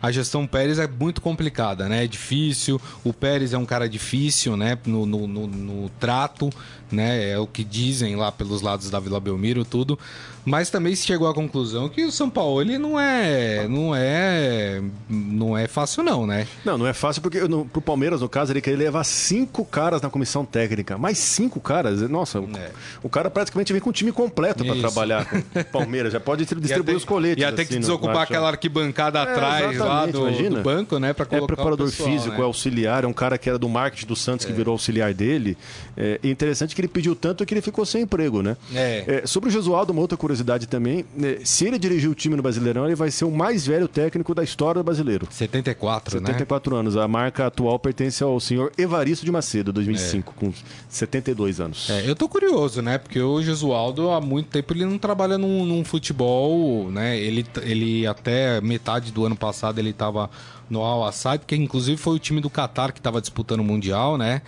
a 0.00 0.10
gestão 0.10 0.46
Pérez 0.46 0.78
é 0.78 0.88
muito 0.88 1.20
complicada, 1.20 1.88
né? 1.88 2.04
É 2.04 2.06
difícil. 2.08 2.80
O 3.04 3.12
Pérez 3.12 3.52
é 3.52 3.58
um 3.58 3.64
cara 3.64 3.88
difícil, 3.88 4.56
né? 4.56 4.76
No, 4.84 5.06
no, 5.06 5.28
no, 5.28 5.46
no 5.46 5.88
trato, 6.00 6.50
né? 6.90 7.30
É 7.30 7.38
o 7.38 7.46
que 7.46 7.62
dizem 7.62 8.16
lá 8.16 8.32
pelos 8.32 8.62
lados 8.62 8.90
da 8.90 8.98
Vila 8.98 9.20
Belmiro, 9.20 9.64
tudo 9.64 9.96
Mas 10.44 10.70
também 10.70 10.94
se 10.96 11.06
chegou 11.06 11.28
à 11.28 11.34
conclusão 11.34 11.88
que 11.88 12.04
o 12.04 12.10
São 12.10 12.28
Paulo 12.28 12.60
ele 12.60 12.76
não 12.78 12.98
é, 12.98 13.68
não 13.68 13.94
é, 13.94 14.82
não 15.08 15.56
é 15.56 15.68
fácil 15.68 16.02
não, 16.02 16.26
né? 16.26 16.48
Não, 16.64 16.76
não 16.76 16.86
é 16.86 16.92
fácil 16.92 17.22
porque 17.22 17.40
no, 17.42 17.64
pro 17.64 17.80
Palmeiras, 17.80 18.20
no 18.20 18.28
caso, 18.28 18.52
ele 18.52 18.60
queria 18.60 18.78
levar 18.78 19.04
cinco 19.04 19.64
caras 19.64 20.02
na 20.02 20.10
comissão 20.10 20.44
técnica. 20.44 20.98
Mais 20.98 21.18
cinco 21.18 21.60
caras? 21.60 22.00
Nossa, 22.10 22.40
o, 22.40 22.48
É. 22.56 22.70
o 23.04 23.08
cara 23.08 23.30
praticamente 23.30 23.72
vem 23.72 23.80
com 23.80 23.90
o 23.90 23.92
time 23.92 24.10
completo 24.10 24.64
para 24.64 24.74
trabalhar 24.76 25.26
com 25.28 25.38
o 25.60 25.64
Palmeiras. 25.66 26.12
Já 26.12 26.18
pode 26.18 26.44
distribuir 26.44 26.90
Ia 26.94 26.96
os 26.96 27.04
coletes. 27.04 27.40
Ia 27.40 27.52
ter 27.52 27.64
que 27.64 27.74
assim, 27.74 27.74
no- 27.74 27.80
desocupar 27.80 28.22
aquela 28.22 28.48
arquibancada 28.48 29.20
É, 29.20 29.22
atrás 29.22 29.78
lá 29.78 30.06
do, 30.06 30.28
do 30.50 30.60
banco, 30.62 30.98
né? 30.98 31.12
Pra 31.12 31.22
É 31.24 31.26
colocar 31.28 31.54
preparador 31.54 31.86
o 31.86 31.90
pessoal, 31.90 32.08
físico, 32.10 32.34
né? 32.34 32.40
é 32.40 32.42
auxiliar, 32.42 33.04
é 33.04 33.06
um 33.06 33.12
cara 33.12 33.38
que 33.38 33.48
era 33.48 33.58
do 33.60 33.68
marketing 33.68 34.06
do 34.06 34.16
Santos 34.16 34.44
que 34.44 34.52
virou 34.52 34.72
auxiliar 34.72 35.14
dele. 35.14 35.56
É 35.96 36.18
interessante 36.24 36.74
que 36.74 36.80
ele 36.80 36.88
pediu 36.88 37.14
tanto 37.14 37.46
que 37.46 37.54
ele 37.54 37.62
ficou 37.62 37.86
sem 37.86 38.02
emprego, 38.02 38.42
né? 38.42 38.56
É. 38.74 39.20
É, 39.22 39.26
sobre 39.26 39.48
o 39.48 39.52
Jesualdo, 39.52 39.92
uma 39.92 40.00
outra 40.02 40.16
curiosidade 40.18 40.31
também: 40.68 41.04
né, 41.14 41.38
se 41.44 41.66
ele 41.66 41.78
dirigir 41.78 42.10
o 42.10 42.14
time 42.14 42.36
no 42.36 42.42
Brasileirão, 42.42 42.86
ele 42.86 42.94
vai 42.94 43.10
ser 43.10 43.24
o 43.24 43.30
mais 43.30 43.66
velho 43.66 43.88
técnico 43.88 44.34
da 44.34 44.42
história 44.42 44.80
do 44.80 44.84
brasileiro. 44.84 45.26
74, 45.30 46.20
né? 46.20 46.26
74 46.26 46.76
anos. 46.76 46.96
A 46.96 47.06
marca 47.08 47.46
atual 47.46 47.78
pertence 47.78 48.22
ao 48.22 48.38
senhor 48.40 48.72
Evaristo 48.76 49.24
de 49.24 49.32
Macedo, 49.32 49.72
2005, 49.72 50.34
com 50.34 50.52
72 50.88 51.60
anos. 51.60 51.90
É, 51.90 52.08
eu 52.08 52.14
tô 52.14 52.28
curioso, 52.28 52.82
né? 52.82 52.98
Porque 52.98 53.20
o 53.20 53.42
Jesualdo 53.42 54.10
há 54.10 54.20
muito 54.20 54.48
tempo 54.48 54.72
ele 54.72 54.84
não 54.84 54.98
trabalha 54.98 55.36
num, 55.38 55.64
num 55.64 55.84
futebol, 55.84 56.90
né? 56.90 57.18
Ele, 57.18 57.44
ele 57.62 58.06
até 58.06 58.60
metade 58.60 59.12
do 59.12 59.24
ano 59.24 59.36
passado 59.36 59.78
ele 59.78 59.92
tava 59.92 60.30
no 60.72 60.82
Al 60.82 61.04
Assad, 61.04 61.42
que 61.46 61.54
inclusive 61.54 61.98
foi 61.98 62.16
o 62.16 62.18
time 62.18 62.40
do 62.40 62.48
Qatar 62.48 62.94
que 62.94 62.98
estava 62.98 63.20
disputando 63.20 63.60
o 63.60 63.64
Mundial, 63.64 64.16
né? 64.16 64.40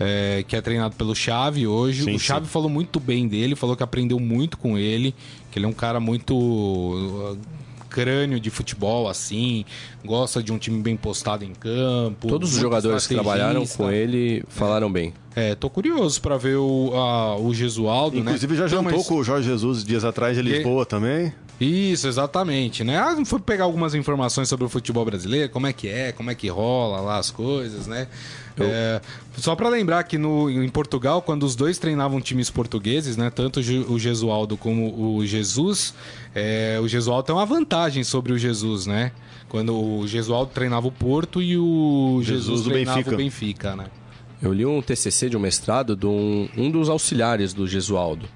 É, 0.00 0.42
que 0.48 0.56
é 0.56 0.60
treinado 0.60 0.96
pelo 0.96 1.14
Xavi 1.14 1.66
hoje. 1.66 2.04
Sim, 2.04 2.14
o 2.14 2.18
Xavi 2.18 2.46
sim. 2.46 2.52
falou 2.52 2.70
muito 2.70 2.98
bem 2.98 3.28
dele, 3.28 3.54
falou 3.54 3.76
que 3.76 3.82
aprendeu 3.82 4.18
muito 4.18 4.56
com 4.56 4.78
ele, 4.78 5.14
que 5.50 5.58
ele 5.58 5.66
é 5.66 5.68
um 5.68 5.74
cara 5.74 6.00
muito 6.00 7.36
crânio 7.96 8.38
de 8.38 8.50
futebol, 8.50 9.08
assim, 9.08 9.64
gosta 10.04 10.42
de 10.42 10.52
um 10.52 10.58
time 10.58 10.82
bem 10.82 10.96
postado 10.98 11.44
em 11.44 11.54
campo. 11.54 12.28
Todos 12.28 12.52
os 12.54 12.60
jogadores 12.60 13.06
que 13.06 13.14
trabalharam 13.14 13.66
com 13.66 13.90
ele 13.90 14.44
falaram 14.48 14.92
bem. 14.92 15.14
É, 15.34 15.54
tô 15.54 15.70
curioso 15.70 16.20
pra 16.20 16.36
ver 16.36 16.56
o, 16.56 16.92
a- 16.94 17.36
o 17.38 17.54
Gesualdo, 17.54 18.16
né? 18.18 18.22
Inclusive 18.32 18.54
já 18.54 18.66
Então, 18.66 18.82
jantou 18.82 18.98
mas- 18.98 19.08
com 19.08 19.14
o 19.16 19.24
Jorge 19.24 19.48
Jesus 19.48 19.82
dias 19.82 20.04
atrás 20.04 20.36
em 20.36 20.40
E- 20.40 20.44
Lisboa 20.44 20.84
também. 20.84 21.32
Isso, 21.58 22.06
exatamente, 22.06 22.84
né? 22.84 22.98
Ah, 22.98 23.16
foi 23.24 23.38
pegar 23.40 23.64
algumas 23.64 23.94
informações 23.94 24.46
sobre 24.46 24.66
o 24.66 24.68
futebol 24.68 25.04
brasileiro, 25.06 25.48
como 25.50 25.66
é 25.66 25.72
que 25.72 25.88
é, 25.88 26.12
como 26.12 26.30
é 26.30 26.34
que 26.34 26.48
rola 26.48 27.00
lá 27.00 27.16
as 27.18 27.30
coisas, 27.30 27.86
né? 27.86 28.08
É, 28.64 29.00
só 29.36 29.54
pra 29.54 29.68
lembrar 29.68 30.02
que 30.04 30.16
no, 30.16 30.48
em 30.50 30.68
Portugal, 30.68 31.20
quando 31.20 31.42
os 31.44 31.54
dois 31.54 31.78
treinavam 31.78 32.20
times 32.20 32.48
portugueses, 32.50 33.16
né? 33.16 33.28
Tanto 33.30 33.60
o 33.60 33.62
Ge- 33.62 33.84
o 33.88 33.98
Gesualdo 33.98 34.56
como 34.56 35.16
o 35.16 35.26
Jesus, 35.26 35.92
é, 36.34 36.78
o 36.82 36.88
Gesualdo 36.88 37.24
tem 37.26 37.34
uma 37.34 37.44
vantagem 37.46 38.02
sobre 38.02 38.32
o 38.32 38.38
Jesus, 38.38 38.86
né? 38.86 39.12
Quando 39.48 39.74
o 39.78 40.06
Gesualdo 40.06 40.50
treinava 40.54 40.86
o 40.88 40.92
Porto 40.92 41.40
e 41.42 41.56
o 41.58 42.20
Jesus, 42.22 42.44
Jesus 42.44 42.62
do 42.64 42.70
treinava 42.70 42.96
Benfica. 42.98 43.14
o 43.14 43.18
Benfica, 43.18 43.76
né? 43.76 43.86
Eu 44.42 44.52
li 44.52 44.64
um 44.66 44.82
TCC 44.82 45.28
de 45.30 45.36
um 45.36 45.40
mestrado 45.40 45.94
de 45.96 46.06
um, 46.06 46.48
um 46.56 46.70
dos 46.70 46.88
auxiliares 46.88 47.52
do 47.54 47.66
Gesualdo. 47.66 48.26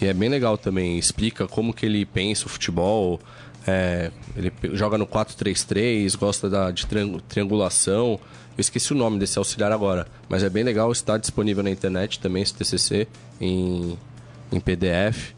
E 0.00 0.06
é 0.06 0.12
bem 0.12 0.28
legal 0.28 0.58
também. 0.58 0.98
Explica 0.98 1.46
como 1.46 1.72
que 1.72 1.86
ele 1.86 2.04
pensa 2.04 2.46
o 2.46 2.48
futebol. 2.48 3.18
é, 3.66 4.10
ele 4.36 4.52
joga 4.74 4.98
no 4.98 5.06
4-3-3, 5.06 6.16
gosta 6.16 6.48
da, 6.50 6.70
de 6.70 6.84
triang- 6.86 7.20
triangulação. 7.28 8.18
Eu 8.56 8.60
esqueci 8.60 8.92
o 8.92 8.96
nome 8.96 9.18
desse 9.18 9.38
auxiliar 9.38 9.70
agora. 9.70 10.06
Mas 10.28 10.42
é 10.42 10.48
bem 10.48 10.64
legal. 10.64 10.90
Está 10.90 11.18
disponível 11.18 11.62
na 11.62 11.70
internet 11.70 12.18
também 12.18 12.42
esse 12.42 12.54
TCC 12.54 13.06
em, 13.40 13.98
em 14.50 14.60
PDF. 14.60 15.34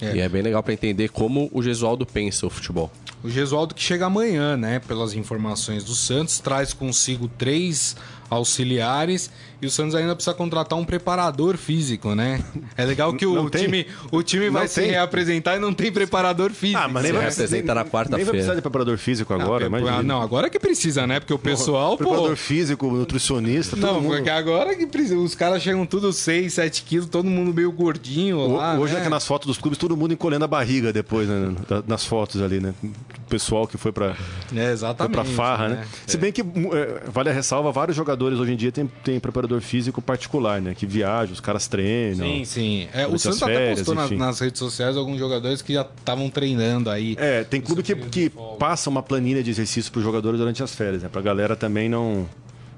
É. 0.00 0.16
E 0.16 0.20
é 0.20 0.28
bem 0.28 0.40
legal 0.40 0.62
para 0.62 0.72
entender 0.72 1.08
como 1.08 1.50
o 1.52 1.62
Gesualdo 1.62 2.06
pensa 2.06 2.46
o 2.46 2.50
futebol. 2.50 2.90
O 3.22 3.28
Gesualdo 3.28 3.74
que 3.74 3.82
chega 3.82 4.06
amanhã, 4.06 4.56
né? 4.56 4.78
Pelas 4.78 5.12
informações 5.14 5.84
do 5.84 5.94
Santos, 5.94 6.38
traz 6.38 6.72
consigo 6.72 7.28
três 7.28 7.96
auxiliares 8.30 9.30
e 9.62 9.66
o 9.66 9.70
Santos 9.70 9.94
ainda 9.94 10.14
precisa 10.14 10.34
contratar 10.34 10.78
um 10.78 10.84
preparador 10.84 11.56
físico, 11.56 12.14
né? 12.14 12.42
É 12.76 12.84
legal 12.84 13.12
que 13.14 13.26
o 13.26 13.34
Não 13.34 13.48
tem? 13.48 13.64
time, 13.64 13.86
o 14.10 14.22
time 14.22 14.48
vai 14.50 14.62
Não 14.62 14.68
se 14.68 14.80
tem? 14.80 14.90
reapresentar 14.90 15.56
e 15.56 15.58
não 15.58 15.72
tem 15.72 15.90
preparador 15.92 16.50
físico. 16.50 16.80
Ah, 16.82 16.88
mas 16.88 17.02
nem 17.02 17.12
Se 17.12 17.18
vai, 17.18 17.28
representa 17.28 17.74
na 17.74 17.84
quarta-feira. 17.84 18.16
Nem 18.16 18.24
vai 18.24 18.32
precisar 18.32 18.54
de 18.54 18.60
preparador 18.62 18.96
físico 18.98 19.34
agora, 19.34 19.66
ah, 19.66 19.70
mas. 19.70 20.04
não, 20.04 20.20
agora 20.22 20.48
que 20.48 20.58
precisa, 20.58 21.06
né? 21.06 21.20
Porque 21.20 21.34
o 21.34 21.38
pessoal, 21.38 21.90
pô. 21.96 22.04
Preparador 22.04 22.36
físico, 22.36 22.90
nutricionista, 22.90 23.76
todo 23.76 23.86
Não, 23.86 24.00
mundo. 24.00 24.14
porque 24.16 24.30
agora 24.30 24.74
que 24.74 24.86
precisa. 24.86 25.16
Os 25.16 25.34
caras 25.34 25.62
chegam 25.62 25.84
tudo 25.84 26.12
6, 26.12 26.54
7 26.54 26.82
quilos, 26.82 27.06
todo 27.08 27.24
mundo 27.28 27.52
meio 27.52 27.70
gordinho 27.72 28.38
O- 28.38 28.56
lá. 28.56 28.78
Hoje 28.78 28.94
né? 28.94 29.00
é 29.00 29.02
que 29.02 29.08
nas 29.08 29.26
fotos 29.26 29.46
dos 29.46 29.58
clubes 29.58 29.78
todo 29.78 29.96
mundo 29.96 30.12
encolhendo 30.14 30.44
a 30.44 30.48
barriga 30.48 30.92
depois, 30.92 31.28
né, 31.28 31.54
nas 31.86 32.04
fotos 32.04 32.40
ali, 32.40 32.60
né? 32.60 32.72
O 32.82 33.30
pessoal 33.30 33.66
que 33.66 33.76
foi 33.76 33.92
pra, 33.92 34.10
É, 34.10 34.14
foi 34.48 34.58
exatamente. 34.64 35.12
pra 35.14 35.24
farra, 35.24 35.68
né? 35.68 35.84
Se 36.06 36.16
bem 36.16 36.32
que, 36.32 36.42
mu- 36.42 36.74
é, 36.74 37.02
vale 37.12 37.28
a 37.30 37.32
ressalva, 37.32 37.70
vários 37.72 37.96
jogadores 37.96 38.38
hoje 38.38 38.52
em 38.52 38.56
dia 38.56 38.70
tem, 38.72 38.90
tem 39.04 39.18
preparador 39.20 39.49
físico 39.58 40.02
particular, 40.02 40.60
né? 40.60 40.74
Que 40.74 40.84
viaja, 40.84 41.32
os 41.32 41.40
caras 41.40 41.66
treinam. 41.66 42.26
Sim, 42.26 42.44
sim. 42.44 42.88
É, 42.92 43.06
o 43.06 43.18
Santos 43.18 43.42
até 43.42 43.74
postou 43.74 43.94
nas, 43.94 44.10
nas 44.10 44.38
redes 44.38 44.58
sociais 44.58 44.98
alguns 44.98 45.18
jogadores 45.18 45.62
que 45.62 45.72
já 45.72 45.80
estavam 45.80 46.28
treinando 46.28 46.90
aí. 46.90 47.16
É, 47.18 47.42
tem 47.44 47.60
clube 47.60 47.82
que, 47.82 47.94
que 47.94 48.30
passa 48.58 48.90
uma 48.90 49.02
planilha 49.02 49.42
de 49.42 49.50
exercício 49.50 49.90
para 49.90 50.00
os 50.00 50.04
jogadores 50.04 50.38
durante 50.38 50.62
as 50.62 50.74
férias, 50.74 51.02
né? 51.02 51.08
Pra 51.08 51.22
galera 51.22 51.56
também 51.56 51.88
não, 51.88 52.28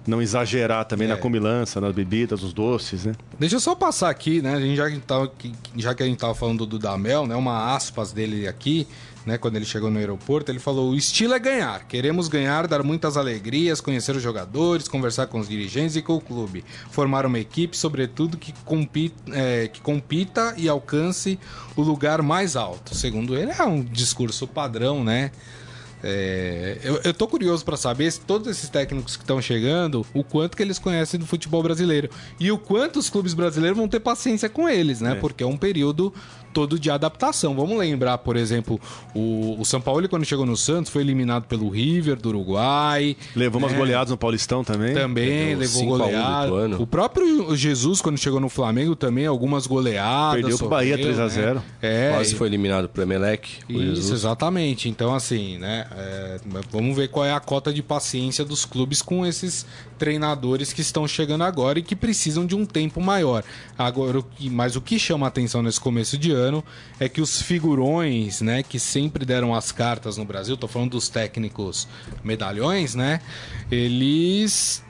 não 0.07 0.21
exagerar 0.21 0.85
também 0.85 1.07
É. 1.07 1.11
na 1.11 1.17
comilança, 1.17 1.81
nas 1.81 1.95
bebidas, 1.95 2.43
nos 2.43 2.53
doces, 2.53 3.05
né? 3.05 3.15
Deixa 3.39 3.57
eu 3.57 3.61
só 3.61 3.75
passar 3.75 4.11
aqui, 4.11 4.43
né? 4.43 4.55
A 4.55 4.61
gente 4.61 4.77
já, 4.77 4.91
que 4.91 4.99
tava, 4.99 5.31
já 5.77 5.95
que 5.95 6.03
a 6.03 6.07
gente 6.07 6.19
tava 6.19 6.35
falando 6.35 6.59
do 6.59 6.67
Dudamel, 6.67 7.27
né? 7.27 7.37
Uma 7.37 7.75
aspas 7.75 8.13
dele 8.13 8.49
aqui, 8.49 8.87
né? 9.25 9.39
Quando 9.39 9.55
ele 9.57 9.65
chegou 9.65 9.91
no 9.91 9.99
aeroporto, 9.99 10.51
ele 10.51 10.59
falou: 10.59 10.91
o 10.91 10.97
estilo 10.97 11.35
é 11.35 11.39
ganhar. 11.39 11.85
Queremos 11.87 12.27
ganhar, 12.29 12.67
dar 12.67 12.83
muitas 12.83 13.17
alegrias, 13.17 13.81
conhecer 13.81 14.17
os 14.17 14.23
jogadores, 14.23 14.89
conversar 14.89 15.29
com 15.29 15.39
os 15.39 15.49
dirigentes 15.49 15.95
e 15.95 16.03
com 16.03 16.15
o 16.17 16.21
clube. 16.21 16.65
Formar 16.91 17.25
uma 17.25 17.39
equipe, 17.39 17.77
sobretudo, 17.77 18.37
que 18.37 18.53
compita, 18.65 19.15
é, 19.33 19.69
que 19.69 19.81
compita 19.81 20.55
e 20.57 20.69
alcance 20.69 21.39
o 21.77 21.83
lugar 21.83 22.21
mais 22.23 22.57
alto. 22.57 22.95
Segundo 22.95 23.37
ele, 23.37 23.53
é 23.57 23.63
um 23.63 23.81
discurso 23.83 24.49
padrão, 24.49 25.05
né? 25.05 25.31
É, 26.03 26.79
eu, 26.83 27.01
eu 27.05 27.15
tô 27.15 27.29
curioso 27.29 27.65
pra 27.65 27.77
saber 27.77 28.11
se 28.11 28.21
todos 28.21 28.49
esses 28.49 28.69
técnicos 28.69 29.17
que 29.17 29.23
estão 29.23 29.41
chegando, 29.41 30.05
o 30.13 30.25
quanto 30.25 30.57
que 30.57 30.63
eles 30.63 30.79
conhecem 30.79 31.19
do 31.19 31.27
futebol 31.27 31.63
brasileiro 31.63 32.11
e 32.41 32.51
o 32.51 32.59
quanto 32.59 32.99
os 32.99 33.09
clubes 33.09 33.35
brasileiros 33.35 33.79
vão 33.79 33.89
ter 33.89 34.01
paciência 34.01 34.49
com 34.49 34.69
eles, 34.69 35.01
né? 35.01 35.15
Porque 35.21 35.45
é 35.45 35.47
um 35.47 35.57
período 35.57 36.13
todo 36.53 36.79
de 36.79 36.91
adaptação. 36.91 37.55
Vamos 37.55 37.79
lembrar, 37.79 38.19
por 38.19 38.37
exemplo, 38.37 38.81
o, 39.15 39.57
o 39.59 39.65
São 39.65 39.81
Paulo 39.81 40.09
quando 40.09 40.25
chegou 40.25 40.45
no 40.45 40.57
Santos 40.57 40.91
foi 40.91 41.03
eliminado 41.03 41.45
pelo 41.45 41.69
River 41.69 42.17
do 42.17 42.29
Uruguai. 42.31 43.17
Levou 43.35 43.61
umas 43.61 43.73
né? 43.73 43.79
goleadas 43.79 44.11
no 44.11 44.17
Paulistão 44.17 44.65
também. 44.65 44.95
Também 44.95 45.29
Perdeu 45.29 45.59
levou 45.59 45.81
5 45.81 45.91
a 45.91 45.95
1 45.95 45.99
do 45.99 46.05
goleada. 46.05 46.47
Ituano. 46.47 46.83
O 46.83 46.87
próprio 46.87 47.57
Jesus, 47.57 48.01
quando 48.01 48.19
chegou 48.19 48.41
no 48.41 48.49
Flamengo, 48.49 48.95
também 48.97 49.27
algumas 49.27 49.67
goleadas. 49.67 50.41
Perdeu 50.41 50.59
pro 50.59 50.69
Bahia 50.69 50.99
3 50.99 51.19
a 51.19 51.23
né? 51.25 51.29
0. 51.29 51.63
É, 51.81 52.11
Quase 52.13 52.35
e- 52.35 52.37
foi 52.37 52.49
eliminado 52.49 52.89
pro 52.89 53.03
Emelec. 53.03 53.59
isso, 53.69 53.81
Jesus. 53.81 54.11
exatamente. 54.11 54.89
Então, 54.89 55.15
assim, 55.15 55.59
né? 55.59 55.87
é, 55.97 56.41
vamos 56.71 56.97
ver 56.97 57.09
qual 57.09 57.25
é 57.25 57.33
a 57.33 57.41
cota 57.41 57.73
de 57.73 57.83
paciência 57.83 58.45
dos 58.45 58.65
clubes 58.65 59.01
com 59.01 59.25
esses 59.25 59.67
treinadores 59.99 60.73
que 60.73 60.81
estão 60.81 61.07
chegando 61.07 61.45
agora 61.45 61.79
e 61.79 61.83
que 61.83 61.95
precisam 61.95 62.45
de 62.45 62.57
um 62.57 62.67
tempo 62.67 63.01
maior. 63.01 63.45
Agora, 63.79 64.19
o 64.19 64.23
que, 64.23 64.51
mas 64.51 64.75
o 64.75 64.81
que 64.81 64.99
chama 64.99 65.27
a 65.27 65.29
atenção 65.29 65.63
nesse 65.63 65.81
começo 65.81 66.19
de 66.19 66.33
ano 66.33 66.42
é 66.99 67.09
que 67.09 67.21
os 67.21 67.41
figurões, 67.41 68.41
né, 68.41 68.63
que 68.63 68.79
sempre 68.79 69.25
deram 69.25 69.55
as 69.55 69.73
cartas 69.73 70.17
no 70.17 70.25
Brasil, 70.25 70.57
tô 70.57 70.69
falando 70.69 70.93
dos 70.93 71.09
técnicos 71.09 71.87
medalhões, 72.25 72.95
né? 72.95 73.21
Eles 73.71 74.83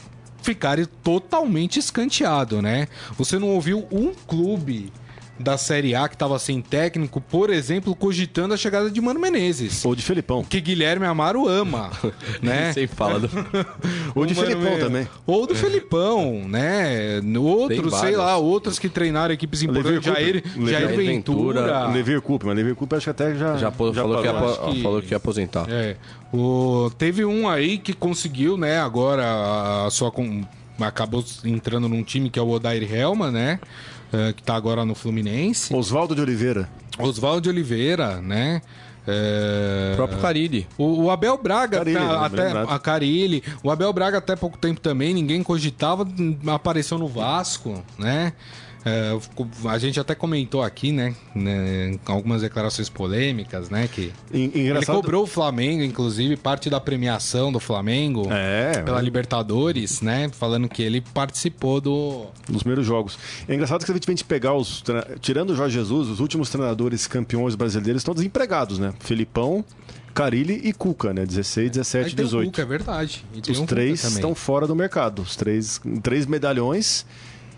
ficarem 0.42 0.86
totalmente 1.02 1.78
escanteado, 1.78 2.60
né? 2.60 2.88
Você 3.16 3.38
não 3.38 3.48
ouviu 3.48 3.86
um 3.90 4.12
clube 4.12 4.92
da 5.42 5.58
Série 5.58 5.94
A 5.94 6.08
que 6.08 6.14
estava 6.14 6.38
sem 6.38 6.60
técnico, 6.60 7.20
por 7.20 7.50
exemplo, 7.50 7.94
cogitando 7.94 8.54
a 8.54 8.56
chegada 8.56 8.90
de 8.90 9.00
Mano 9.00 9.20
Menezes. 9.20 9.84
Ou 9.84 9.94
de 9.94 10.02
Felipão. 10.02 10.42
Que 10.44 10.60
Guilherme 10.60 11.04
Amaro 11.06 11.48
ama, 11.48 11.90
né? 12.42 12.72
Sem 12.72 12.86
fala 12.86 13.20
do... 13.20 13.28
Ou 14.14 14.24
de 14.26 14.34
Felipão 14.34 14.78
também. 14.78 15.08
Ou 15.26 15.46
do 15.46 15.54
Felipão, 15.54 16.46
né? 16.48 17.20
Outros, 17.38 17.94
sei 17.96 18.16
lá, 18.16 18.36
outros 18.36 18.78
que 18.78 18.88
treinaram 18.88 19.32
equipes 19.34 19.62
importantes. 19.62 20.04
Jair. 20.04 20.42
Jair 20.66 20.88
Lever 20.88 21.06
Ventura. 21.06 21.86
Levir 21.88 22.20
Coupe, 22.20 22.46
mas 22.46 22.56
Levir 22.56 22.74
Coupe 22.74 22.94
acho 22.94 23.04
que 23.04 23.10
até 23.10 23.34
já. 23.34 23.56
Já, 23.56 23.70
po- 23.70 23.92
falou, 23.92 24.20
que 24.20 24.26
ia, 24.26 24.32
que- 24.72 24.82
falou 24.82 25.02
que 25.02 25.10
ia 25.12 25.16
aposentar. 25.16 25.66
É. 25.68 25.96
O, 26.32 26.90
teve 26.96 27.24
um 27.24 27.48
aí 27.48 27.78
que 27.78 27.92
conseguiu, 27.92 28.56
né? 28.56 28.78
Agora 28.78 29.86
a 29.86 29.90
sua. 29.90 30.10
com- 30.10 30.42
Acabou 30.80 31.24
entrando 31.44 31.88
num 31.88 32.02
time 32.02 32.28
que 32.30 32.38
é 32.38 32.42
o 32.42 32.48
Odair 32.48 32.92
Helma, 32.92 33.30
né? 33.30 33.60
Eh, 34.12 34.32
que 34.32 34.42
tá 34.42 34.54
agora 34.54 34.84
no 34.84 34.94
Fluminense. 34.94 35.74
Oswaldo 35.74 36.14
de 36.14 36.20
Oliveira. 36.20 36.68
Oswaldo 36.98 37.40
de 37.40 37.48
Oliveira, 37.48 38.20
né? 38.20 38.60
É... 39.06 39.90
O 39.92 39.96
próprio 39.96 40.20
Carilli. 40.20 40.66
O, 40.78 41.04
o 41.04 41.10
Abel 41.10 41.36
Braga, 41.36 41.78
Carille, 41.78 41.98
tá- 41.98 42.28
bem 42.28 42.42
até 42.46 42.72
a 42.74 42.78
Carilli, 42.78 43.42
o 43.62 43.70
Abel 43.70 43.92
Braga 43.92 44.18
até 44.18 44.36
pouco 44.36 44.56
tempo 44.56 44.80
também, 44.80 45.12
ninguém 45.12 45.42
cogitava, 45.42 46.06
apareceu 46.46 46.98
no 46.98 47.08
Vasco, 47.08 47.82
né? 47.98 48.32
É, 48.84 49.12
a 49.68 49.78
gente 49.78 50.00
até 50.00 50.14
comentou 50.14 50.62
aqui, 50.62 50.90
né, 50.92 51.14
né, 51.34 51.96
algumas 52.06 52.42
declarações 52.42 52.88
polêmicas, 52.88 53.70
né, 53.70 53.88
que 53.88 54.12
En- 54.32 54.50
ele 54.54 54.68
Engraçado. 54.70 54.96
cobrou 54.96 55.22
o 55.24 55.26
Flamengo, 55.26 55.82
inclusive, 55.82 56.36
parte 56.36 56.68
da 56.68 56.80
premiação 56.80 57.52
do 57.52 57.60
Flamengo 57.60 58.26
É, 58.30 58.82
pela 58.82 59.00
Libertadores, 59.00 60.00
né, 60.00 60.28
falando 60.32 60.68
que 60.68 60.82
ele 60.82 61.00
participou 61.00 61.80
do 61.80 62.26
nos 62.48 62.62
primeiros 62.62 62.84
jogos. 62.86 63.18
É 63.48 63.54
engraçado 63.54 63.80
que 63.80 63.86
se 63.86 63.92
a 63.92 63.94
gente 63.94 64.06
vem 64.06 64.16
pegar 64.16 64.54
os. 64.54 64.82
Tirando 65.20 65.50
o 65.50 65.56
Jorge 65.56 65.74
Jesus, 65.74 66.08
os 66.08 66.20
últimos 66.20 66.50
treinadores 66.50 67.06
campeões 67.06 67.54
brasileiros 67.54 68.00
estão 68.02 68.14
desempregados, 68.14 68.78
né? 68.78 68.92
Filipão, 69.00 69.64
Carilli 70.14 70.60
e 70.64 70.72
Cuca, 70.72 71.12
né? 71.12 71.24
16, 71.24 71.70
17, 71.70 72.10
Aí 72.10 72.14
tem 72.14 72.24
o 72.24 72.28
18. 72.28 72.46
Cuca, 72.50 72.62
é 72.62 72.64
verdade. 72.64 73.24
Os 73.48 73.58
Cuca 73.58 73.66
três 73.68 74.04
estão 74.04 74.34
fora 74.34 74.66
do 74.66 74.74
mercado. 74.76 75.22
Os 75.22 75.36
três, 75.36 75.80
três 76.02 76.26
medalhões 76.26 77.06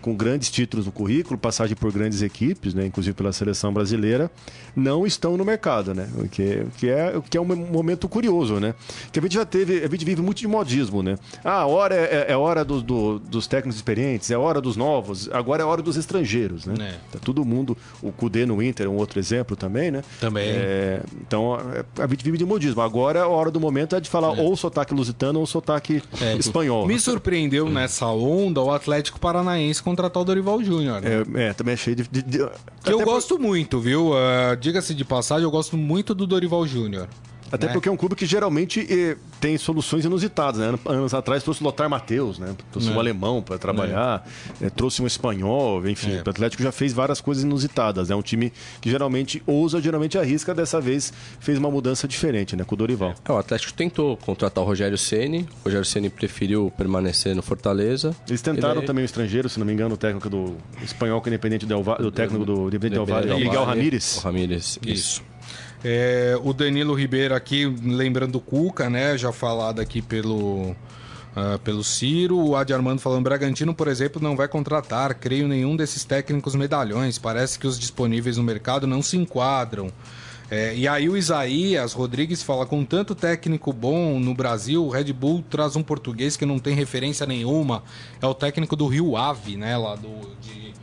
com 0.05 0.13
grandes 0.15 0.51
títulos 0.51 0.85
no 0.85 0.91
currículo, 0.91 1.35
passagem 1.35 1.75
por 1.75 1.91
grandes 1.91 2.21
equipes, 2.21 2.75
né, 2.75 2.85
inclusive 2.85 3.15
pela 3.15 3.33
seleção 3.33 3.73
brasileira, 3.73 4.29
não 4.75 5.03
estão 5.03 5.35
no 5.35 5.43
mercado, 5.43 5.95
né? 5.95 6.07
O 6.19 6.29
que, 6.29 6.43
o 6.61 6.71
que 6.77 6.87
é, 6.87 7.17
o 7.17 7.23
que 7.23 7.35
é 7.35 7.41
um 7.41 7.45
momento 7.45 8.07
curioso, 8.07 8.59
né? 8.59 8.75
Que 9.11 9.17
a 9.17 9.21
gente 9.23 9.33
já 9.33 9.43
teve, 9.45 9.83
a 9.83 9.87
gente 9.87 10.05
vive 10.05 10.21
muito 10.21 10.37
de 10.37 10.47
modismo, 10.47 11.01
né? 11.01 11.17
Ah, 11.43 11.61
a 11.61 11.65
hora 11.65 11.95
é, 11.95 12.25
é 12.29 12.37
hora 12.37 12.63
do- 12.63 12.83
do- 12.83 13.17
dos 13.17 13.47
técnicos 13.47 13.77
experientes, 13.77 14.29
é 14.29 14.37
hora 14.37 14.61
dos 14.61 14.75
novos, 14.77 15.27
agora 15.33 15.63
é 15.63 15.65
hora 15.65 15.81
dos 15.81 15.97
estrangeiros, 15.97 16.67
né? 16.67 16.75
É. 16.79 16.91
Tá 17.13 17.19
todo 17.23 17.43
mundo, 17.43 17.75
o 17.99 18.11
Cudê 18.11 18.45
no 18.45 18.61
Inter 18.61 18.85
é 18.85 18.89
um 18.89 18.97
outro 18.97 19.17
exemplo 19.17 19.55
também, 19.55 19.89
né? 19.89 20.03
Também. 20.19 20.47
É, 20.49 21.01
então, 21.19 21.57
é, 21.73 21.83
a 22.03 22.05
gente 22.07 22.23
vive 22.23 22.37
de 22.37 22.45
modismo. 22.45 22.79
Agora 22.81 23.23
a 23.23 23.27
hora 23.27 23.49
do 23.49 23.59
momento 23.59 23.95
é 23.95 23.99
de 23.99 24.07
falar 24.09 24.29
ou 24.39 24.55
sotaque 24.55 24.93
lusitano 24.93 25.39
ou 25.39 25.47
sotaque 25.47 26.03
espanhol. 26.37 26.85
Me 26.85 26.99
surpreendeu 26.99 27.67
nessa 27.69 28.05
onda 28.07 28.61
o 28.61 28.69
Atlético 28.71 29.19
Paranaense 29.19 29.81
contratar 29.95 30.21
o 30.21 30.25
Dorival 30.25 30.63
Júnior. 30.63 31.01
né? 31.01 31.09
É, 31.37 31.43
é, 31.49 31.53
também 31.53 31.73
achei 31.73 31.95
de. 31.95 32.03
de- 32.03 32.21
de- 32.21 32.49
Que 32.83 32.91
eu 32.91 32.97
por- 32.99 33.05
gosto 33.05 33.39
muito, 33.39 33.79
viu? 33.79 34.13
Ah, 34.15 34.55
Diga-se 34.55 34.93
de 34.93 35.03
passagem, 35.05 35.43
eu 35.43 35.51
gosto 35.51 35.77
muito 35.77 36.13
do 36.13 36.27
Dorival 36.27 36.65
Júnior. 36.67 37.07
Até 37.51 37.67
né? 37.67 37.73
porque 37.73 37.87
é 37.87 37.91
um 37.91 37.95
clube 37.97 38.15
que 38.15 38.25
geralmente 38.25 38.85
eh, 38.89 39.15
tem 39.39 39.57
soluções 39.57 40.03
inusitadas. 40.05 40.59
Né? 40.59 40.67
Ano- 40.67 40.79
Anos 40.85 41.13
atrás 41.13 41.43
trouxe 41.43 41.61
o 41.61 41.63
Lothar 41.63 41.89
Matheus, 41.89 42.39
né? 42.39 42.55
trouxe 42.71 42.89
um 42.89 42.95
É. 42.95 42.99
alemão 42.99 43.41
para 43.41 43.57
trabalhar, 43.57 44.27
eh, 44.61 44.69
trouxe 44.69 45.01
um 45.01 45.07
espanhol, 45.07 45.87
enfim. 45.87 46.13
É. 46.15 46.23
O 46.25 46.29
Atlético 46.29 46.63
já 46.63 46.71
fez 46.71 46.91
várias 46.93 47.21
coisas 47.21 47.43
inusitadas. 47.43 48.09
É 48.09 48.15
um 48.15 48.21
time 48.21 48.51
que 48.81 48.89
geralmente 48.89 49.41
ousa, 49.45 49.81
geralmente 49.81 50.17
arrisca. 50.17 50.53
Dessa 50.53 50.81
vez 50.81 51.13
fez 51.39 51.57
uma 51.57 51.69
mudança 51.69 52.07
diferente 52.07 52.55
né? 52.55 52.63
com 52.63 52.75
o 52.75 52.77
Dorival. 52.77 53.13
É, 53.23 53.31
o 53.31 53.37
Atlético 53.37 53.73
tentou 53.73 54.17
contratar 54.17 54.63
o 54.63 54.67
Rogério 54.67 54.97
Ceni. 54.97 55.47
O 55.61 55.65
Rogério 55.65 55.85
Ceni 55.85 56.09
preferiu 56.09 56.71
permanecer 56.75 57.35
no 57.35 57.41
Fortaleza. 57.41 58.15
Eles 58.27 58.41
tentaram 58.41 58.75
daí- 58.77 58.85
também 58.85 59.03
o 59.03 59.05
estrangeiro, 59.05 59.47
se 59.49 59.59
não 59.59 59.65
me 59.65 59.73
engano, 59.73 59.95
o 59.95 59.97
técnico 59.97 60.29
do 60.29 60.55
espanhol 60.83 61.21
que 61.21 61.29
é 61.29 61.31
independente 61.31 61.65
del 61.65 61.83
Va- 61.83 61.97
do 61.97 62.11
técnico 62.11 62.43
do 62.45 62.67
Independente 62.67 62.95
Del 62.95 63.05
Valle, 63.05 63.35
Miguel 63.35 63.63
Ramírez. 63.63 64.17
O 64.17 64.21
Ramírez, 64.21 64.79
isso. 64.85 65.21
É, 65.87 66.35
o 66.43 66.51
Danilo 66.51 66.95
Ribeiro 66.95 67.35
aqui, 67.35 67.67
lembrando 67.83 68.37
o 68.37 68.41
Cuca, 68.41 68.89
né? 68.89 69.15
Já 69.19 69.31
falado 69.31 69.79
aqui 69.79 70.01
pelo, 70.01 70.75
ah, 71.35 71.59
pelo 71.63 71.83
Ciro. 71.83 72.39
O 72.39 72.55
Adi 72.55 72.73
Armando 72.73 72.99
falando, 72.99 73.23
Bragantino, 73.23 73.71
por 73.71 73.87
exemplo, 73.87 74.19
não 74.19 74.35
vai 74.35 74.47
contratar, 74.47 75.13
creio, 75.13 75.47
nenhum 75.47 75.75
desses 75.75 76.03
técnicos 76.03 76.55
medalhões. 76.55 77.19
Parece 77.19 77.59
que 77.59 77.67
os 77.67 77.77
disponíveis 77.77 78.37
no 78.37 78.41
mercado 78.43 78.87
não 78.87 79.03
se 79.03 79.15
enquadram. 79.15 79.91
É, 80.49 80.75
e 80.75 80.87
aí 80.87 81.07
o 81.07 81.15
Isaías 81.15 81.93
Rodrigues 81.93 82.41
fala, 82.41 82.65
com 82.65 82.83
tanto 82.83 83.13
técnico 83.13 83.71
bom 83.71 84.19
no 84.19 84.33
Brasil, 84.33 84.83
o 84.83 84.89
Red 84.89 85.13
Bull 85.13 85.43
traz 85.47 85.75
um 85.75 85.83
português 85.83 86.35
que 86.35 86.47
não 86.47 86.57
tem 86.57 86.73
referência 86.73 87.27
nenhuma. 87.27 87.83
É 88.19 88.25
o 88.25 88.33
técnico 88.33 88.75
do 88.75 88.87
Rio 88.87 89.15
Ave, 89.15 89.55
né? 89.55 89.77
Lá 89.77 89.95
do, 89.95 90.35
de, 90.41 90.73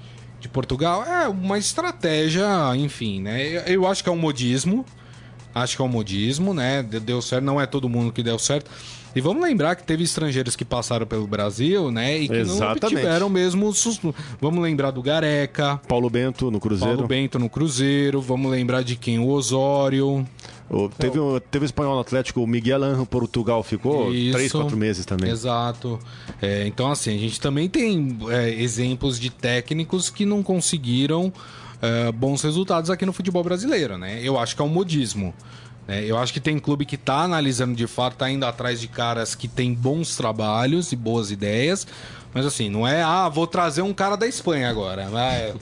de 0.43 0.49
Portugal. 0.49 1.05
É 1.05 1.29
uma 1.29 1.57
estratégia, 1.59 2.45
enfim, 2.77 3.21
né? 3.23 3.47
Eu, 3.47 3.61
eu 3.63 3.87
acho 3.87 4.03
que 4.03 4.09
é 4.11 4.13
um 4.13 4.19
modismo. 4.19 4.85
Acho 5.55 5.77
que 5.77 5.83
é 5.83 5.85
um 5.85 5.89
modismo, 5.89 6.53
né? 6.53 6.83
De- 6.83 6.99
Deu 7.01 7.21
certo, 7.23 7.45
não 7.45 7.61
é 7.61 7.67
todo 7.67 7.89
mundo 7.89 8.13
que 8.13 8.23
deu 8.23 8.39
certo. 8.39 8.71
E 9.15 9.21
vamos 9.21 9.43
lembrar 9.43 9.77
que 9.77 9.85
teve 9.85 10.03
estrangeiros 10.03 10.57
que 10.57 10.65
passaram 10.65 11.07
pelo 11.07 11.27
Brasil, 11.27 11.91
né? 11.91 12.17
E 12.19 12.27
que 12.27 12.33
não 12.35 12.41
Exatamente. 12.55 12.85
obtiveram 12.87 13.29
mesmo. 13.29 13.71
sus- 13.75 14.01
Vamos 14.41 14.63
lembrar 14.63 14.91
do 14.91 15.03
Gareca, 15.03 15.79
Paulo 15.87 16.09
Bento 16.09 16.51
no 16.51 16.59
Cruzeiro. 16.59 16.95
Paulo 16.95 17.07
Bento 17.09 17.39
no 17.39 17.51
Cruzeiro. 17.51 18.23
Vamos 18.23 18.51
lembrar 18.51 18.83
de 18.83 18.97
quem? 18.97 19.19
O 19.19 19.29
Osório. 19.29 20.27
O- 20.73 20.89
teve, 20.89 21.19
o, 21.19 21.39
teve 21.39 21.65
o 21.65 21.67
espanhol 21.67 22.01
Atlético, 22.01 22.41
o 22.43 22.47
Miguel 22.47 22.83
Anjo 22.83 23.05
Portugal 23.05 23.63
ficou 23.63 24.13
Isso. 24.13 24.33
três, 24.33 24.51
quatro 24.51 24.77
meses 24.77 25.05
também. 25.05 25.31
Exato. 25.31 25.99
É, 26.41 26.67
então, 26.67 26.91
assim, 26.91 27.15
a 27.15 27.19
gente 27.19 27.39
também 27.39 27.69
tem 27.69 28.19
é, 28.31 28.49
exemplos 28.51 29.21
de 29.21 29.29
técnicos 29.29 30.09
que 30.09 30.25
não 30.25 30.43
conseguiram 30.43 31.31
é, 31.83 32.11
bons 32.11 32.41
resultados 32.43 32.89
aqui 32.89 33.05
no 33.05 33.13
futebol 33.13 33.45
brasileiro, 33.45 33.99
né? 33.99 34.21
Eu 34.23 34.39
acho 34.39 34.57
que 34.57 34.63
é 34.63 34.65
um 34.65 34.69
modismo. 34.69 35.35
né? 35.87 36.05
eu 36.07 36.17
acho 36.17 36.33
que 36.33 36.41
tem 36.41 36.59
clube 36.59 36.87
que 36.87 36.97
tá 36.97 37.17
analisando 37.23 37.75
de 37.75 37.87
fato, 37.87 38.17
tá 38.17 38.31
indo 38.31 38.47
atrás 38.47 38.81
de 38.81 38.89
caras 38.89 39.35
que 39.35 39.47
têm 39.49 39.75
bons 39.75 40.17
trabalhos 40.17 40.91
e 40.91 40.97
boas 40.97 41.31
ideias. 41.31 41.87
Mas 42.33 42.47
assim, 42.47 42.71
não 42.71 42.89
é, 42.89 43.03
ah, 43.03 43.29
vou 43.29 43.47
trazer 43.47 43.83
um 43.83 43.93
cara 43.93 44.17
da 44.17 44.27
Espanha 44.27 44.71
agora. 44.71 45.07
Vai. 45.11 45.53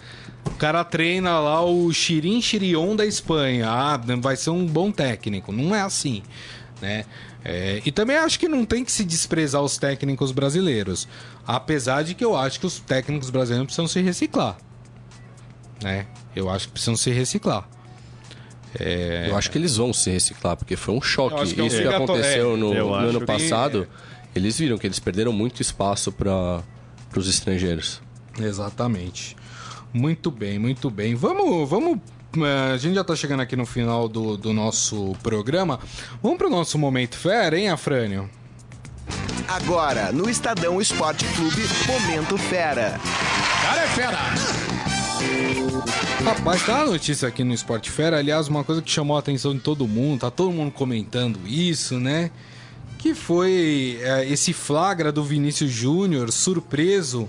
O 0.46 0.50
cara 0.60 0.84
treina 0.84 1.38
lá 1.38 1.64
o 1.64 1.92
Chirin 1.92 2.40
Chirion 2.42 2.94
da 2.96 3.06
Espanha. 3.06 3.68
Ah, 3.68 4.00
vai 4.20 4.36
ser 4.36 4.50
um 4.50 4.66
bom 4.66 4.90
técnico. 4.90 5.52
Não 5.52 5.74
é 5.74 5.80
assim, 5.80 6.22
né? 6.80 7.04
É, 7.42 7.80
e 7.86 7.90
também 7.90 8.16
acho 8.16 8.38
que 8.38 8.46
não 8.48 8.66
tem 8.66 8.84
que 8.84 8.92
se 8.92 9.02
desprezar 9.04 9.62
os 9.62 9.78
técnicos 9.78 10.30
brasileiros. 10.32 11.08
Apesar 11.46 12.02
de 12.04 12.14
que 12.14 12.22
eu 12.24 12.36
acho 12.36 12.60
que 12.60 12.66
os 12.66 12.78
técnicos 12.80 13.30
brasileiros 13.30 13.66
precisam 13.66 13.88
se 13.88 14.00
reciclar. 14.02 14.58
Né? 15.82 16.06
Eu 16.36 16.50
acho 16.50 16.66
que 16.66 16.72
precisam 16.72 16.96
se 16.96 17.10
reciclar. 17.10 17.66
Eu 19.26 19.36
acho 19.36 19.50
que 19.50 19.58
eles 19.58 19.76
vão 19.76 19.92
se 19.92 20.10
reciclar, 20.10 20.56
porque 20.56 20.76
foi 20.76 20.94
um 20.94 21.00
choque. 21.02 21.34
Que 21.34 21.40
é 21.40 21.44
Isso 21.44 21.54
que 21.54 21.62
obrigatório. 21.62 22.04
aconteceu 22.04 22.54
É, 22.54 22.56
no, 22.56 22.74
eu 22.74 22.86
no 22.88 22.94
ano 22.94 23.20
que- 23.20 23.26
passado. 23.26 23.88
Eles 24.34 24.58
viram 24.58 24.78
que 24.78 24.86
eles 24.86 24.98
perderam 25.00 25.32
muito 25.32 25.60
espaço 25.60 26.12
para 26.12 26.62
os 27.16 27.28
estrangeiros. 27.28 28.00
Exatamente. 28.38 29.36
Muito 29.92 30.30
bem, 30.30 30.58
muito 30.58 30.88
bem. 30.90 31.14
Vamos, 31.14 31.68
vamos. 31.68 31.98
eh, 32.36 32.72
A 32.74 32.76
gente 32.76 32.94
já 32.94 33.02
tá 33.04 33.16
chegando 33.16 33.40
aqui 33.40 33.56
no 33.56 33.66
final 33.66 34.08
do, 34.08 34.36
do 34.36 34.52
nosso 34.52 35.16
programa. 35.22 35.80
Vamos 36.22 36.38
pro 36.38 36.48
nosso 36.50 36.78
momento 36.78 37.16
fera, 37.16 37.58
hein, 37.58 37.68
Afrânio? 37.68 38.30
Agora, 39.48 40.12
no 40.12 40.30
Estadão 40.30 40.80
Esporte 40.80 41.24
Clube, 41.34 41.62
Momento 41.88 42.38
Fera. 42.38 43.00
Cara 43.62 43.82
é 43.82 43.88
fera! 43.88 44.18
Rapaz, 46.24 46.64
tá 46.64 46.82
a 46.82 46.86
notícia 46.86 47.26
aqui 47.26 47.42
no 47.42 47.52
Esporte 47.52 47.90
Fera. 47.90 48.18
Aliás, 48.18 48.46
uma 48.48 48.62
coisa 48.62 48.80
que 48.80 48.90
chamou 48.90 49.16
a 49.16 49.20
atenção 49.20 49.52
de 49.54 49.60
todo 49.60 49.88
mundo, 49.88 50.20
tá 50.20 50.30
todo 50.30 50.52
mundo 50.52 50.70
comentando 50.70 51.40
isso, 51.46 51.98
né? 51.98 52.30
Que 52.98 53.14
foi 53.14 53.98
é, 54.02 54.28
esse 54.28 54.52
flagra 54.52 55.10
do 55.10 55.24
Vinícius 55.24 55.70
Júnior 55.70 56.30
surpreso 56.30 57.28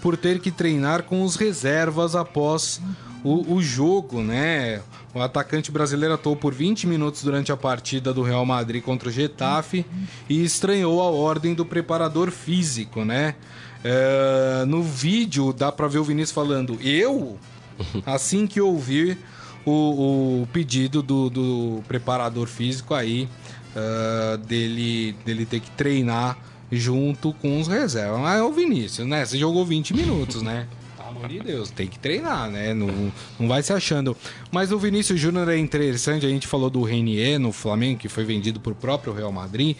por 0.00 0.16
ter 0.16 0.40
que 0.40 0.50
treinar 0.50 1.04
com 1.04 1.22
os 1.22 1.36
reservas 1.36 2.14
após 2.14 2.80
o, 3.22 3.54
o 3.54 3.62
jogo, 3.62 4.22
né? 4.22 4.80
O 5.14 5.20
atacante 5.20 5.70
brasileiro 5.70 6.14
atuou 6.14 6.36
por 6.36 6.54
20 6.54 6.86
minutos 6.86 7.22
durante 7.22 7.50
a 7.50 7.56
partida 7.56 8.12
do 8.14 8.22
Real 8.22 8.46
Madrid 8.46 8.82
contra 8.82 9.08
o 9.08 9.12
Getafe 9.12 9.84
e 10.28 10.44
estranhou 10.44 11.02
a 11.02 11.10
ordem 11.10 11.54
do 11.54 11.66
preparador 11.66 12.30
físico, 12.30 13.04
né? 13.04 13.34
É, 13.82 14.64
no 14.66 14.82
vídeo 14.82 15.52
dá 15.52 15.72
pra 15.72 15.88
ver 15.88 15.98
o 15.98 16.04
Vinícius 16.04 16.32
falando: 16.32 16.78
Eu, 16.82 17.38
assim 18.06 18.46
que 18.46 18.60
ouvir 18.60 19.18
o, 19.64 20.42
o 20.42 20.48
pedido 20.52 21.02
do, 21.02 21.28
do 21.28 21.82
preparador 21.88 22.46
físico 22.46 22.94
aí, 22.94 23.28
é, 23.74 24.36
dele, 24.36 25.14
dele 25.24 25.44
ter 25.44 25.60
que 25.60 25.70
treinar 25.72 26.38
junto 26.70 27.32
com 27.34 27.60
os 27.60 27.68
reservas. 27.68 28.20
Mas 28.20 28.40
é 28.40 28.42
o 28.42 28.52
Vinícius, 28.52 29.06
né? 29.06 29.24
Você 29.24 29.38
jogou 29.38 29.64
20 29.64 29.94
minutos, 29.94 30.42
né? 30.42 30.66
Amor 30.98 31.28
de 31.28 31.40
Deus, 31.40 31.70
tem 31.70 31.88
que 31.88 31.98
treinar, 31.98 32.48
né? 32.48 32.72
Não, 32.72 33.12
não 33.38 33.48
vai 33.48 33.62
se 33.62 33.72
achando. 33.72 34.16
Mas 34.52 34.70
o 34.70 34.78
Vinícius 34.78 35.18
Júnior 35.18 35.48
é 35.48 35.58
interessante, 35.58 36.24
a 36.24 36.28
gente 36.28 36.46
falou 36.46 36.70
do 36.70 36.82
Renier 36.82 37.38
no 37.38 37.50
Flamengo, 37.50 37.98
que 37.98 38.08
foi 38.08 38.24
vendido 38.24 38.60
por 38.60 38.74
próprio 38.74 39.12
Real 39.12 39.32
Madrid, 39.32 39.76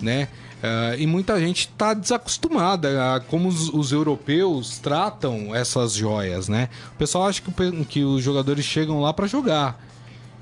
né? 0.00 0.28
Ah, 0.66 0.96
e 0.96 1.06
muita 1.06 1.38
gente 1.38 1.68
está 1.68 1.92
desacostumada 1.92 3.14
a 3.14 3.20
como 3.20 3.50
os, 3.50 3.68
os 3.68 3.92
europeus 3.92 4.78
tratam 4.78 5.54
essas 5.54 5.92
joias, 5.92 6.48
né? 6.48 6.70
O 6.94 6.96
pessoal 6.96 7.26
acha 7.26 7.42
que, 7.42 7.84
que 7.84 8.02
os 8.02 8.22
jogadores 8.22 8.64
chegam 8.64 8.98
lá 9.02 9.12
para 9.12 9.26
jogar. 9.26 9.78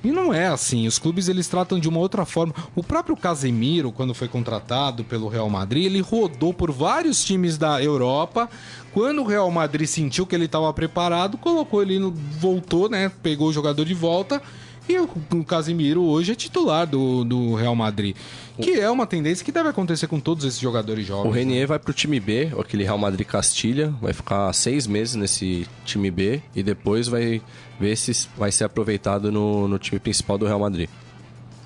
E 0.05 0.11
não 0.11 0.34
é 0.34 0.46
assim. 0.48 0.86
Os 0.86 0.98
clubes 0.98 1.28
eles 1.28 1.46
tratam 1.46 1.78
de 1.78 1.88
uma 1.88 1.98
outra 1.98 2.24
forma. 2.24 2.55
O 2.74 2.82
próprio 2.82 3.16
Casemiro, 3.16 3.92
quando 3.92 4.14
foi 4.14 4.28
contratado 4.28 5.05
pelo 5.05 5.28
Real 5.28 5.48
Madrid, 5.48 5.84
ele 5.84 6.00
rodou 6.00 6.53
por 6.53 6.72
vários 6.72 7.24
times 7.24 7.57
da 7.57 7.82
Europa. 7.82 8.48
Quando 8.92 9.22
o 9.22 9.26
Real 9.26 9.50
Madrid 9.50 9.86
sentiu 9.86 10.26
que 10.26 10.34
ele 10.34 10.46
estava 10.46 10.72
preparado, 10.72 11.38
colocou 11.38 11.82
ele 11.82 11.98
voltou, 12.38 12.88
né? 12.88 13.11
Pegou 13.22 13.48
o 13.48 13.53
jogador 13.53 13.84
de 13.84 13.94
volta 13.94 14.42
E 14.89 14.99
o, 14.99 15.45
Casimiro 15.45 16.03
hoje 16.03 16.33
é 16.33 16.35
titular 16.35 16.87
do, 16.87 17.24
do 17.24 17.55
Real 17.55 17.74
Madrid. 17.74 18.16
Que 18.61 18.80
é 18.80 18.91
uma 18.91 19.07
tendência 19.07 19.45
que 19.45 19.53
deve 19.53 19.68
acontecer 19.68 20.07
com 20.07 20.20
todos 20.20 20.45
esses 20.45 20.59
jogadores 20.61 21.07
jovens. 21.07 21.30
O 21.30 21.33
Renier 21.33 21.66
vai 21.66 21.78
pro 21.78 21.93
time 21.93 22.20
B, 22.20 22.53
aquele 22.59 22.85
Real 22.85 22.99
Madrid 22.99 23.26
Castilha, 23.26 23.95
vai 24.01 24.12
ficar 24.12 24.53
seis 24.53 24.87
meses 24.87 25.14
nesse 25.14 25.66
time 25.85 26.11
B 26.11 26.43
e 26.55 26.62
depois 26.62 27.09
vai 27.09 27.41
ver 27.80 27.97
se 27.97 28.28
vai 28.37 28.53
ser 28.53 28.64
aproveitado 28.64 29.33
no, 29.33 29.66
no 29.68 29.78
time 29.78 29.99
principal 29.99 30.37
do 30.37 30.47
Real 30.47 30.59
Madrid. 30.59 30.89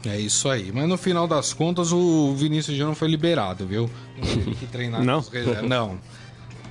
É 0.04 0.18
isso 0.20 0.48
aí. 0.48 0.70
Mas 0.72 0.88
no 0.88 0.96
final 0.96 1.26
das 1.26 1.52
contas, 1.52 1.92
o 1.92 2.34
Vinícius 2.34 2.76
Júnior 2.76 2.94
foi 2.94 3.08
liberado, 3.08 3.66
viu? 3.66 3.90
Não 4.16 4.24
teve 4.24 4.54
que 4.54 4.66
treinar 4.66 5.02
Não? 5.02 5.20
com 5.20 5.28
os 5.28 5.32
reservas. 5.32 5.68
Não. 5.68 5.98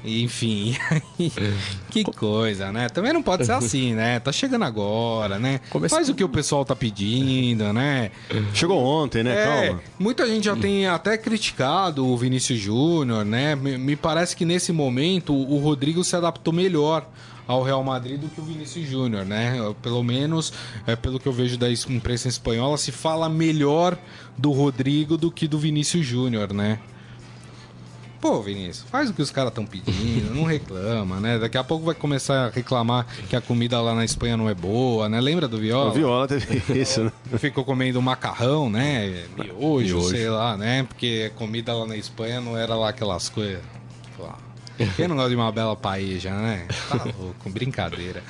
Enfim, 0.06 0.76
que 1.90 2.04
coisa, 2.04 2.72
né? 2.72 2.90
Também 2.90 3.12
não 3.14 3.24
pode 3.24 3.46
ser 3.46 3.54
assim, 3.54 3.94
né? 3.94 4.20
Tá 4.20 4.32
chegando 4.32 4.64
agora, 4.64 5.40
né? 5.40 5.60
Começou- 5.70 5.98
Faz 5.98 6.10
o 6.10 6.14
que 6.16 6.24
o 6.24 6.30
pessoal 6.30 6.64
tá 6.64 6.76
pedindo, 6.76 7.72
né? 7.74 8.12
Chegou 8.54 8.78
ontem, 8.84 9.24
né? 9.24 9.34
É, 9.36 9.68
Calma. 9.68 9.82
muita 9.98 10.28
gente 10.28 10.46
já 10.46 10.56
tem 10.56 10.88
até 10.88 11.18
criticado 11.18 12.06
o 12.06 12.18
Vinícius 12.18 12.60
Júnior, 12.60 13.26
né? 13.26 13.56
Me, 13.56 13.96
parece 13.96 14.36
que 14.36 14.46
nesse 14.46 14.72
momento 14.72 15.34
o 15.34 15.58
Rodrigo 15.58 16.04
se 16.04 16.16
adaptou 16.16 16.54
melhor 16.54 17.08
ao 17.48 17.62
Real 17.62 17.84
Madrid 17.84 18.20
do 18.20 18.28
que 18.28 18.42
o 18.42 18.44
Vinícius 18.44 18.88
Júnior, 18.88 19.24
né? 19.26 19.56
Pelo 19.82 20.04
menos, 20.04 20.52
é, 20.88 20.96
pelo 20.96 21.20
que 21.20 21.28
eu 21.28 21.34
vejo 21.34 21.58
da 21.58 21.68
imprensa 21.72 22.28
espanhola, 22.28 22.78
se 22.78 22.92
fala 22.92 23.30
melhor 23.30 23.98
do 24.38 24.52
Rodrigo 24.52 25.16
do 25.18 25.32
que 25.32 25.48
do 25.48 25.58
Vinícius 25.60 26.06
Júnior, 26.06 26.52
né? 26.54 26.80
Pô, 28.26 28.42
Vinícius, 28.42 28.90
faz 28.90 29.12
o 29.12 29.14
que 29.14 29.22
os 29.22 29.30
caras 29.30 29.52
estão 29.52 29.68
pedindo, 29.68 30.34
não 30.34 30.46
reclama, 30.46 31.20
né? 31.20 31.38
Daqui 31.38 31.60
a 31.60 31.64
pouco 31.64 31.86
vai 31.86 31.94
começar 31.94 32.48
a 32.48 32.50
reclamar 32.50 33.06
que 33.30 33.36
a 33.36 33.42
comida 33.42 33.80
lá 33.80 33.94
na 33.94 34.04
Espanha 34.04 34.36
não 34.36 34.50
é 34.50 34.56
boa, 34.56 35.08
né? 35.08 35.22
Lembra 35.22 35.48
do 35.48 35.60
Viola? 35.60 35.92
O 35.92 35.94
Viola 35.94 36.28
teve 36.28 36.60
isso, 36.82 37.04
né? 37.04 37.12
ficou 37.38 37.64
comendo 37.64 38.02
macarrão, 38.02 38.68
né? 38.68 39.26
Miojo, 39.38 39.98
Miojo. 39.98 40.10
sei 40.10 40.28
lá, 40.28 40.58
né? 40.58 40.82
Porque 40.82 41.32
a 41.32 41.38
comida 41.38 41.72
lá 41.76 41.86
na 41.86 41.96
Espanha 41.96 42.42
não 42.42 42.58
era 42.58 42.74
lá 42.76 42.90
aquelas 42.90 43.30
coisas. 43.30 43.62
Quem 44.96 45.08
não 45.08 45.16
gosta 45.16 45.30
de 45.30 45.36
uma 45.36 45.52
bela 45.52 45.76
paella, 45.76 46.32
né? 46.32 46.68
Tá 46.90 47.06
louco, 47.20 47.48
brincadeira. 47.52 48.24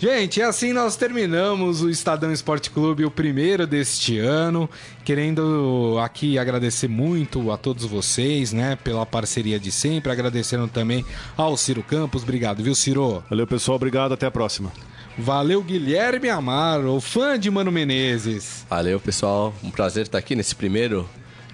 Gente, 0.00 0.38
e 0.38 0.42
assim 0.44 0.72
nós 0.72 0.94
terminamos 0.94 1.82
o 1.82 1.90
Estadão 1.90 2.30
Esporte 2.32 2.70
Clube, 2.70 3.04
o 3.04 3.10
primeiro 3.10 3.66
deste 3.66 4.16
ano. 4.16 4.70
Querendo 5.04 5.98
aqui 6.00 6.38
agradecer 6.38 6.86
muito 6.86 7.50
a 7.50 7.56
todos 7.56 7.84
vocês, 7.84 8.52
né, 8.52 8.78
pela 8.84 9.04
parceria 9.04 9.58
de 9.58 9.72
sempre. 9.72 10.12
Agradecendo 10.12 10.68
também 10.68 11.04
ao 11.36 11.56
Ciro 11.56 11.82
Campos. 11.82 12.22
Obrigado, 12.22 12.62
viu, 12.62 12.76
Ciro? 12.76 13.24
Valeu, 13.28 13.44
pessoal. 13.44 13.74
Obrigado. 13.74 14.14
Até 14.14 14.26
a 14.26 14.30
próxima. 14.30 14.72
Valeu, 15.18 15.60
Guilherme 15.64 16.30
Amaro, 16.30 17.00
fã 17.00 17.36
de 17.36 17.50
Mano 17.50 17.72
Menezes. 17.72 18.64
Valeu, 18.70 19.00
pessoal. 19.00 19.52
Um 19.64 19.70
prazer 19.72 20.04
estar 20.04 20.18
aqui 20.18 20.36
nesse 20.36 20.54
primeiro 20.54 21.08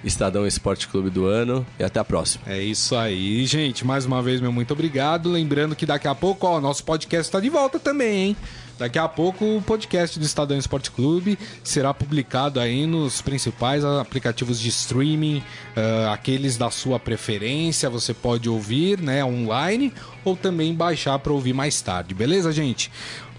Estadão 0.05 0.47
Esporte 0.47 0.87
Clube 0.87 1.11
do 1.11 1.27
ano 1.27 1.67
e 1.79 1.83
até 1.83 1.99
a 1.99 2.05
próxima. 2.05 2.45
É 2.47 2.63
isso 2.63 2.95
aí, 2.95 3.45
gente. 3.47 3.85
Mais 3.85 4.05
uma 4.05 4.23
vez, 4.23 4.41
meu 4.41 4.53
muito 4.53 4.73
obrigado. 4.73 5.31
Lembrando 5.31 5.75
que 5.75 5.87
daqui 5.87 6.07
a 6.07 6.15
pouco, 6.15 6.47
ó, 6.47 6.61
nosso 6.61 6.85
podcast 6.85 7.27
está 7.27 7.41
de 7.41 7.49
volta 7.49 7.81
também, 7.81 8.29
hein? 8.29 8.37
Daqui 8.79 8.99
a 8.99 9.09
pouco 9.09 9.45
o 9.45 9.63
podcast 9.63 10.19
do 10.19 10.25
Estadão 10.25 10.59
Esporte 10.59 10.91
Clube 10.91 11.39
será 11.63 11.95
publicado 11.95 12.59
aí 12.59 12.87
nos 12.87 13.23
principais 13.23 13.85
aplicativos 13.85 14.59
de 14.59 14.69
streaming, 14.69 15.43
ah, 15.77 16.13
aqueles 16.13 16.57
da 16.57 16.71
sua 16.71 16.99
preferência. 16.99 17.89
Você 17.89 18.13
pode 18.13 18.49
ouvir, 18.49 19.01
né, 19.01 19.25
online 19.25 19.93
ou 20.25 20.37
também 20.37 20.75
baixar 20.75 21.19
para 21.21 21.33
ouvir 21.33 21.53
mais 21.53 21.81
tarde, 21.81 22.15
beleza, 22.15 22.51
gente? 22.51 22.91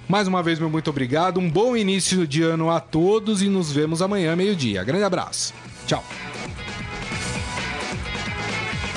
Mais 0.08 0.28
uma 0.28 0.42
vez, 0.42 0.60
meu 0.60 0.70
muito 0.70 0.90
obrigado. 0.90 1.40
Um 1.40 1.50
bom 1.50 1.76
início 1.76 2.26
de 2.28 2.44
ano 2.44 2.70
a 2.70 2.80
todos 2.80 3.42
e 3.42 3.50
nos 3.50 3.72
vemos 3.72 4.02
amanhã, 4.02 4.36
meio-dia. 4.36 4.84
Grande 4.84 5.04
abraço. 5.04 5.54
Tchau. 5.88 6.04